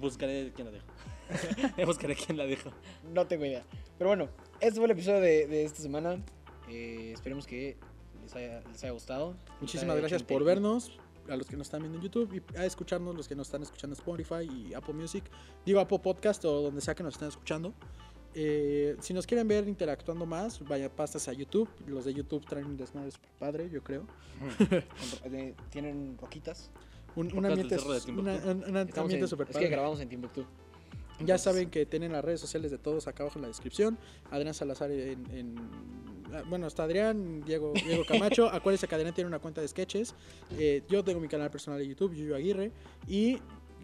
Buscaré 0.00 0.52
quién 0.54 0.66
la 0.66 0.72
dejó. 0.72 0.86
Buscaré 1.86 2.14
quién 2.16 2.36
la 2.38 2.44
dejó. 2.46 2.70
No 3.12 3.26
tengo 3.26 3.44
idea. 3.44 3.64
Pero 3.98 4.08
bueno, 4.10 4.28
este 4.60 4.76
fue 4.76 4.84
el 4.86 4.90
episodio 4.92 5.20
de, 5.20 5.46
de 5.46 5.64
esta 5.64 5.80
semana. 5.82 6.22
Eh, 6.68 7.12
esperemos 7.14 7.46
que 7.46 7.76
les 8.22 8.34
haya, 8.34 8.60
les 8.70 8.82
haya 8.84 8.92
gustado. 8.92 9.34
Muchísimas 9.60 9.92
haya 9.94 10.00
gracias 10.00 10.22
por 10.22 10.44
vernos, 10.44 10.98
a 11.28 11.36
los 11.36 11.46
que 11.46 11.56
nos 11.56 11.66
están 11.66 11.80
viendo 11.82 11.98
en 11.98 12.04
YouTube 12.04 12.42
y 12.52 12.56
a 12.56 12.64
escucharnos, 12.64 13.14
los 13.14 13.28
que 13.28 13.34
nos 13.34 13.48
están 13.48 13.62
escuchando 13.62 13.94
en 13.94 14.00
Spotify 14.00 14.48
y 14.68 14.74
Apple 14.74 14.94
Music. 14.94 15.24
Digo 15.66 15.80
Apple 15.80 15.98
Podcast 16.00 16.44
o 16.44 16.62
donde 16.62 16.80
sea 16.80 16.94
que 16.94 17.02
nos 17.02 17.14
estén 17.14 17.28
escuchando. 17.28 17.74
Eh, 18.34 18.96
si 19.00 19.12
nos 19.12 19.26
quieren 19.26 19.48
ver 19.48 19.66
interactuando 19.68 20.24
más, 20.26 20.60
vaya 20.66 20.88
pastas 20.88 21.26
a 21.28 21.32
YouTube. 21.32 21.68
Los 21.86 22.04
de 22.04 22.14
YouTube 22.14 22.44
traen 22.46 22.66
un 22.66 22.76
desmadre 22.76 23.10
super 23.10 23.30
padre, 23.38 23.70
yo 23.70 23.82
creo. 23.82 24.04
de- 25.30 25.54
Tienen 25.70 26.16
roquitas. 26.18 26.70
Un, 27.16 27.26
ambiente, 27.44 27.76
una- 28.08 28.34
un- 28.36 28.64
un 28.64 28.76
en- 28.76 29.26
super 29.28 29.48
es 29.48 29.52
padre. 29.52 29.66
que 29.66 29.72
grabamos 29.72 30.00
en 30.00 30.08
Timbuktu. 30.08 30.44
Ya 31.24 31.36
saben 31.38 31.68
que 31.70 31.84
tienen 31.84 32.12
las 32.12 32.24
redes 32.24 32.40
sociales 32.40 32.70
de 32.70 32.78
todos 32.78 33.06
acá 33.08 33.24
abajo 33.24 33.38
en 33.38 33.42
la 33.42 33.48
descripción. 33.48 33.98
Adrián 34.30 34.54
Salazar 34.54 34.90
en... 34.90 35.26
en- 35.32 35.56
ah, 36.32 36.42
bueno, 36.48 36.66
está 36.68 36.84
Adrián, 36.84 37.42
Diego, 37.44 37.72
Diego 37.74 38.04
Camacho. 38.06 38.48
Acuérdense 38.52 38.86
que 38.88 38.94
Adrián 38.94 39.12
tiene 39.12 39.28
una 39.28 39.38
cuenta 39.40 39.60
de 39.60 39.68
sketches. 39.68 40.14
Eh, 40.56 40.82
yo 40.88 41.02
tengo 41.04 41.20
mi 41.20 41.28
canal 41.28 41.50
personal 41.50 41.78
de 41.80 41.86
YouTube, 41.88 42.14
Yuyo 42.14 42.36
Aguirre. 42.36 42.70
Y 43.06 43.38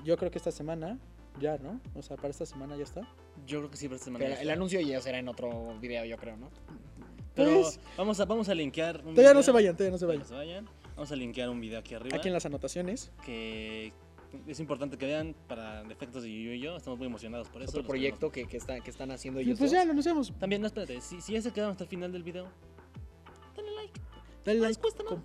yo 0.05 0.17
creo 0.17 0.31
que 0.31 0.39
esta 0.39 0.53
semana, 0.53 0.99
ya, 1.41 1.59
¿no? 1.59 1.81
O 1.95 2.03
sea, 2.03 2.17
para 2.17 2.29
esta 2.29 2.47
semana 2.47 2.77
ya 2.77 2.85
está. 2.85 3.07
Yo 3.47 3.59
creo 3.59 3.71
que 3.71 3.77
sí, 3.77 3.87
para 3.87 3.97
esta 3.97 4.07
semana. 4.07 4.25
Pero 4.27 4.41
el 4.41 4.51
anuncio 4.51 4.81
ya 4.81 5.01
será 5.01 5.19
en 5.19 5.29
otro 5.29 5.79
video, 5.81 6.05
yo 6.05 6.17
creo, 6.17 6.37
¿no? 6.37 6.51
Pero 7.35 7.63
Pues- 7.63 7.79
vamos 7.97 8.19
a, 8.21 8.25
vamos 8.25 8.49
a 8.49 8.55
linkear. 8.55 8.97
un 8.99 9.15
Todavía 9.15 9.25
no 9.25 9.31
video. 9.35 9.43
se 9.43 9.53
vayan, 9.53 9.77
todavía 9.77 9.93
no 9.93 9.99
se 9.99 10.07
vayan. 10.07 10.23
no 10.23 10.29
se 10.29 10.35
vayan. 10.35 10.69
Vamos 10.97 11.13
a 11.13 11.17
linkear 11.17 11.49
un 11.51 11.61
video 11.61 11.79
aquí 11.79 11.95
arriba. 11.95 12.17
Aquí 12.17 12.29
en 12.29 12.35
las 12.35 12.47
anotaciones. 12.47 13.13
Que 13.25 13.93
es 14.47 14.59
importante 14.61 14.97
que 14.97 15.07
vean 15.07 15.35
para 15.47 15.83
efectos 15.91 16.23
de 16.23 16.31
Yuyo 16.33 16.53
y 16.55 16.61
yo. 16.61 16.77
Estamos 16.77 16.99
muy 16.99 17.07
emocionados 17.07 17.49
por 17.49 17.63
eso. 17.63 17.71
Otro 17.73 17.87
proyecto 17.87 18.31
que, 18.33 18.47
que, 18.47 18.57
está, 18.57 18.81
que 18.81 18.91
están 18.91 19.11
haciendo 19.11 19.41
Y 19.41 19.45
ellos 19.45 19.59
pues 19.59 19.71
dos. 19.71 19.79
ya, 19.79 19.85
lo 19.85 19.91
anunciamos. 19.93 20.33
También, 20.39 20.63
no, 20.63 20.67
espérate. 20.67 21.01
Si, 21.03 21.21
si 21.21 21.35
ya 21.35 21.43
se 21.43 21.53
quedaron 21.53 21.73
hasta 21.73 21.85
el 21.85 21.91
final 21.91 22.11
del 22.13 22.23
video, 22.23 22.49
dale 23.55 23.71
like. 23.77 24.01
Dale 24.45 24.59
No 24.59 24.65
like, 24.65 24.81
nada. 25.05 25.25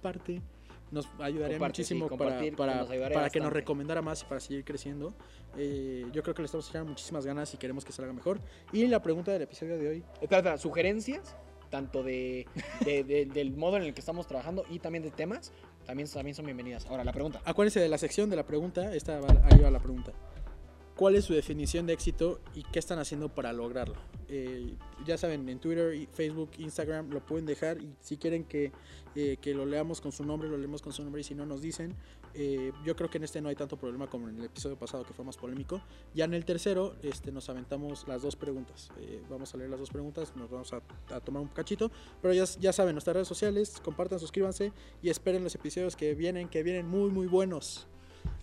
Nos 0.91 1.07
ayudaría 1.19 1.57
Comparte, 1.57 1.83
sí, 1.85 1.95
muchísimo 1.95 2.17
para, 2.17 2.39
para, 2.85 2.85
para 3.13 3.29
que 3.29 3.39
nos 3.39 3.53
recomendara 3.53 4.01
más 4.01 4.21
y 4.21 4.25
para 4.25 4.39
seguir 4.41 4.65
creciendo. 4.65 5.13
Eh, 5.57 6.05
yo 6.11 6.21
creo 6.21 6.35
que 6.35 6.41
le 6.41 6.45
estamos 6.47 6.69
echando 6.69 6.89
muchísimas 6.89 7.25
ganas 7.25 7.53
y 7.53 7.57
queremos 7.57 7.85
que 7.85 7.93
salga 7.93 8.11
mejor. 8.13 8.39
Y 8.73 8.85
la 8.87 9.01
pregunta 9.01 9.31
del 9.31 9.41
episodio 9.43 9.77
de 9.77 9.87
hoy. 9.87 10.03
Espera, 10.21 10.37
espera, 10.39 10.57
sugerencias, 10.57 11.35
tanto 11.69 12.03
de, 12.03 12.45
de- 12.83 13.03
de- 13.05 13.25
del 13.25 13.51
modo 13.55 13.77
en 13.77 13.83
el 13.83 13.93
que 13.93 14.01
estamos 14.01 14.27
trabajando 14.27 14.65
y 14.69 14.79
también 14.79 15.03
de 15.03 15.11
temas, 15.11 15.53
también, 15.85 16.09
también 16.09 16.35
son 16.35 16.45
bienvenidas. 16.45 16.85
Ahora, 16.87 17.03
la 17.05 17.13
pregunta. 17.13 17.41
Acuérdense 17.45 17.79
de 17.79 17.87
la 17.87 17.97
sección 17.97 18.29
de 18.29 18.35
la 18.35 18.45
pregunta. 18.45 18.93
Esta 18.93 19.19
va- 19.21 19.41
ahí 19.49 19.59
va 19.61 19.71
la 19.71 19.79
pregunta. 19.79 20.11
¿Cuál 21.01 21.15
es 21.15 21.25
su 21.25 21.33
definición 21.33 21.87
de 21.87 21.93
éxito 21.93 22.39
y 22.53 22.61
qué 22.61 22.77
están 22.77 22.99
haciendo 22.99 23.27
para 23.27 23.51
lograrlo? 23.53 23.95
Eh, 24.29 24.75
ya 25.03 25.17
saben, 25.17 25.49
en 25.49 25.57
Twitter, 25.57 26.07
Facebook, 26.13 26.51
Instagram 26.59 27.09
lo 27.09 27.25
pueden 27.25 27.47
dejar 27.47 27.81
y 27.81 27.95
si 28.01 28.17
quieren 28.17 28.43
que, 28.43 28.71
eh, 29.15 29.37
que 29.41 29.55
lo 29.55 29.65
leamos 29.65 29.99
con 29.99 30.11
su 30.11 30.23
nombre, 30.23 30.47
lo 30.47 30.57
leemos 30.57 30.83
con 30.83 30.93
su 30.93 31.01
nombre 31.01 31.21
y 31.21 31.23
si 31.23 31.33
no 31.33 31.47
nos 31.47 31.59
dicen. 31.59 31.95
Eh, 32.35 32.71
yo 32.85 32.95
creo 32.95 33.09
que 33.09 33.17
en 33.17 33.23
este 33.23 33.41
no 33.41 33.49
hay 33.49 33.55
tanto 33.55 33.77
problema 33.77 34.11
como 34.11 34.29
en 34.29 34.37
el 34.37 34.45
episodio 34.45 34.77
pasado 34.77 35.03
que 35.03 35.11
fue 35.11 35.25
más 35.25 35.37
polémico. 35.37 35.81
Ya 36.13 36.25
en 36.25 36.35
el 36.35 36.45
tercero 36.45 36.95
este, 37.01 37.31
nos 37.31 37.49
aventamos 37.49 38.07
las 38.07 38.21
dos 38.21 38.35
preguntas. 38.35 38.91
Eh, 38.99 39.23
vamos 39.27 39.55
a 39.55 39.57
leer 39.57 39.71
las 39.71 39.79
dos 39.79 39.89
preguntas, 39.89 40.35
nos 40.35 40.51
vamos 40.51 40.71
a, 40.71 40.83
a 41.15 41.19
tomar 41.19 41.41
un 41.41 41.47
cachito. 41.47 41.89
Pero 42.21 42.35
ya, 42.35 42.43
ya 42.59 42.73
saben, 42.73 42.93
nuestras 42.93 43.15
redes 43.15 43.27
sociales, 43.27 43.81
compartan, 43.83 44.19
suscríbanse 44.19 44.71
y 45.01 45.09
esperen 45.09 45.43
los 45.43 45.55
episodios 45.55 45.95
que 45.95 46.13
vienen, 46.13 46.47
que 46.47 46.61
vienen 46.61 46.87
muy, 46.87 47.09
muy 47.09 47.25
buenos. 47.25 47.87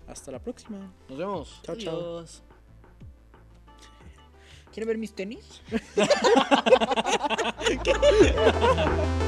Hasta 0.09 0.33
la 0.33 0.43
próxima. 0.43 0.93
Nos 1.09 1.19
vemos. 1.19 1.61
Chao, 1.63 1.77
chao. 1.77 2.48
Adiós. 4.79 4.79
¿Quieren 4.79 4.89
ver 4.89 4.99
mis 4.99 5.13
tenis? 5.13 5.63